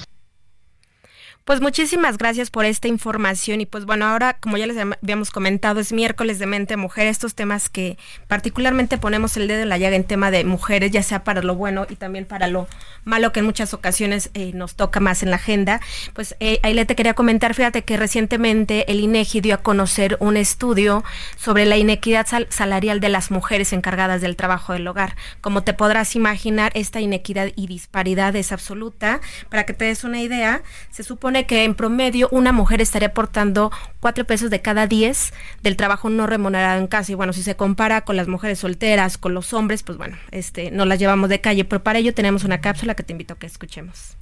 Pues 1.46 1.60
muchísimas 1.60 2.18
gracias 2.18 2.50
por 2.50 2.64
esta 2.64 2.88
información 2.88 3.60
y 3.60 3.66
pues 3.66 3.84
bueno, 3.84 4.06
ahora 4.06 4.38
como 4.40 4.56
ya 4.56 4.66
les 4.66 4.78
habíamos 4.78 5.30
comentado, 5.30 5.82
es 5.82 5.92
miércoles 5.92 6.40
de 6.40 6.46
mente 6.46 6.78
mujer, 6.78 7.08
estos 7.08 7.36
temas 7.36 7.68
que 7.68 7.98
particularmente 8.30 8.98
ponemos 8.98 9.36
el 9.36 9.50
dedo 9.50 9.62
en 9.62 9.68
la 9.68 9.78
llaga 9.78 9.98
en 9.98 10.06
tema 10.06 10.32
de 10.32 10.46
mujeres, 10.46 10.92
ya 10.92 11.04
sea 11.04 11.26
para 11.26 11.42
lo 11.42 11.56
bueno 11.56 11.86
y 11.90 11.98
también 11.98 12.24
para 12.24 12.48
lo 12.48 12.66
malo 13.04 13.34
que 13.34 13.42
en 13.42 13.46
muchas 13.46 13.74
ocasiones 13.74 14.30
eh, 14.36 14.52
nos 14.54 14.76
toca 14.76 15.02
más 15.02 15.22
en 15.22 15.32
la 15.32 15.36
agenda. 15.36 15.82
Pues 16.14 16.38
eh, 16.40 16.62
ahí 16.64 16.74
le 16.74 16.86
te 16.86 16.96
quería 16.96 17.14
comentar, 17.14 17.54
fíjate 17.54 17.82
que 17.82 17.98
recientemente 17.98 18.90
el 18.90 19.02
INEGI 19.02 19.42
dio 19.42 19.56
a 19.56 19.58
conocer 19.58 20.16
un 20.22 20.38
estudio 20.38 21.04
sobre 21.36 21.66
la 21.66 21.76
inequidad 21.76 22.26
salarial 22.48 23.02
de 23.02 23.10
las 23.10 23.32
mujeres 23.32 23.74
encargadas 23.74 24.22
del 24.22 24.38
trabajo 24.38 24.72
del 24.72 24.88
hogar. 24.88 25.18
Como 25.42 25.62
te 25.64 25.74
podrás 25.74 26.16
imaginar, 26.16 26.72
esta 26.74 27.02
inequidad 27.02 27.50
y 27.58 27.68
disparidad 27.68 28.34
es 28.38 28.54
absoluta. 28.54 29.20
Para 29.50 29.66
que 29.66 29.74
te 29.74 29.84
des 29.84 30.06
una 30.06 30.22
idea, 30.22 30.64
se 30.90 31.04
supone 31.04 31.33
que 31.46 31.64
en 31.64 31.76
promedio 31.76 32.30
una 32.32 32.52
mujer 32.52 32.82
estaría 32.82 33.10
aportando 33.10 33.72
cuatro 34.00 34.26
pesos 34.26 34.50
de 34.50 34.62
cada 34.62 34.88
diez 34.88 35.34
del 35.62 35.76
trabajo 35.76 36.10
no 36.10 36.28
remunerado 36.28 36.80
en 36.80 36.88
casa. 36.88 37.12
Y 37.12 37.16
bueno, 37.16 37.34
si 37.34 37.44
se 37.44 37.56
compara 37.56 38.02
con 38.02 38.16
las 38.16 38.28
mujeres 38.28 38.60
solteras, 38.60 39.18
con 39.18 39.34
los 39.34 39.54
hombres, 39.54 39.84
pues 39.84 39.98
bueno, 39.98 40.18
este, 40.32 40.72
no 40.72 40.86
las 40.86 41.00
llevamos 41.00 41.30
de 41.30 41.42
calle. 41.42 41.66
Pero 41.66 41.84
para 41.84 42.00
ello 42.00 42.14
tenemos 42.14 42.44
una 42.44 42.62
cápsula 42.62 42.96
que 42.96 43.04
te 43.04 43.14
invito 43.14 43.34
a 43.34 43.38
que 43.40 43.48
escuchemos. 43.48 44.16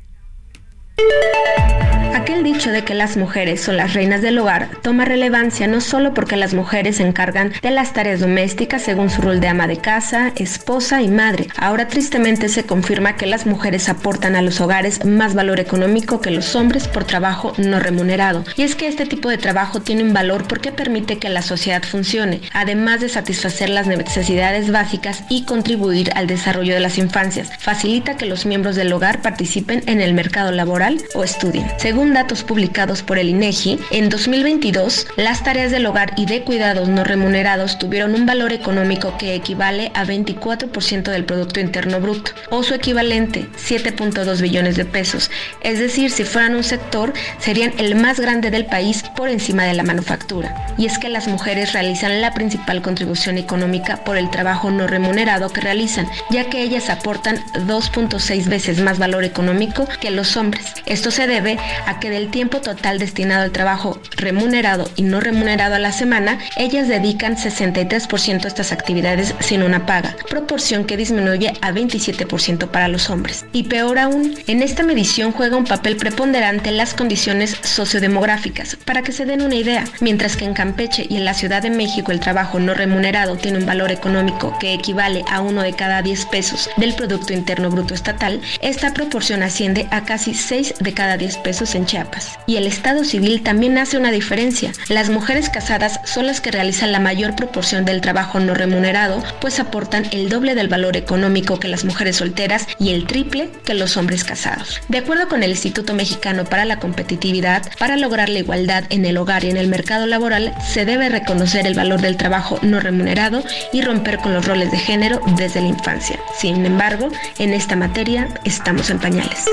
Aquel 2.14 2.44
dicho 2.44 2.72
de 2.72 2.84
que 2.84 2.94
las 2.94 3.18
mujeres 3.18 3.62
son 3.62 3.78
las 3.78 3.94
reinas 3.94 4.22
del 4.22 4.38
hogar 4.38 4.70
toma 4.84 5.06
relevancia 5.06 5.66
no 5.68 5.82
solo 5.82 6.14
porque 6.14 6.36
las 6.36 6.54
mujeres 6.54 6.98
se 6.98 7.04
encargan 7.04 7.54
de 7.62 7.72
las 7.72 7.94
tareas 7.94 8.20
domésticas 8.20 8.82
según 8.82 9.10
su 9.10 9.22
rol 9.22 9.39
de 9.39 9.48
ama 9.48 9.66
de 9.68 9.78
casa, 9.78 10.32
esposa 10.36 11.02
y 11.02 11.08
madre. 11.08 11.48
Ahora 11.58 11.88
tristemente 11.88 12.50
se 12.50 12.66
confirma 12.66 13.16
que 13.16 13.26
las 13.26 13.46
mujeres 13.46 13.89
aportan 13.89 14.36
a 14.36 14.42
los 14.42 14.60
hogares 14.60 15.06
más 15.06 15.34
valor 15.34 15.60
económico 15.60 16.22
que 16.22 16.32
los 16.32 16.56
hombres 16.56 16.88
por 16.88 17.06
trabajo 17.06 17.54
no 17.58 17.80
remunerado. 17.80 18.44
Y 18.58 18.64
es 18.64 18.76
que 18.76 18.88
este 18.88 19.06
tipo 19.06 19.30
de 19.30 19.38
trabajo 19.38 19.80
tiene 19.82 20.04
un 20.04 20.14
valor 20.14 20.48
porque 20.48 20.72
permite 20.72 21.18
que 21.18 21.30
la 21.30 21.42
sociedad 21.42 21.84
funcione, 21.84 22.42
además 22.54 23.00
de 23.00 23.10
satisfacer 23.10 23.70
las 23.70 23.88
necesidades 23.88 24.72
básicas 24.72 25.24
y 25.30 25.46
contribuir 25.46 26.12
al 26.16 26.28
desarrollo 26.28 26.74
de 26.74 26.82
las 26.82 26.98
infancias. 26.98 27.50
Facilita 27.60 28.18
que 28.18 28.26
los 28.26 28.46
miembros 28.46 28.76
del 28.76 28.94
hogar 28.94 29.22
participen 29.22 29.84
en 29.88 30.02
el 30.02 30.14
mercado 30.14 30.52
laboral 30.52 30.81
o 31.14 31.24
estudien. 31.24 31.68
Según 31.78 32.14
datos 32.14 32.44
publicados 32.44 33.04
por 33.04 33.20
el 33.20 33.30
INEGI, 33.30 33.80
en 33.92 34.10
2022 34.10 35.08
las 35.16 35.44
tareas 35.44 35.70
del 35.70 35.86
hogar 35.86 36.14
y 36.18 36.26
de 36.26 36.42
cuidados 36.42 36.90
no 36.90 37.04
remunerados 37.04 37.78
tuvieron 37.78 38.16
un 38.16 38.26
valor 38.26 38.52
económico 38.52 39.16
que 39.20 39.36
equivale 39.36 39.92
a 39.94 40.06
24% 40.06 41.04
del 41.04 41.26
Producto 41.26 41.60
Interno 41.60 42.00
Bruto, 42.00 42.32
o 42.50 42.64
su 42.64 42.74
equivalente, 42.74 43.48
7.2 43.58 44.42
billones 44.42 44.76
de 44.76 44.86
pesos. 44.86 45.30
Es 45.62 45.78
decir, 45.78 46.10
si 46.10 46.24
fueran 46.24 46.56
un 46.56 46.64
sector, 46.64 47.14
serían 47.38 47.74
el 47.78 47.94
más 47.94 48.20
grande 48.20 48.50
del 48.50 48.66
país 48.66 49.04
por 49.16 49.30
encima 49.30 49.66
de 49.66 49.76
la 49.76 49.84
manufactura. 49.84 50.66
Y 50.80 50.88
es 50.88 50.98
que 50.98 51.10
las 51.10 51.28
mujeres 51.28 51.74
realizan 51.74 52.22
la 52.22 52.34
principal 52.34 52.82
contribución 52.82 53.38
económica 53.38 54.04
por 54.04 54.18
el 54.18 54.32
trabajo 54.32 54.72
no 54.72 54.88
remunerado 54.88 55.50
que 55.50 55.62
realizan, 55.62 56.08
ya 56.32 56.50
que 56.50 56.64
ellas 56.64 56.90
aportan 56.90 57.38
2.6 57.68 58.48
veces 58.48 58.82
más 58.82 58.98
valor 58.98 59.24
económico 59.24 59.88
que 60.00 60.10
los 60.10 60.38
hombres. 60.38 60.70
Esto 60.86 61.11
se 61.11 61.28
debe 61.28 61.57
a 61.86 61.99
que 61.99 62.09
del 62.09 62.30
tiempo 62.30 62.61
total 62.61 62.99
destinado 62.99 63.43
al 63.43 63.51
trabajo 63.51 63.99
remunerado 64.17 64.89
y 64.95 65.03
no 65.03 65.19
remunerado 65.19 65.76
a 65.76 65.80
la 65.80 65.91
semana, 65.91 66.39
ellas 66.57 66.88
dedican 66.88 67.38
63% 67.38 68.45
a 68.45 68.47
estas 68.47 68.72
actividades 68.72 69.34
sin 69.39 69.63
una 69.63 69.86
paga, 69.86 70.15
proporción 70.30 70.86
que 70.86 70.97
disminuye 70.97 71.53
a 71.61 71.72
27% 71.72 72.67
para 72.67 72.88
los 72.88 73.09
hombres. 73.09 73.45
Y 73.53 73.63
peor 73.63 73.99
aún, 73.99 74.36
en 74.47 74.61
esta 74.61 74.84
medición 74.84 75.32
juega 75.32 75.57
un 75.57 75.65
papel 75.65 75.97
preponderante 75.97 76.72
las 76.72 76.93
condiciones 76.93 77.57
sociodemográficas. 77.61 78.76
Para 78.76 79.01
que 79.01 79.11
se 79.11 79.26
den 79.26 79.41
una 79.41 79.55
idea, 79.55 79.86
mientras 79.99 80.36
que 80.36 80.45
en 80.45 80.53
Campeche 80.53 81.05
y 81.09 81.17
en 81.17 81.26
la 81.26 81.34
Ciudad 81.34 81.61
de 81.61 81.69
México 81.69 82.11
el 82.11 82.19
trabajo 82.19 82.59
no 82.59 82.74
remunerado 82.74 83.36
tiene 83.36 83.59
un 83.59 83.65
valor 83.65 83.91
económico 83.91 84.57
que 84.59 84.74
equivale 84.74 85.24
a 85.30 85.41
uno 85.41 85.61
de 85.61 85.74
cada 85.74 86.01
10 86.01 86.26
pesos 86.28 86.69
del 86.78 86.93
Producto 86.93 87.34
Interno 87.34 87.69
Bruto 87.69 87.93
Estatal, 87.93 88.41
esta 88.61 88.93
proporción 88.93 89.43
asciende 89.43 89.88
a 89.91 90.03
casi 90.03 90.34
6 90.34 90.61
6 90.64 90.76
de 90.80 90.93
cada 90.93 91.18
10 91.18 91.38
pesos 91.38 91.76
en 91.76 91.86
Chiapas. 91.86 92.38
Y 92.45 92.57
el 92.57 92.68
Estado 92.68 93.03
civil 93.03 93.41
también 93.41 93.78
hace 93.78 93.97
una 93.97 94.12
diferencia. 94.12 94.72
Las 94.89 95.09
mujeres 95.09 95.49
casadas 95.49 95.99
son 96.05 96.28
las 96.28 96.41
que 96.41 96.51
realizan 96.51 96.91
la 96.91 96.99
mayor 96.99 97.36
proporción 97.36 97.86
del 97.86 98.01
trabajo 98.01 98.39
no 98.39 98.53
remunerado, 98.53 99.24
pues 99.39 99.59
aportan 99.59 100.05
el 100.12 100.30
doble 100.30 100.55
del 100.55 100.68
valor 100.68 100.97
económico 100.97 101.59
que 101.59 101.68
las 101.68 101.86
mujeres 101.86 102.18
solteras 102.18 102.68
y 102.80 102.91
el 102.91 103.05
triple 103.05 103.49
que 103.64 103.74
los 103.74 103.97
hombres 103.97 104.24
casados. 104.24 104.82
De 104.88 104.99
acuerdo 104.99 105.28
con 105.28 105.43
el 105.43 105.51
Instituto 105.51 105.93
Mexicano 105.93 106.45
para 106.45 106.66
la 106.66 106.80
Competitividad, 106.80 107.64
para 107.80 107.97
lograr 107.97 108.30
la 108.30 108.39
igualdad 108.39 108.84
en 108.89 109.05
el 109.05 109.18
hogar 109.18 109.43
y 109.43 109.49
en 109.49 109.57
el 109.57 109.68
mercado 109.68 110.05
laboral, 110.05 110.53
se 110.68 110.86
debe 110.86 111.09
reconocer 111.09 111.66
el 111.66 111.74
valor 111.74 112.01
del 112.01 112.18
trabajo 112.18 112.59
no 112.62 112.80
remunerado 112.80 113.43
y 113.74 113.82
romper 113.82 114.18
con 114.18 114.34
los 114.34 114.45
roles 114.45 114.72
de 114.72 114.78
género 114.78 115.22
desde 115.38 115.62
la 115.62 115.68
infancia. 115.68 116.20
Sin 116.38 116.66
embargo, 116.66 117.09
en 117.39 117.53
esta 117.53 117.76
materia 117.76 118.28
estamos 118.43 118.89
en 118.89 118.99
pañales. 118.99 119.45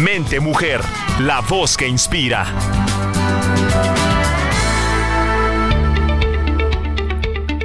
Mente 0.00 0.40
Mujer, 0.40 0.80
la 1.20 1.40
voz 1.40 1.76
que 1.76 1.86
inspira. 1.86 2.46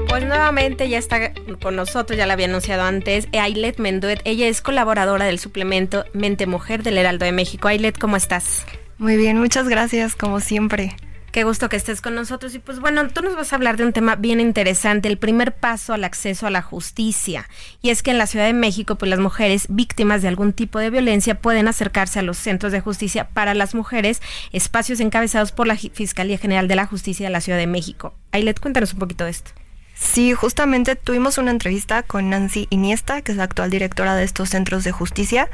Pues 0.08 0.26
nuevamente 0.26 0.88
ya 0.90 0.98
está 0.98 1.34
con 1.62 1.76
nosotros, 1.76 2.18
ya 2.18 2.26
la 2.26 2.34
había 2.34 2.46
anunciado 2.46 2.84
antes, 2.84 3.28
Ailet 3.34 3.78
Menduet. 3.80 4.22
Ella 4.26 4.48
es 4.48 4.62
colaboradora 4.62 5.26
del 5.26 5.40
suplemento 5.40 6.06
Mente 6.14 6.46
Mujer 6.46 6.84
del 6.84 6.98
Heraldo 6.98 7.26
de 7.26 7.32
México. 7.32 7.68
Ailet, 7.68 7.98
¿cómo 7.98 8.16
estás? 8.16 8.66
Muy 8.98 9.18
bien, 9.18 9.40
muchas 9.40 9.68
gracias, 9.68 10.16
como 10.16 10.40
siempre. 10.40 10.96
Qué 11.36 11.44
gusto 11.44 11.68
que 11.68 11.76
estés 11.76 12.00
con 12.00 12.16
nosotros. 12.16 12.56
Y 12.56 12.60
pues 12.60 12.80
bueno, 12.80 13.10
tú 13.10 13.22
nos 13.22 13.36
vas 13.36 13.52
a 13.52 13.58
hablar 13.58 13.76
de 13.76 13.84
un 13.84 13.92
tema 13.92 14.16
bien 14.16 14.40
interesante, 14.40 15.10
el 15.10 15.18
primer 15.18 15.54
paso 15.54 15.94
al 15.94 16.06
acceso 16.06 16.48
a 16.48 16.50
la 16.50 16.62
justicia. 16.62 17.50
Y 17.82 17.90
es 17.90 18.04
que 18.04 18.12
en 18.12 18.18
la 18.18 18.26
Ciudad 18.26 18.46
de 18.46 18.54
México, 18.54 18.96
pues 18.96 19.10
las 19.10 19.20
mujeres 19.20 19.66
víctimas 19.68 20.22
de 20.22 20.30
algún 20.30 20.54
tipo 20.54 20.80
de 20.80 20.90
violencia 20.90 21.42
pueden 21.42 21.68
acercarse 21.68 22.20
a 22.20 22.22
los 22.22 22.38
centros 22.38 22.72
de 22.72 22.80
justicia 22.80 23.28
para 23.28 23.54
las 23.54 23.76
mujeres, 23.76 24.22
espacios 24.54 25.02
encabezados 25.02 25.52
por 25.52 25.68
la 25.68 25.76
Fiscalía 25.76 26.38
General 26.38 26.70
de 26.70 26.78
la 26.78 26.86
Justicia 26.86 27.26
de 27.26 27.34
la 27.34 27.42
Ciudad 27.42 27.60
de 27.60 27.68
México. 27.68 28.14
Ailet, 28.32 28.62
cuéntanos 28.62 28.94
un 28.94 29.00
poquito 29.00 29.26
de 29.26 29.32
esto. 29.32 29.52
Sí, 29.94 30.32
justamente 30.32 30.96
tuvimos 30.96 31.38
una 31.38 31.52
entrevista 31.52 32.02
con 32.02 32.30
Nancy 32.30 32.68
Iniesta, 32.70 33.22
que 33.22 33.34
es 33.34 33.38
la 33.38 33.44
actual 33.44 33.70
directora 33.70 34.16
de 34.16 34.24
estos 34.24 34.52
centros 34.52 34.86
de 34.86 34.94
justicia, 34.94 35.50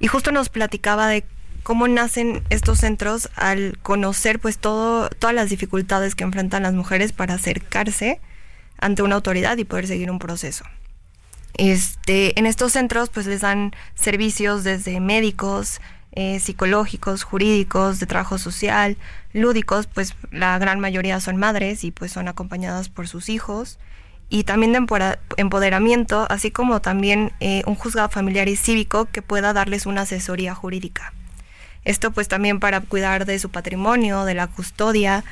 y 0.00 0.08
justo 0.08 0.32
nos 0.32 0.48
platicaba 0.48 1.06
de 1.06 1.24
cómo 1.62 1.88
nacen 1.88 2.42
estos 2.50 2.78
centros 2.78 3.30
al 3.36 3.78
conocer 3.82 4.38
pues 4.38 4.58
todo, 4.58 5.08
todas 5.10 5.34
las 5.34 5.50
dificultades 5.50 6.14
que 6.14 6.24
enfrentan 6.24 6.62
las 6.62 6.74
mujeres 6.74 7.12
para 7.12 7.34
acercarse 7.34 8.20
ante 8.78 9.02
una 9.02 9.14
autoridad 9.16 9.56
y 9.58 9.64
poder 9.64 9.86
seguir 9.86 10.10
un 10.10 10.18
proceso. 10.18 10.64
Este, 11.54 12.38
en 12.38 12.46
estos 12.46 12.72
centros 12.72 13.10
pues 13.10 13.26
les 13.26 13.42
dan 13.42 13.72
servicios 13.94 14.64
desde 14.64 15.00
médicos, 15.00 15.80
eh, 16.12 16.40
psicológicos, 16.40 17.22
jurídicos, 17.22 18.00
de 18.00 18.06
trabajo 18.06 18.38
social, 18.38 18.96
lúdicos, 19.32 19.86
pues 19.86 20.14
la 20.30 20.58
gran 20.58 20.80
mayoría 20.80 21.20
son 21.20 21.36
madres 21.36 21.84
y 21.84 21.90
pues 21.90 22.12
son 22.12 22.28
acompañadas 22.28 22.88
por 22.88 23.08
sus 23.08 23.28
hijos 23.28 23.78
y 24.28 24.44
también 24.44 24.72
de 24.72 24.86
empoderamiento, 25.36 26.26
así 26.30 26.50
como 26.50 26.80
también 26.80 27.32
eh, 27.40 27.62
un 27.66 27.74
juzgado 27.74 28.08
familiar 28.08 28.48
y 28.48 28.56
cívico 28.56 29.04
que 29.04 29.20
pueda 29.20 29.52
darles 29.52 29.84
una 29.84 30.02
asesoría 30.02 30.54
jurídica. 30.54 31.12
Esto 31.84 32.10
pues 32.10 32.28
también 32.28 32.60
para 32.60 32.80
cuidar 32.80 33.26
de 33.26 33.38
su 33.38 33.50
patrimonio, 33.50 34.24
de 34.24 34.34
la 34.34 34.46
custodia, 34.46 35.24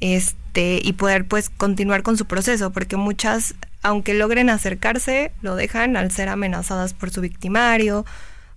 este, 0.00 0.80
y 0.82 0.94
poder 0.94 1.26
pues 1.26 1.48
continuar 1.48 2.02
con 2.02 2.16
su 2.16 2.26
proceso, 2.26 2.72
porque 2.72 2.96
muchas, 2.96 3.54
aunque 3.82 4.14
logren 4.14 4.50
acercarse, 4.50 5.32
lo 5.42 5.54
dejan 5.54 5.96
al 5.96 6.10
ser 6.10 6.28
amenazadas 6.28 6.92
por 6.94 7.10
su 7.10 7.20
victimario 7.20 8.04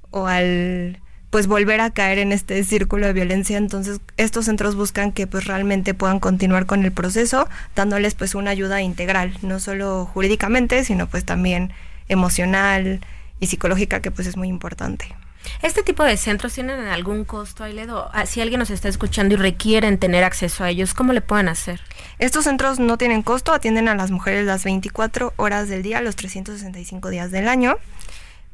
o 0.10 0.28
al 0.28 1.00
pues 1.30 1.48
volver 1.48 1.82
a 1.82 1.89
caer 1.89 2.18
en 2.20 2.32
este 2.32 2.64
círculo 2.64 3.08
de 3.08 3.14
violencia. 3.14 3.58
Entonces, 3.58 4.00
estos 4.16 4.46
centros 4.46 4.76
buscan 4.76 5.12
que 5.12 5.28
pues 5.28 5.46
realmente 5.46 5.93
puedan 5.93 6.20
continuar 6.22 6.66
con 6.66 6.86
el 6.86 6.93
proceso, 6.93 7.50
dándoles 7.76 8.16
pues 8.16 8.36
una 8.36 8.52
ayuda 8.52 8.82
integral, 8.82 9.38
no 9.41 9.60
solo 9.60 10.06
jurídicamente, 10.06 10.84
sino 10.86 11.08
pues 11.08 11.26
también 11.26 11.74
emocional 12.08 13.02
y 13.39 13.48
psicológica, 13.48 14.00
que 14.00 14.12
pues 14.12 14.28
es 14.28 14.38
muy 14.38 14.48
importante. 14.48 15.14
¿Este 15.62 15.84
tipo 15.84 16.04
de 16.04 16.18
centros 16.18 16.54
tienen 16.54 16.88
algún 16.88 17.26
costo, 17.26 17.64
Ailedo? 17.64 18.10
Ah, 18.14 18.26
Si 18.26 18.41
alguien 18.41 18.60
nos 18.60 18.70
está 18.70 18.88
escuchando 18.88 19.36
y 19.36 19.38
requieren 19.38 19.98
tener 19.98 20.24
acceso 20.24 20.64
a 20.64 20.70
ellos, 20.70 20.93
¿cómo 20.93 21.14
le 21.14 21.22
pueden 21.22 21.50
hacer? 21.50 21.82
Estos 22.20 22.46
centros 22.46 22.80
no 22.80 22.98
tienen 22.98 23.22
costo, 23.22 23.54
atienden 23.54 23.88
a 23.88 23.96
las 23.96 24.12
mujeres 24.12 24.46
las 24.46 24.64
24 24.64 25.34
horas 25.38 25.70
del 25.70 25.84
día, 25.84 26.02
los 26.02 26.16
365 26.16 27.10
días 27.10 27.32
del 27.32 27.48
año. 27.48 27.78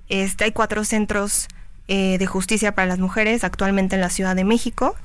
Este, 0.10 0.46
hay 0.46 0.52
cuatro 0.52 0.84
centros 0.84 1.48
eh, 1.88 2.18
de 2.18 2.26
justicia 2.26 2.76
para 2.76 2.88
las 2.88 3.00
mujeres 3.00 3.44
actualmente 3.44 3.96
en 3.96 4.02
la 4.02 4.10
Ciudad 4.10 4.36
de 4.36 4.44
México 4.44 4.96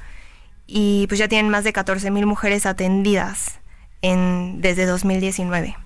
y 0.67 1.07
pues 1.09 1.19
ya 1.19 1.29
tienen 1.29 1.51
más 1.51 1.65
de 1.65 1.73
14 1.73 2.11
mil 2.11 2.27
mujeres 2.27 2.67
atendidas 2.67 3.61
en, 4.03 4.61
desde 4.61 4.87
2019. 4.87 5.77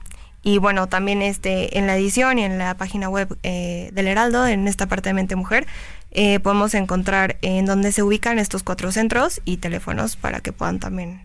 Y 0.43 0.59
bueno, 0.59 0.88
también 0.88 1.22
este, 1.22 1.78
en 1.78 1.86
la 1.86 1.97
edición 1.97 2.38
y 2.38 2.45
en 2.45 2.59
la 2.59 2.74
página 2.76 3.09
web 3.09 3.36
eh, 3.43 3.91
del 3.93 4.07
Heraldo, 4.07 4.47
en 4.47 4.68
esta 4.68 4.86
parte 4.86 5.11
de 5.11 5.14
Mente 5.14 5.36
Mujer, 5.36 5.66
eh, 6.12 6.41
podemos 6.41 6.74
encontrar 6.74 7.36
en 7.43 7.66
dónde 7.66 7.93
se 7.93 8.03
ubican 8.03 8.38
estos 8.38 8.62
cuatro 8.62 8.91
centros 8.91 9.41
y 9.45 9.59
teléfonos 9.59 10.16
para 10.16 10.41
que 10.41 10.53
puedan 10.53 10.80
también 10.80 11.24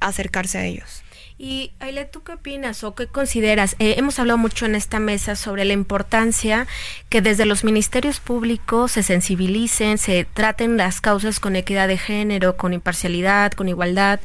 acercarse 0.00 0.58
a 0.58 0.64
ellos. 0.64 1.04
Y 1.36 1.72
Aile, 1.80 2.04
¿tú 2.04 2.22
qué 2.22 2.32
opinas 2.32 2.84
o 2.84 2.94
qué 2.94 3.08
consideras? 3.08 3.74
Eh, 3.80 3.94
hemos 3.98 4.18
hablado 4.20 4.38
mucho 4.38 4.66
en 4.66 4.76
esta 4.76 5.00
mesa 5.00 5.34
sobre 5.34 5.64
la 5.64 5.72
importancia 5.72 6.68
que 7.08 7.22
desde 7.22 7.44
los 7.44 7.64
ministerios 7.64 8.20
públicos 8.20 8.92
se 8.92 9.02
sensibilicen, 9.02 9.98
se 9.98 10.26
traten 10.32 10.76
las 10.76 11.00
causas 11.00 11.40
con 11.40 11.56
equidad 11.56 11.88
de 11.88 11.98
género, 11.98 12.56
con 12.56 12.72
imparcialidad, 12.72 13.50
con 13.52 13.68
igualdad. 13.68 14.20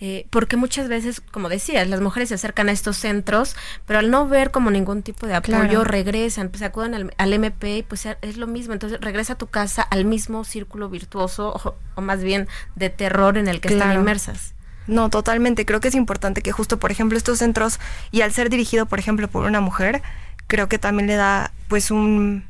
Eh, 0.00 0.26
porque 0.30 0.56
muchas 0.56 0.88
veces, 0.88 1.20
como 1.20 1.48
decías, 1.48 1.88
las 1.88 2.00
mujeres 2.00 2.28
se 2.28 2.36
acercan 2.36 2.68
a 2.68 2.72
estos 2.72 2.96
centros, 2.96 3.56
pero 3.86 3.98
al 3.98 4.10
no 4.10 4.28
ver 4.28 4.50
como 4.52 4.70
ningún 4.70 5.02
tipo 5.02 5.26
de 5.26 5.34
apoyo, 5.34 5.58
Claro. 5.58 5.84
regresan, 5.84 6.50
pues 6.50 6.62
acuden 6.62 6.94
al, 6.94 7.14
al 7.18 7.32
MP 7.32 7.78
y 7.78 7.82
pues 7.82 8.06
es 8.06 8.36
lo 8.36 8.46
mismo. 8.46 8.72
Entonces 8.74 9.00
regresa 9.00 9.32
a 9.32 9.38
tu 9.38 9.48
casa 9.48 9.82
al 9.82 10.04
mismo 10.04 10.44
círculo 10.44 10.88
virtuoso 10.88 11.48
o, 11.52 11.74
o 11.96 12.00
más 12.00 12.22
bien 12.22 12.46
de 12.76 12.90
terror 12.90 13.36
en 13.38 13.48
el 13.48 13.60
que 13.60 13.68
están 13.68 13.92
inmersas. 13.94 14.54
No, 14.86 15.10
totalmente. 15.10 15.66
Creo 15.66 15.80
que 15.80 15.88
es 15.88 15.94
importante 15.94 16.40
que 16.42 16.52
justo, 16.52 16.78
por 16.78 16.90
ejemplo, 16.90 17.18
estos 17.18 17.38
centros, 17.40 17.78
y 18.10 18.22
al 18.22 18.32
ser 18.32 18.48
dirigido, 18.48 18.86
por 18.86 18.98
ejemplo, 18.98 19.28
por 19.28 19.44
una 19.44 19.60
mujer, 19.60 20.00
creo 20.46 20.68
que 20.68 20.78
también 20.78 21.08
le 21.08 21.16
da 21.16 21.52
pues 21.68 21.90
un, 21.90 22.44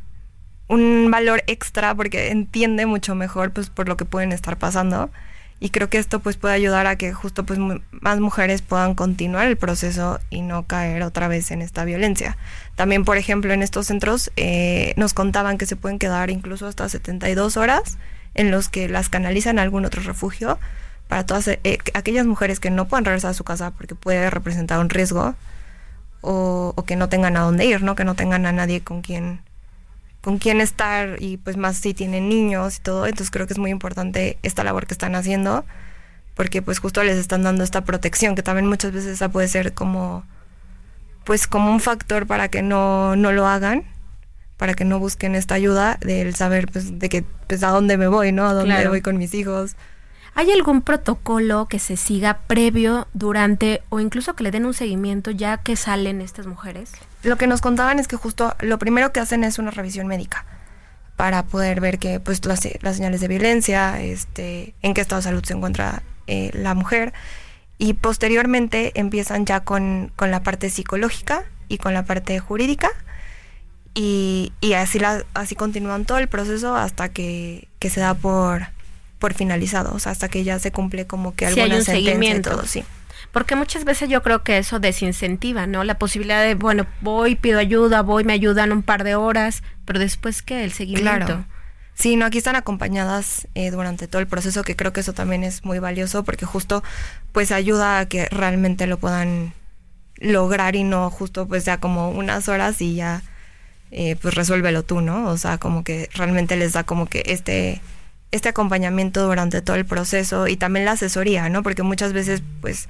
un 0.68 1.10
valor 1.10 1.42
extra 1.46 1.94
porque 1.94 2.30
entiende 2.30 2.86
mucho 2.86 3.14
mejor 3.14 3.52
pues 3.52 3.70
por 3.70 3.88
lo 3.88 3.96
que 3.96 4.04
pueden 4.04 4.32
estar 4.32 4.56
pasando. 4.58 5.10
Y 5.60 5.70
creo 5.70 5.88
que 5.88 5.98
esto 5.98 6.20
pues 6.20 6.36
puede 6.36 6.54
ayudar 6.54 6.86
a 6.86 6.96
que 6.96 7.12
justo 7.12 7.44
pues 7.44 7.58
más 7.90 8.20
mujeres 8.20 8.62
puedan 8.62 8.94
continuar 8.94 9.48
el 9.48 9.56
proceso 9.56 10.20
y 10.30 10.42
no 10.42 10.66
caer 10.66 11.02
otra 11.02 11.26
vez 11.26 11.50
en 11.50 11.62
esta 11.62 11.84
violencia. 11.84 12.36
También, 12.76 13.04
por 13.04 13.16
ejemplo, 13.16 13.52
en 13.52 13.62
estos 13.62 13.86
centros 13.86 14.30
eh, 14.36 14.94
nos 14.96 15.14
contaban 15.14 15.58
que 15.58 15.66
se 15.66 15.74
pueden 15.74 15.98
quedar 15.98 16.30
incluso 16.30 16.66
hasta 16.66 16.88
72 16.88 17.56
horas 17.56 17.98
en 18.34 18.52
los 18.52 18.68
que 18.68 18.88
las 18.88 19.08
canalizan 19.08 19.58
a 19.58 19.62
algún 19.62 19.84
otro 19.84 20.00
refugio 20.02 20.60
para 21.08 21.26
todas 21.26 21.48
eh, 21.48 21.78
aquellas 21.94 22.26
mujeres 22.26 22.60
que 22.60 22.70
no 22.70 22.86
puedan 22.86 23.04
regresar 23.04 23.32
a 23.32 23.34
su 23.34 23.42
casa 23.42 23.72
porque 23.72 23.96
puede 23.96 24.30
representar 24.30 24.78
un 24.78 24.90
riesgo 24.90 25.34
o, 26.20 26.72
o 26.76 26.84
que 26.84 26.94
no 26.94 27.08
tengan 27.08 27.36
a 27.36 27.40
dónde 27.40 27.64
ir, 27.64 27.82
¿no? 27.82 27.96
Que 27.96 28.04
no 28.04 28.14
tengan 28.14 28.46
a 28.46 28.52
nadie 28.52 28.82
con 28.82 29.02
quien 29.02 29.40
con 30.28 30.36
quién 30.36 30.60
estar 30.60 31.16
y 31.22 31.38
pues 31.38 31.56
más 31.56 31.78
si 31.78 31.94
tienen 31.94 32.28
niños 32.28 32.76
y 32.76 32.80
todo, 32.80 33.06
entonces 33.06 33.30
creo 33.30 33.46
que 33.46 33.54
es 33.54 33.58
muy 33.58 33.70
importante 33.70 34.36
esta 34.42 34.62
labor 34.62 34.86
que 34.86 34.92
están 34.92 35.14
haciendo 35.14 35.64
porque 36.34 36.60
pues 36.60 36.80
justo 36.80 37.02
les 37.02 37.16
están 37.16 37.44
dando 37.44 37.64
esta 37.64 37.82
protección 37.84 38.34
que 38.34 38.42
también 38.42 38.66
muchas 38.66 38.92
veces 38.92 39.14
esa 39.14 39.30
puede 39.30 39.48
ser 39.48 39.72
como 39.72 40.24
pues 41.24 41.46
como 41.46 41.72
un 41.72 41.80
factor 41.80 42.26
para 42.26 42.48
que 42.48 42.60
no, 42.60 43.16
no 43.16 43.32
lo 43.32 43.46
hagan 43.46 43.84
para 44.58 44.74
que 44.74 44.84
no 44.84 44.98
busquen 44.98 45.34
esta 45.34 45.54
ayuda 45.54 45.96
del 46.02 46.34
saber 46.34 46.68
pues 46.70 46.98
de 46.98 47.08
que 47.08 47.24
pues 47.46 47.62
a 47.62 47.68
dónde 47.70 47.96
me 47.96 48.08
voy, 48.08 48.30
¿no? 48.30 48.46
A 48.46 48.52
dónde 48.52 48.74
Claro. 48.74 48.90
voy 48.90 49.00
con 49.00 49.16
mis 49.16 49.32
hijos. 49.32 49.76
¿Hay 50.34 50.50
algún 50.50 50.82
protocolo 50.82 51.68
que 51.70 51.78
se 51.78 51.96
siga 51.96 52.40
previo, 52.46 53.08
durante 53.14 53.80
o 53.88 53.98
incluso 53.98 54.34
que 54.34 54.42
le 54.44 54.50
den 54.50 54.66
un 54.66 54.74
seguimiento 54.74 55.30
ya 55.30 55.56
que 55.56 55.74
salen 55.74 56.20
estas 56.20 56.46
mujeres? 56.46 56.92
Lo 57.22 57.36
que 57.36 57.46
nos 57.46 57.60
contaban 57.60 57.98
es 57.98 58.08
que 58.08 58.16
justo 58.16 58.54
lo 58.60 58.78
primero 58.78 59.12
que 59.12 59.20
hacen 59.20 59.44
es 59.44 59.58
una 59.58 59.70
revisión 59.70 60.06
médica 60.06 60.44
para 61.16 61.42
poder 61.42 61.80
ver 61.80 61.98
que 61.98 62.20
pues 62.20 62.44
las, 62.44 62.60
las 62.80 62.96
señales 62.96 63.20
de 63.20 63.26
violencia, 63.26 64.00
este, 64.00 64.74
en 64.82 64.94
qué 64.94 65.00
estado 65.00 65.20
de 65.20 65.24
salud 65.24 65.44
se 65.44 65.52
encuentra 65.52 66.02
eh, 66.28 66.50
la 66.54 66.74
mujer. 66.74 67.12
Y 67.76 67.94
posteriormente 67.94 68.92
empiezan 68.94 69.44
ya 69.44 69.60
con, 69.60 70.12
con 70.14 70.30
la 70.30 70.42
parte 70.44 70.70
psicológica 70.70 71.44
y 71.68 71.78
con 71.78 71.92
la 71.92 72.04
parte 72.04 72.38
jurídica. 72.38 72.90
Y, 73.94 74.52
y 74.60 74.74
así, 74.74 75.00
la, 75.00 75.24
así 75.34 75.56
continúan 75.56 76.04
todo 76.04 76.18
el 76.18 76.28
proceso 76.28 76.76
hasta 76.76 77.08
que, 77.08 77.66
que 77.80 77.90
se 77.90 77.98
da 77.98 78.14
por, 78.14 78.68
por 79.18 79.34
finalizado, 79.34 79.92
o 79.94 79.98
sea, 79.98 80.12
hasta 80.12 80.28
que 80.28 80.44
ya 80.44 80.58
se 80.60 80.70
cumple 80.70 81.08
como 81.08 81.34
que 81.34 81.48
Sí, 81.48 81.54
hay 81.54 81.60
alguna 81.62 81.78
un 81.78 81.84
sentencia 81.84 82.36
y 82.36 82.42
todo, 82.42 82.64
sí. 82.64 82.84
Porque 83.38 83.54
muchas 83.54 83.84
veces 83.84 84.08
yo 84.08 84.20
creo 84.20 84.42
que 84.42 84.58
eso 84.58 84.80
desincentiva, 84.80 85.68
¿no? 85.68 85.84
La 85.84 85.96
posibilidad 85.96 86.42
de, 86.42 86.56
bueno, 86.56 86.86
voy, 87.00 87.36
pido 87.36 87.60
ayuda, 87.60 88.02
voy, 88.02 88.24
me 88.24 88.32
ayudan 88.32 88.72
un 88.72 88.82
par 88.82 89.04
de 89.04 89.14
horas, 89.14 89.62
pero 89.84 90.00
después 90.00 90.42
que 90.42 90.64
el 90.64 90.72
seguimiento. 90.72 91.24
Claro. 91.24 91.44
Sí, 91.94 92.16
no, 92.16 92.26
aquí 92.26 92.38
están 92.38 92.56
acompañadas 92.56 93.46
eh, 93.54 93.70
durante 93.70 94.08
todo 94.08 94.20
el 94.20 94.26
proceso, 94.26 94.64
que 94.64 94.74
creo 94.74 94.92
que 94.92 94.98
eso 94.98 95.12
también 95.12 95.44
es 95.44 95.64
muy 95.64 95.78
valioso 95.78 96.24
porque 96.24 96.46
justo 96.46 96.82
pues 97.30 97.52
ayuda 97.52 98.00
a 98.00 98.06
que 98.06 98.26
realmente 98.26 98.88
lo 98.88 98.98
puedan 98.98 99.52
lograr 100.16 100.74
y 100.74 100.82
no 100.82 101.08
justo 101.08 101.46
pues 101.46 101.64
ya 101.64 101.78
como 101.78 102.10
unas 102.10 102.48
horas 102.48 102.82
y 102.82 102.96
ya 102.96 103.22
eh, 103.92 104.16
pues 104.20 104.34
resuélvelo 104.34 104.82
tú, 104.82 105.00
¿no? 105.00 105.28
O 105.28 105.36
sea, 105.36 105.58
como 105.58 105.84
que 105.84 106.10
realmente 106.12 106.56
les 106.56 106.72
da 106.72 106.82
como 106.82 107.06
que 107.06 107.22
este 107.26 107.80
este 108.32 108.48
acompañamiento 108.48 109.24
durante 109.24 109.62
todo 109.62 109.76
el 109.76 109.86
proceso 109.86 110.48
y 110.48 110.56
también 110.56 110.86
la 110.86 110.92
asesoría, 110.92 111.48
¿no? 111.48 111.62
Porque 111.62 111.84
muchas 111.84 112.12
veces 112.12 112.42
pues 112.60 112.88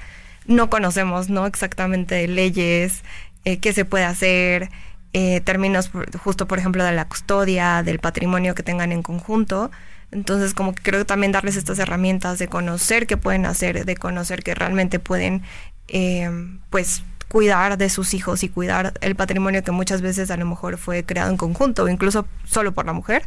no 0.48 0.70
conocemos, 0.70 1.28
¿no? 1.30 1.46
Exactamente 1.46 2.26
leyes, 2.26 3.04
eh, 3.44 3.58
qué 3.58 3.72
se 3.72 3.84
puede 3.84 4.04
hacer, 4.04 4.70
eh, 5.12 5.40
términos 5.42 5.90
justo 6.22 6.48
por 6.48 6.58
ejemplo 6.58 6.84
de 6.84 6.92
la 6.92 7.06
custodia, 7.06 7.82
del 7.82 8.00
patrimonio 8.00 8.54
que 8.54 8.64
tengan 8.64 8.90
en 8.90 9.02
conjunto. 9.02 9.70
Entonces 10.10 10.54
como 10.54 10.74
que 10.74 10.82
creo 10.82 11.00
que 11.00 11.04
también 11.04 11.32
darles 11.32 11.56
estas 11.56 11.78
herramientas 11.78 12.38
de 12.38 12.48
conocer 12.48 13.06
qué 13.06 13.16
pueden 13.16 13.46
hacer, 13.46 13.84
de 13.84 13.96
conocer 13.96 14.42
que 14.42 14.54
realmente 14.54 14.98
pueden 14.98 15.42
eh, 15.88 16.30
pues 16.70 17.02
cuidar 17.28 17.76
de 17.76 17.90
sus 17.90 18.14
hijos 18.14 18.42
y 18.42 18.48
cuidar 18.48 18.94
el 19.02 19.14
patrimonio 19.14 19.62
que 19.62 19.70
muchas 19.70 20.00
veces 20.00 20.30
a 20.30 20.36
lo 20.38 20.46
mejor 20.46 20.78
fue 20.78 21.04
creado 21.04 21.30
en 21.30 21.36
conjunto 21.36 21.84
o 21.84 21.88
incluso 21.88 22.26
solo 22.44 22.72
por 22.72 22.86
la 22.86 22.94
mujer. 22.94 23.24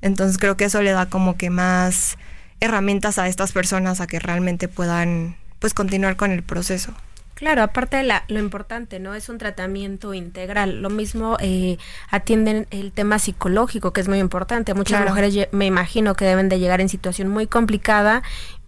Entonces 0.00 0.38
creo 0.38 0.56
que 0.56 0.66
eso 0.66 0.80
le 0.82 0.92
da 0.92 1.06
como 1.06 1.36
que 1.36 1.50
más 1.50 2.18
herramientas 2.60 3.18
a 3.18 3.26
estas 3.26 3.52
personas 3.52 4.00
a 4.00 4.06
que 4.06 4.20
realmente 4.20 4.68
puedan 4.68 5.36
pues 5.58 5.74
continuar 5.74 6.16
con 6.16 6.30
el 6.30 6.42
proceso. 6.42 6.92
Claro, 7.34 7.62
aparte 7.62 7.98
de 7.98 8.02
la, 8.02 8.24
lo 8.28 8.38
importante, 8.38 8.98
¿no? 8.98 9.14
Es 9.14 9.28
un 9.28 9.36
tratamiento 9.36 10.14
integral. 10.14 10.80
Lo 10.80 10.88
mismo 10.88 11.36
eh, 11.40 11.76
atienden 12.10 12.66
el 12.70 12.92
tema 12.92 13.18
psicológico, 13.18 13.92
que 13.92 14.00
es 14.00 14.08
muy 14.08 14.18
importante. 14.20 14.72
Muchas 14.72 14.96
Claro. 15.00 15.10
mujeres 15.10 15.48
me 15.52 15.66
imagino 15.66 16.14
que 16.14 16.24
deben 16.24 16.48
de 16.48 16.58
llegar 16.58 16.80
en 16.80 16.88
situación 16.88 17.28
muy 17.28 17.46
complicada, 17.46 18.22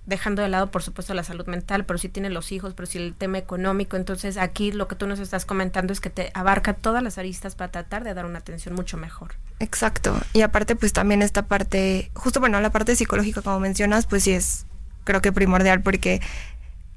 dejando 0.04 0.42
de 0.42 0.50
lado, 0.50 0.70
por 0.70 0.82
supuesto, 0.82 1.14
la 1.14 1.22
salud 1.24 1.46
mental, 1.46 1.86
pero 1.86 1.98
si 1.98 2.10
tienen 2.10 2.34
los 2.34 2.52
hijos, 2.52 2.74
pero 2.74 2.84
si 2.86 2.98
el 2.98 3.14
tema 3.14 3.38
económico. 3.38 3.96
Entonces, 3.96 4.36
aquí 4.36 4.70
lo 4.70 4.86
que 4.86 4.96
tú 4.96 5.06
nos 5.06 5.18
estás 5.18 5.46
comentando 5.46 5.94
es 5.94 6.00
que 6.00 6.10
te 6.10 6.30
abarca 6.34 6.74
todas 6.74 7.02
las 7.02 7.16
aristas 7.16 7.54
para 7.54 7.70
tratar 7.70 8.04
de 8.04 8.12
dar 8.12 8.26
una 8.26 8.38
atención 8.38 8.74
mucho 8.74 8.98
mejor. 8.98 9.32
Exacto. 9.60 10.14
Y 10.34 10.42
aparte, 10.42 10.76
pues 10.76 10.92
también 10.92 11.22
esta 11.22 11.46
parte, 11.46 12.10
justo 12.14 12.38
bueno, 12.40 12.60
la 12.60 12.68
parte 12.70 12.96
psicológica, 12.96 13.40
como 13.40 13.60
mencionas, 13.60 14.06
pues 14.06 14.24
sí 14.24 14.32
es, 14.32 14.66
creo 15.04 15.22
que 15.22 15.32
primordial, 15.32 15.80
porque 15.82 16.20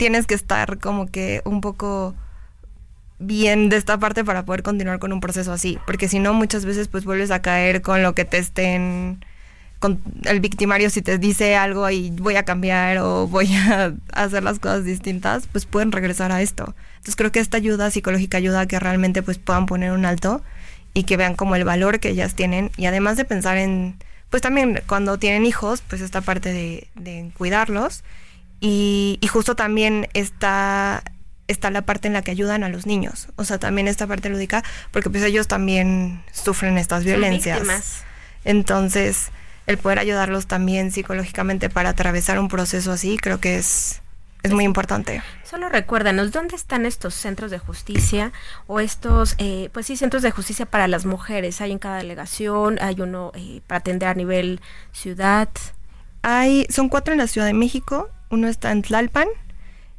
tienes 0.02 0.26
que 0.26 0.34
estar 0.34 0.80
como 0.80 1.12
que 1.12 1.43
un 1.45 1.62
poco 1.62 2.16
bien 3.20 3.70
de 3.70 3.78
esta 3.78 3.99
parte 3.99 4.26
para 4.26 4.45
poder 4.45 4.64
continuar 4.64 4.97
con 4.97 5.14
un 5.14 5.20
proceso 5.20 5.54
así. 5.54 5.78
Porque 5.86 6.08
si 6.08 6.18
no, 6.18 6.34
muchas 6.34 6.66
veces 6.66 6.88
pues 6.88 7.06
vuelves 7.06 7.30
a 7.30 7.43
caer 7.43 7.84
con 7.84 8.02
lo 8.02 8.16
que 8.16 8.26
te 8.26 8.39
estén 8.39 9.24
con 9.78 10.02
el 10.24 10.39
victimario 10.39 10.89
si 10.89 11.04
te 11.04 11.20
dice 11.20 11.56
algo 11.56 11.88
y 11.91 12.10
voy 12.10 12.36
a 12.36 12.45
cambiar 12.45 12.97
o 12.97 13.28
voy 13.28 13.54
a 13.54 13.93
hacer 14.12 14.41
las 14.41 14.58
cosas 14.58 14.86
distintas, 14.86 15.45
pues 15.45 15.68
pueden 15.68 15.91
regresar 15.91 16.32
a 16.32 16.41
esto. 16.41 16.74
Entonces 16.93 17.16
creo 17.16 17.32
que 17.32 17.39
esta 17.39 17.58
ayuda 17.58 17.91
psicológica 17.91 18.39
ayuda 18.39 18.62
a 18.62 18.66
que 18.66 18.80
realmente 18.80 19.22
pues 19.22 19.38
puedan 19.38 19.68
poner 19.68 19.91
un 19.91 20.06
alto 20.06 20.41
y 20.95 21.04
que 21.04 21.16
vean 21.16 21.36
como 21.36 21.56
el 21.56 21.64
valor 21.64 21.99
que 21.99 22.10
ellas 22.10 22.34
tienen 22.34 22.72
y 22.76 22.88
además 22.88 23.18
de 23.18 23.26
pensar 23.26 23.58
en, 23.58 23.97
pues 24.32 24.41
también 24.41 24.82
cuando 24.88 25.20
tienen 25.20 25.45
hijos, 25.45 25.84
pues 25.88 26.02
esta 26.02 26.22
parte 26.22 26.52
de, 26.52 26.88
de 26.95 27.30
cuidarlos 27.38 28.04
y, 28.62 29.18
y 29.20 29.28
justo 29.28 29.55
también 29.55 30.07
está, 30.14 31.03
está 31.47 31.70
la 31.70 31.82
parte 31.82 32.07
en 32.07 32.14
la 32.14 32.22
que 32.22 32.32
ayudan 32.32 32.64
a 32.64 32.70
los 32.70 32.86
niños, 32.86 33.28
o 33.36 33.43
sea, 33.43 33.57
también 33.57 33.89
esta 33.89 34.07
parte 34.07 34.30
lúdica, 34.30 34.64
porque 34.91 35.09
pues 35.09 35.24
ellos 35.24 35.49
también 35.49 36.24
sufren 36.32 36.78
estas 36.78 37.03
violencias. 37.03 38.05
Entonces, 38.45 39.32
el 39.68 39.78
poder 39.78 39.99
ayudarlos 39.99 40.47
también 40.47 40.91
psicológicamente 40.91 41.70
para 41.70 41.89
atravesar 41.89 42.39
un 42.39 42.47
proceso 42.47 42.91
así, 42.91 43.18
creo 43.18 43.39
que 43.39 43.57
es, 43.57 44.01
es 44.43 44.51
muy 44.51 44.64
importante. 44.64 45.22
Solo 45.43 45.70
recuérdanos, 45.70 46.32
¿dónde 46.32 46.55
están 46.55 46.86
estos 46.86 47.14
centros 47.14 47.51
de 47.51 47.59
justicia 47.59 48.32
o 48.68 48.80
estos, 48.80 49.36
eh, 49.38 49.70
pues 49.74 49.86
sí, 49.86 49.97
centros 49.97 50.24
de 50.24 50.32
justicia 50.32 50.66
para 50.66 50.88
las 50.88 51.05
mujeres? 51.05 51.62
¿Hay 51.62 51.72
en 51.72 51.80
cada 51.80 51.97
delegación? 51.97 52.80
¿Hay 52.82 53.01
uno 53.01 53.32
eh, 53.36 53.62
para 53.68 53.80
atender 53.80 54.09
a 54.09 54.14
nivel 54.14 54.62
ciudad? 54.91 55.49
Hay, 56.22 56.66
son 56.70 56.89
cuatro 56.89 57.14
en 57.14 57.20
la 57.20 57.28
Ciudad 57.28 57.47
de 57.47 57.53
México, 57.53 58.09
uno 58.32 58.47
está 58.47 58.71
en 58.71 58.82
Tlalpan, 58.82 59.27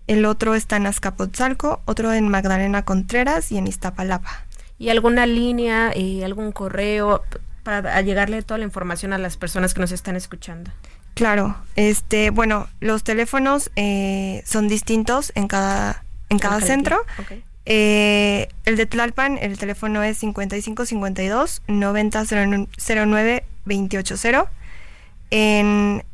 el 0.06 0.24
otro 0.24 0.54
está 0.54 0.76
en 0.76 0.86
Azcapotzalco, 0.86 1.80
otro 1.84 2.12
en 2.12 2.28
Magdalena 2.28 2.84
Contreras 2.84 3.52
y 3.52 3.58
en 3.58 3.66
Iztapalapa. 3.66 4.46
¿Y 4.78 4.88
alguna 4.90 5.26
línea, 5.26 5.92
eh, 5.94 6.24
algún 6.24 6.50
correo 6.50 7.22
para 7.62 8.00
llegarle 8.00 8.42
toda 8.42 8.58
la 8.58 8.64
información 8.64 9.12
a 9.12 9.18
las 9.18 9.36
personas 9.36 9.74
que 9.74 9.80
nos 9.80 9.92
están 9.92 10.16
escuchando? 10.16 10.72
Claro, 11.14 11.56
este, 11.76 12.30
bueno, 12.30 12.68
los 12.80 13.04
teléfonos 13.04 13.70
eh, 13.76 14.42
son 14.46 14.66
distintos 14.66 15.30
en 15.34 15.46
cada, 15.46 16.04
en 16.30 16.38
cada 16.38 16.60
centro. 16.60 17.04
Eh, 17.64 18.48
el 18.64 18.76
de 18.76 18.86
Tlalpan, 18.86 19.38
el 19.38 19.58
teléfono 19.58 20.02
es 20.02 20.18
5552 20.18 21.62
9009 21.68 23.44
280. 23.64 24.50
En 25.30 26.04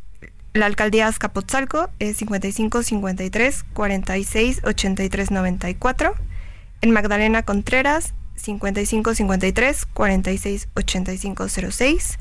la 0.59 0.67
alcaldía 0.67 1.07
Azcapotzalco 1.07 1.89
es 1.99 2.17
5553 2.19 3.65
46 3.73 4.61
83 4.65 5.31
94. 5.31 6.15
En 6.81 6.91
Magdalena 6.91 7.43
Contreras 7.43 8.15
5553 8.37 9.87
46 9.87 10.69
85 10.75 11.49
06. 11.49 12.19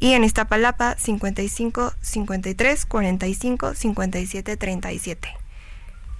Y 0.00 0.12
en 0.14 0.24
Iztapalapa 0.24 0.96
55 0.98 1.92
53 2.00 2.86
45 2.86 3.74
57 3.74 4.56
37. 4.56 5.42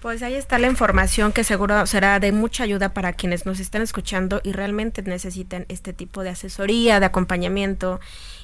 Pues 0.03 0.21
ahí 0.25 0.35
está 0.35 0.59
la 0.59 0.67
información 0.67 1.33
que 1.33 1.45
seguro 1.45 1.87
será 1.87 2.19
de 2.19 2.33
mucha 2.33 2.65
ayuda 2.65 2.93
para 2.93 3.13
quienes 3.13 3.47
nos 3.47 3.61
están 3.61 3.83
escuchando 3.83 4.41
y 4.43 4.51
realmente 4.51 5.01
necesitan 5.03 5.65
este 5.69 5.93
tipo 5.93 6.25
de 6.25 6.31
asesoría, 6.31 6.99
de 6.99 7.07
acompañamiento. 7.07 8.01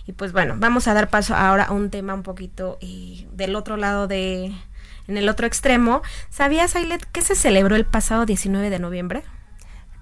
Y 0.08 0.12
pues 0.14 0.32
bueno, 0.32 0.54
vamos 0.56 0.88
a 0.88 0.94
dar 0.94 1.10
paso 1.10 1.34
ahora 1.36 1.64
a 1.64 1.72
un 1.72 1.90
tema 1.90 2.14
un 2.14 2.22
poquito 2.22 2.78
eh, 2.80 3.26
del 3.32 3.54
otro 3.54 3.76
lado 3.76 4.06
de, 4.08 4.46
en 5.06 5.16
el 5.18 5.28
otro 5.28 5.46
extremo. 5.46 6.00
¿Sabías, 6.30 6.74
Ailet, 6.76 7.04
que 7.12 7.20
se 7.20 7.34
celebró 7.34 7.76
el 7.76 7.84
pasado 7.84 8.24
19 8.24 8.70
de 8.70 8.78
noviembre? 8.78 9.22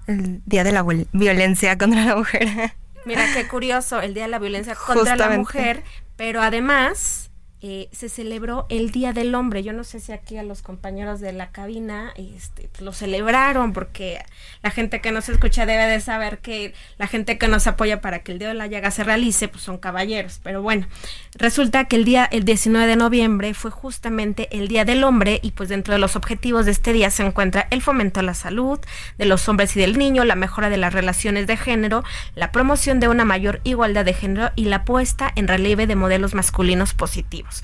El 0.07 0.43
Día 0.47 0.63
de 0.63 0.71
la 0.71 0.85
Viol- 0.85 1.09
Violencia 1.13 1.77
contra 1.77 2.05
la 2.05 2.15
Mujer. 2.17 2.73
Mira 3.05 3.25
qué 3.35 3.49
curioso, 3.49 4.01
el 4.01 4.15
Día 4.15 4.23
de 4.23 4.29
la 4.31 4.39
Violencia 4.39 4.77
contra 4.77 5.17
la. 5.17 5.31
Mujer, 5.37 5.83
pero 6.17 6.41
además 6.41 7.26
eh, 7.69 7.89
se 7.91 8.09
celebró 8.09 8.67
el 8.69 8.93
Día 8.93 9.13
del 9.13 9.35
Hombre. 9.35 9.65
Yo 9.65 9.73
no 9.73 9.83
sé 9.83 9.99
si 9.99 10.13
aquí 10.13 10.37
a 10.37 10.45
los 10.45 10.63
compañeros 10.63 11.19
de 11.19 11.33
la 11.33 11.51
cabina 11.51 12.13
este, 12.15 12.71
lo 12.79 12.93
celebraron, 12.93 13.73
porque 13.73 14.25
la 14.63 14.71
gente 14.71 15.01
que 15.01 15.11
nos 15.11 15.29
escucha 15.29 15.67
debe 15.67 15.89
de 15.89 15.99
saber 15.99 16.39
que 16.39 16.75
la 16.97 17.09
gente 17.09 17.39
que 17.39 17.49
nos 17.49 17.67
apoya 17.67 18.01
para 18.01 18.21
que 18.21 18.31
el 18.31 18.39
Día 18.39 18.47
de 18.47 18.55
la 18.55 18.69
Llaga 18.69 18.93
se 18.93 19.03
realice, 19.03 19.49
pues 19.49 19.65
son 19.65 19.79
caballeros. 19.79 20.39
Pero 20.45 20.63
bueno, 20.63 20.87
resulta 21.35 21.87
que 21.87 21.97
el 21.97 22.05
día, 22.05 22.25
el 22.31 22.45
19 22.45 22.87
de 22.87 22.95
noviembre 22.95 23.53
fue 23.53 23.73
justamente 23.73 24.47
el 24.57 24.69
Día 24.69 24.85
del 24.85 25.03
Hombre 25.03 25.41
y 25.43 25.51
pues 25.51 25.69
dentro 25.69 25.93
de 25.93 25.99
los 25.99 26.15
objetivos 26.15 26.67
de 26.67 26.71
este 26.71 26.93
día 26.93 27.11
se 27.11 27.27
encuentra 27.27 27.67
el 27.73 27.83
fomento 27.83 28.21
a 28.21 28.23
la 28.23 28.35
salud 28.35 28.79
de 29.19 29.25
los 29.25 29.49
hombres 29.49 29.77
y 29.77 29.81
del 29.81 29.99
niño, 29.99 30.25
la 30.25 30.37
mejora 30.37 30.71
de 30.71 30.77
las 30.77 30.95
relaciones 30.95 31.49
de 31.49 31.57
género, 31.57 32.05
la 32.37 32.53
promoción 32.53 33.01
de 33.01 33.09
una 33.09 33.25
mayor 33.25 33.61
igualdad 33.65 34.05
de 34.05 34.15
género 34.15 34.53
y 34.55 34.67
la 34.67 34.85
puesta 34.85 35.33
en 35.35 35.49
relieve 35.49 35.89
de 35.89 35.97
modelos 35.97 36.35
masculinos 36.35 36.95
positivos. 36.95 37.56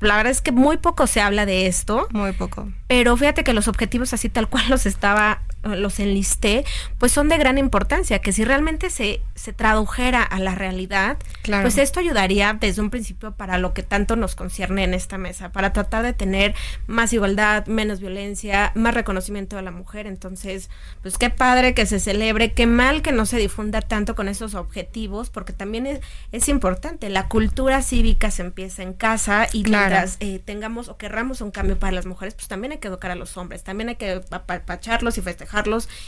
La 0.00 0.16
verdad 0.16 0.30
es 0.30 0.40
que 0.40 0.52
muy 0.52 0.76
poco 0.76 1.06
se 1.06 1.20
habla 1.20 1.44
de 1.44 1.66
esto. 1.66 2.06
Muy 2.12 2.32
poco. 2.32 2.68
Pero 2.86 3.16
fíjate 3.16 3.42
que 3.42 3.52
los 3.52 3.66
objetivos 3.66 4.12
así 4.12 4.28
tal 4.28 4.48
cual 4.48 4.64
los 4.68 4.86
estaba, 4.86 5.42
los 5.62 5.98
enlisté, 6.00 6.64
pues 6.98 7.12
son 7.12 7.28
de 7.28 7.36
gran 7.38 7.58
importancia, 7.58 8.20
que 8.20 8.32
si 8.32 8.44
realmente 8.44 8.90
se, 8.90 9.20
se 9.34 9.52
tradujera 9.52 10.22
a 10.22 10.38
la 10.38 10.54
realidad, 10.54 11.18
Claro. 11.42 11.62
pues 11.62 11.78
esto 11.78 12.00
ayudaría 12.00 12.56
desde 12.60 12.80
un 12.82 12.90
principio 12.90 13.32
para 13.32 13.58
lo 13.58 13.74
que 13.74 13.82
tanto 13.82 14.16
nos 14.16 14.36
concierne 14.36 14.84
en 14.84 14.94
esta 14.94 15.18
mesa, 15.18 15.50
para 15.50 15.72
tratar 15.72 16.02
de 16.04 16.12
tener 16.12 16.54
más 16.86 17.12
igualdad, 17.12 17.66
menos 17.66 18.00
violencia, 18.00 18.72
más 18.74 18.94
reconocimiento 18.94 19.58
a 19.58 19.62
la 19.62 19.70
mujer. 19.70 20.06
Entonces, 20.06 20.70
pues 21.02 21.18
qué 21.18 21.30
padre 21.30 21.74
que 21.74 21.86
se 21.86 21.98
celebre, 22.00 22.52
qué 22.52 22.66
mal 22.66 23.02
que 23.02 23.12
no 23.12 23.26
se 23.26 23.38
difunda 23.38 23.80
tanto 23.80 24.14
con 24.14 24.28
esos 24.28 24.54
objetivos, 24.54 25.30
porque 25.30 25.52
también 25.52 25.86
es, 25.86 26.00
es 26.32 26.48
importante, 26.48 27.08
la 27.10 27.28
cultura 27.28 27.82
cívica 27.82 28.30
se 28.30 28.42
empieza 28.42 28.82
en 28.82 28.92
casa 28.92 29.46
y 29.52 29.62
Claro. 29.64 29.86
mientras 29.88 30.16
eh, 30.20 30.40
tengamos 30.44 30.88
o 30.88 30.96
querramos 30.96 31.40
un 31.40 31.50
cambio 31.50 31.78
para 31.78 31.92
las 31.92 32.06
mujeres, 32.06 32.34
pues 32.34 32.48
también 32.48 32.72
hay 32.72 32.78
que 32.78 32.88
educar 32.88 33.10
a 33.10 33.14
los 33.16 33.36
hombres, 33.36 33.64
también 33.64 33.88
hay 33.90 33.96
que 33.96 34.20
apapacharlos 34.30 35.18
y 35.18 35.20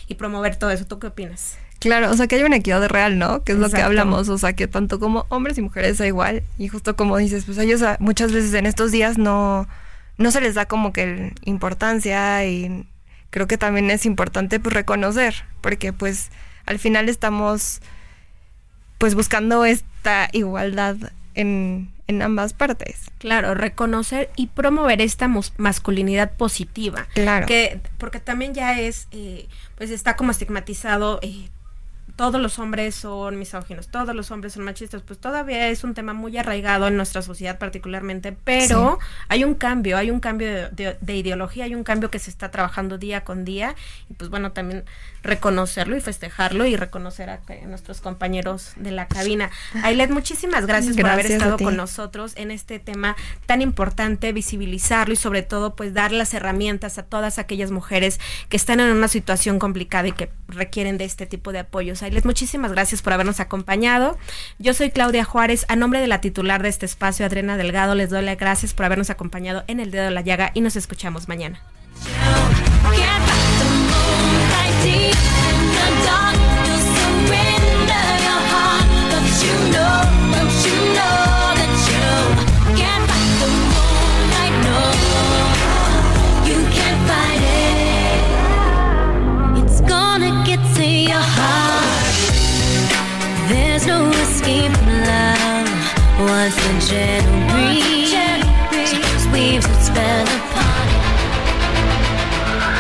y 0.07 0.15
promover 0.15 0.57
todo 0.57 0.71
eso. 0.71 0.87
¿Tú 0.87 0.99
qué 0.99 1.09
opinas? 1.09 1.59
Claro, 1.81 2.11
o 2.11 2.15
sea, 2.15 2.27
que 2.27 2.37
hay 2.37 2.43
una 2.43 2.57
equidad 2.57 2.87
real, 2.89 3.19
¿no? 3.19 3.43
Que 3.43 3.53
es 3.53 3.59
lo 3.59 3.71
que 3.71 3.81
hablamos, 3.81 4.29
o 4.29 4.37
sea, 4.37 4.53
que 4.53 4.69
tanto 4.69 5.01
como 5.01 5.25
hombres 5.31 5.57
y 5.57 5.63
mujeres 5.63 5.97
da 5.97 6.07
igual. 6.07 6.43
Y 6.59 6.69
justo 6.69 6.95
como 6.95 7.17
dices, 7.17 7.45
pues 7.47 7.57
ellos 7.57 7.81
muchas 8.01 8.33
veces 8.33 8.53
en 8.53 8.67
estos 8.67 8.93
días 8.93 9.17
no, 9.17 9.67
no 10.19 10.31
se 10.31 10.43
les 10.43 10.55
da 10.55 10.67
como 10.67 10.93
que 10.93 11.33
importancia 11.45 12.45
y 12.45 12.87
creo 13.31 13.47
que 13.47 13.57
también 13.57 13.91
es 13.91 14.05
importante 14.05 14.61
pues 14.61 14.75
reconocer, 14.75 15.35
porque 15.63 15.95
pues 15.95 16.31
al 16.67 16.79
final 16.79 17.09
estamos 17.09 17.81
pues 18.99 19.15
buscando 19.15 19.65
esta 19.65 20.29
igualdad 20.33 20.97
en, 21.35 21.91
en 22.11 22.23
ambas 22.23 22.53
partes. 22.53 23.11
Claro, 23.19 23.55
reconocer 23.55 24.31
y 24.37 24.49
promover 24.49 25.01
esta 25.01 25.29
masculinidad 25.57 26.33
positiva. 26.37 27.07
Claro. 27.15 27.47
Que, 27.47 27.81
porque 27.99 28.21
también 28.21 28.53
ya 28.53 28.79
es, 28.79 29.09
eh, 29.13 29.49
pues 29.77 29.91
está 29.91 30.17
como 30.17 30.31
estigmatizado 30.31 31.21
eh, 31.23 31.49
todos 32.21 32.39
los 32.39 32.59
hombres 32.59 32.95
son 32.97 33.39
misóginos, 33.39 33.89
todos 33.89 34.15
los 34.15 34.31
hombres 34.31 34.53
son 34.53 34.63
machistas, 34.63 35.01
pues 35.01 35.19
todavía 35.19 35.69
es 35.69 35.85
un 35.85 35.95
tema 35.95 36.13
muy 36.13 36.37
arraigado 36.37 36.87
en 36.87 36.95
nuestra 36.95 37.23
sociedad 37.23 37.57
particularmente, 37.57 38.37
pero 38.45 38.99
hay 39.29 39.43
un 39.43 39.55
cambio, 39.55 39.97
hay 39.97 40.11
un 40.11 40.21
cambio 40.21 40.69
de, 40.69 41.17
ideología, 41.17 41.65
hay 41.65 41.75
un 41.75 41.83
cambio 41.83 42.11
que 42.11 42.19
se 42.19 42.29
está 42.29 42.51
trabajando 42.51 42.99
día 42.99 43.25
con 43.25 43.47
día 43.47 43.75
y 44.11 44.13
pues 44.13 44.29
bueno, 44.29 44.53
también 44.53 44.85
reconocerlo 45.23 45.97
y 45.97 46.03
festejarlo 46.03 46.67
y 46.67 46.77
reconocer 46.77 47.31
a, 47.31 47.41
nuestros 47.65 48.03
compañeros 48.03 48.73
de 48.77 48.91
la 48.91 49.09
cabina. 49.09 49.51
Ailet, 49.83 50.11
muchísimas 50.11 50.67
gracias, 50.67 50.97
por 50.99 51.07
haber 51.07 51.25
estado 51.25 51.57
con 51.57 51.75
nosotros 51.79 52.35
en 52.37 52.51
este 52.51 52.79
tema 52.79 53.17
tan 53.47 53.63
importante, 53.63 54.35
visibilizarlo 54.35 55.15
y 55.15 55.17
sobre 55.17 55.41
todo 55.41 55.75
pues 55.75 55.95
dar 55.95 56.13
las 56.13 56.35
herramientas 56.35 56.99
a 56.99 57.03
todas 57.03 57.39
aquellas 57.39 57.71
mujeres 57.71 58.21
que 58.51 58.59
están 58.59 58.79
en 58.81 58.95
una 58.95 59.09
situación 59.09 59.59
complicada 59.59 60.09
y 60.09 60.13
que 60.13 60.31
requieren 60.49 60.99
de 60.99 61.07
este 61.07 61.25
tipo 61.25 61.51
de 61.53 61.61
apoyos 61.61 62.03
muchísimas 62.25 62.73
gracias 62.73 63.03
por 63.03 63.13
habernos 63.13 63.41
acompañado. 63.41 64.19
Yo 64.59 64.75
soy 64.75 64.91
Claudia 64.91 65.25
Juárez. 65.25 65.65
A 65.69 65.77
nombre 65.77 66.01
de 66.01 66.07
la 66.07 66.21
titular 66.21 66.63
de 66.63 66.69
este 66.69 66.87
espacio, 66.87 67.25
Adriana 67.25 67.57
Delgado, 67.57 67.95
les 67.95 68.11
doy 68.11 68.23
las 68.25 68.39
gracias 68.39 68.75
por 68.75 68.87
habernos 68.87 69.11
acompañado 69.11 69.65
en 69.67 69.81
el 69.81 69.91
Dedo 69.91 70.05
de 70.05 70.11
la 70.11 70.21
Llaga 70.21 70.51
y 70.55 70.61
nos 70.61 70.77
escuchamos 70.77 71.29
mañana. 71.29 71.61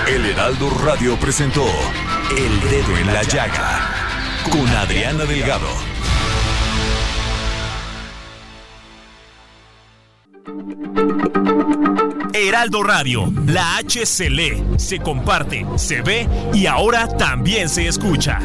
El 0.06 0.26
Heraldo 0.26 0.70
Radio 0.84 1.16
presentó 1.16 1.64
El 2.36 2.60
Dedo 2.70 2.96
en 2.98 3.06
la 3.06 3.22
Llaga 3.22 3.88
con 4.50 4.66
Adriana 4.68 5.24
Delgado. 5.24 5.68
Heraldo 12.32 12.82
Radio, 12.82 13.32
la 13.46 13.76
H 13.76 14.06
se 14.06 14.30
lee, 14.30 14.64
se 14.76 14.98
comparte, 14.98 15.66
se 15.76 16.02
ve 16.02 16.28
y 16.52 16.66
ahora 16.66 17.06
también 17.16 17.68
se 17.68 17.86
escucha. 17.86 18.38